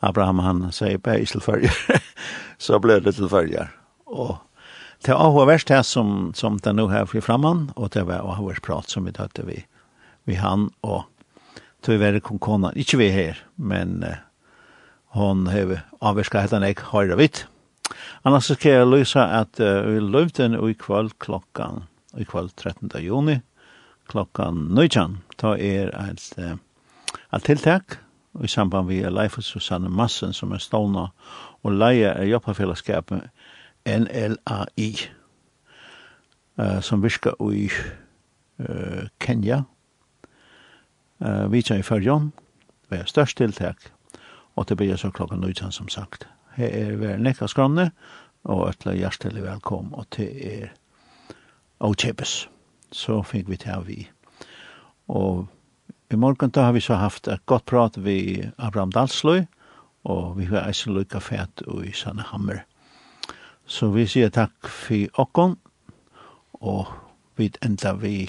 Abraham 0.00 0.40
han 0.40 0.64
sier 0.72 0.96
på 0.96 1.18
Iselfølger 1.20 2.00
Så 2.64 2.80
ble 2.80 2.96
det 3.04 3.18
til 3.18 3.28
følger 3.28 3.68
Og 4.06 4.38
Det 5.04 5.12
var 5.12 5.36
hva 5.36 5.44
verst 5.52 5.68
her 5.68 5.84
som, 5.84 6.32
som 6.32 6.56
det 6.56 6.72
nå 6.80 6.88
her 6.88 7.04
fri 7.04 7.20
framman, 7.20 7.68
og 7.76 7.92
det 7.92 8.08
var 8.08 8.24
også 8.24 8.48
verst 8.48 8.64
prat 8.64 8.88
som 8.88 9.04
vi 9.04 9.12
tatt 9.20 9.44
vi, 9.44 9.60
vi 10.24 10.40
han, 10.40 10.70
og 10.80 11.04
tog 11.84 11.98
vi 11.98 12.02
være 12.06 12.24
konkona, 12.24 12.72
ikke 12.72 13.04
vi 13.04 13.12
her, 13.12 13.44
men 13.56 14.00
uh, 14.00 14.20
hon 15.12 15.48
har 15.52 15.80
avverska 16.00 16.44
hetan 16.44 16.64
eik 16.64 16.84
høyre 16.92 17.20
vidt. 17.20 17.46
Annars 18.24 18.50
skal 18.52 18.72
jeg 18.72 18.86
lyse 18.86 19.20
at 19.20 19.60
uh, 19.60 19.94
vi 19.94 20.24
den 20.36 20.54
i 20.54 20.72
kveld 20.72 21.10
klokkan, 21.18 21.84
i 22.18 22.24
kveld 22.24 22.50
13. 22.56 22.90
juni, 23.00 23.38
klokkan 24.08 24.54
19. 24.54 25.22
Ta 25.38 25.54
er 25.56 25.88
et, 26.10 26.32
uh, 26.36 26.58
et 27.32 27.42
tiltak 27.42 27.96
i 28.44 28.46
samband 28.46 28.86
med 28.86 29.10
Leif 29.10 29.38
og 29.38 29.44
Susanne 29.44 29.88
Massen 29.88 30.32
som 30.32 30.52
er 30.52 30.58
stående 30.58 31.08
og 31.62 31.72
leie 31.72 32.08
er 32.12 32.28
jobbafellesskapet 32.28 33.30
NLAI 33.86 34.90
uh, 36.60 36.80
som 36.80 37.02
virker 37.02 37.40
i 37.52 37.70
uh, 38.60 39.08
Kenya. 39.20 39.62
Uh, 41.24 41.52
vi 41.52 41.62
tar 41.62 41.80
i 41.80 41.82
førjon, 41.82 42.32
vi 42.90 42.96
er 43.00 43.08
størst 43.08 43.36
tiltak, 43.36 43.92
og 44.56 44.68
det 44.68 44.76
blir 44.76 44.96
så 44.96 45.10
klokka 45.10 45.36
19 45.36 45.72
som 45.72 45.88
sagt. 45.88 46.28
Her 46.60 46.74
er 46.76 46.96
vi 47.00 47.12
nekka 47.16 47.48
skranne, 47.48 47.90
og 48.44 48.66
ætla 48.68 48.92
hjertelig 48.96 49.44
velkom, 49.44 49.94
og 49.96 50.08
til 50.12 50.28
er 50.44 50.72
avkjepes. 51.80 52.48
Så 52.92 53.20
fikk 53.24 53.48
vi 53.48 53.56
til 53.60 53.86
vi. 53.86 53.98
Og 55.08 55.46
i 56.10 56.18
morgen 56.18 56.50
da 56.50 56.66
har 56.66 56.74
vi 56.76 56.82
så 56.84 56.98
haft 57.00 57.28
et 57.28 57.44
godt 57.46 57.64
prat 57.70 57.96
vi 58.04 58.42
Abraham 58.58 58.92
Dalsløy, 58.92 59.46
og 60.04 60.38
vi 60.38 60.48
har 60.50 60.66
eisen 60.68 60.94
lykka 60.96 61.20
fæt 61.20 61.62
og 61.66 61.84
i 61.86 61.92
Sanne 61.92 62.24
Hammer. 62.28 62.64
Så 63.66 63.90
vi 63.94 64.06
sier 64.10 64.32
takk 64.34 64.66
for 64.66 65.22
okkon, 65.22 65.54
og 66.60 66.90
vi 67.38 67.50
enda 67.64 67.92
vi 67.96 68.24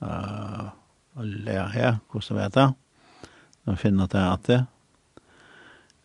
uh, 0.00 0.70
lea 1.18 1.66
her, 1.74 1.98
hvordan 2.12 2.38
vi 2.38 2.46
er? 2.62 2.72
Nå 3.66 3.76
finner 3.76 4.06
det 4.06 4.22
at 4.22 4.46
det. 4.48 4.60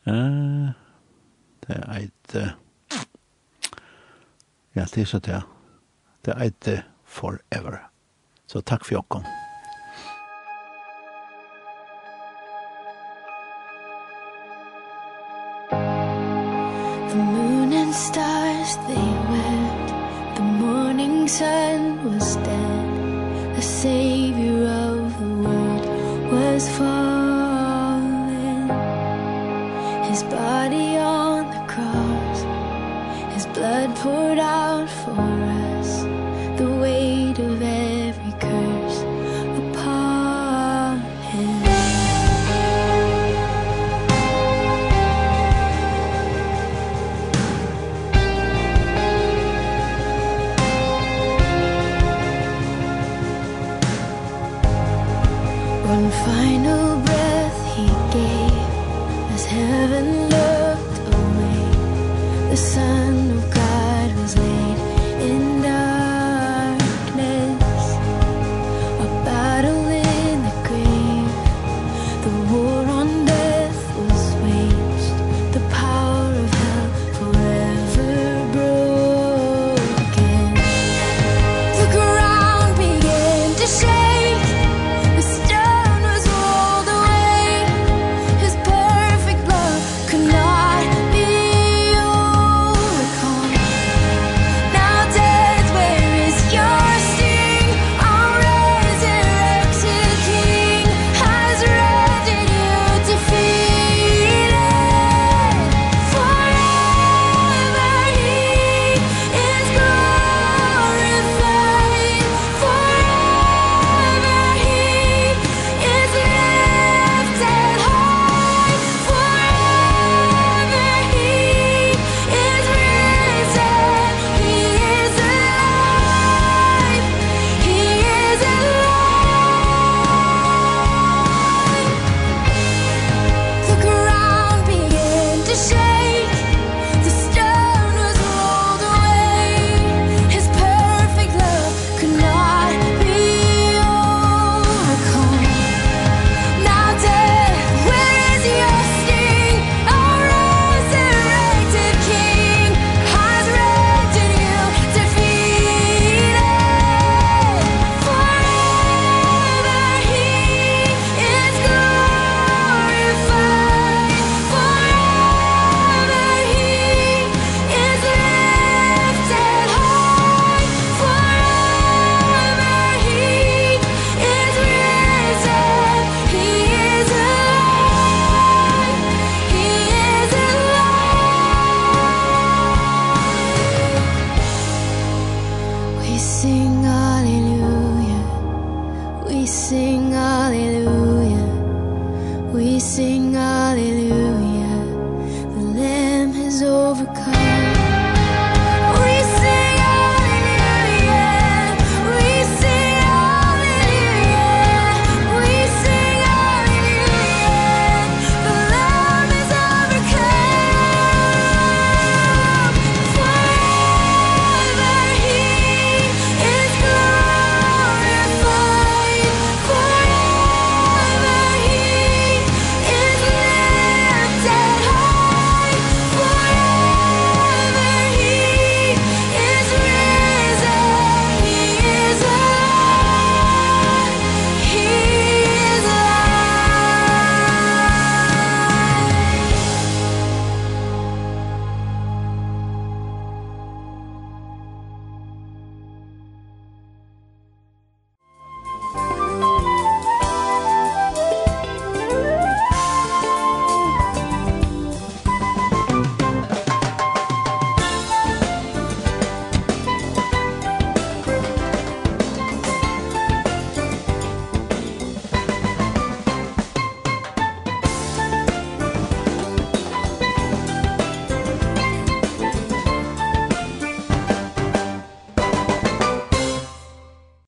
Uh, 0.07 0.73
Det 1.67 1.75
er 1.75 1.93
et, 1.93 2.35
ja, 4.75 4.85
det 4.95 5.01
er 5.01 5.05
så 5.05 5.19
det. 5.19 5.41
Det 6.25 6.33
er 6.37 6.43
et 6.43 6.83
forever. 7.03 7.77
Så 8.47 8.61
takk 8.61 8.85
for 8.85 8.93
jokken. 8.93 9.25
The 17.09 17.15
moon 17.15 17.73
and 17.73 17.93
stars, 17.95 18.75
they 18.87 19.07
wept 19.31 19.89
The 20.35 20.43
morning 20.43 21.27
sun 21.27 22.03
was 22.05 22.35
dead 22.35 23.57
A 23.57 23.61
savior 23.61 24.67
of 24.67 25.19
the 25.19 25.29
world 25.43 25.85
was 26.31 26.69
fallen 26.77 28.69
His 30.09 30.23
body 30.23 30.86
put 34.07 34.39
out 34.39 34.66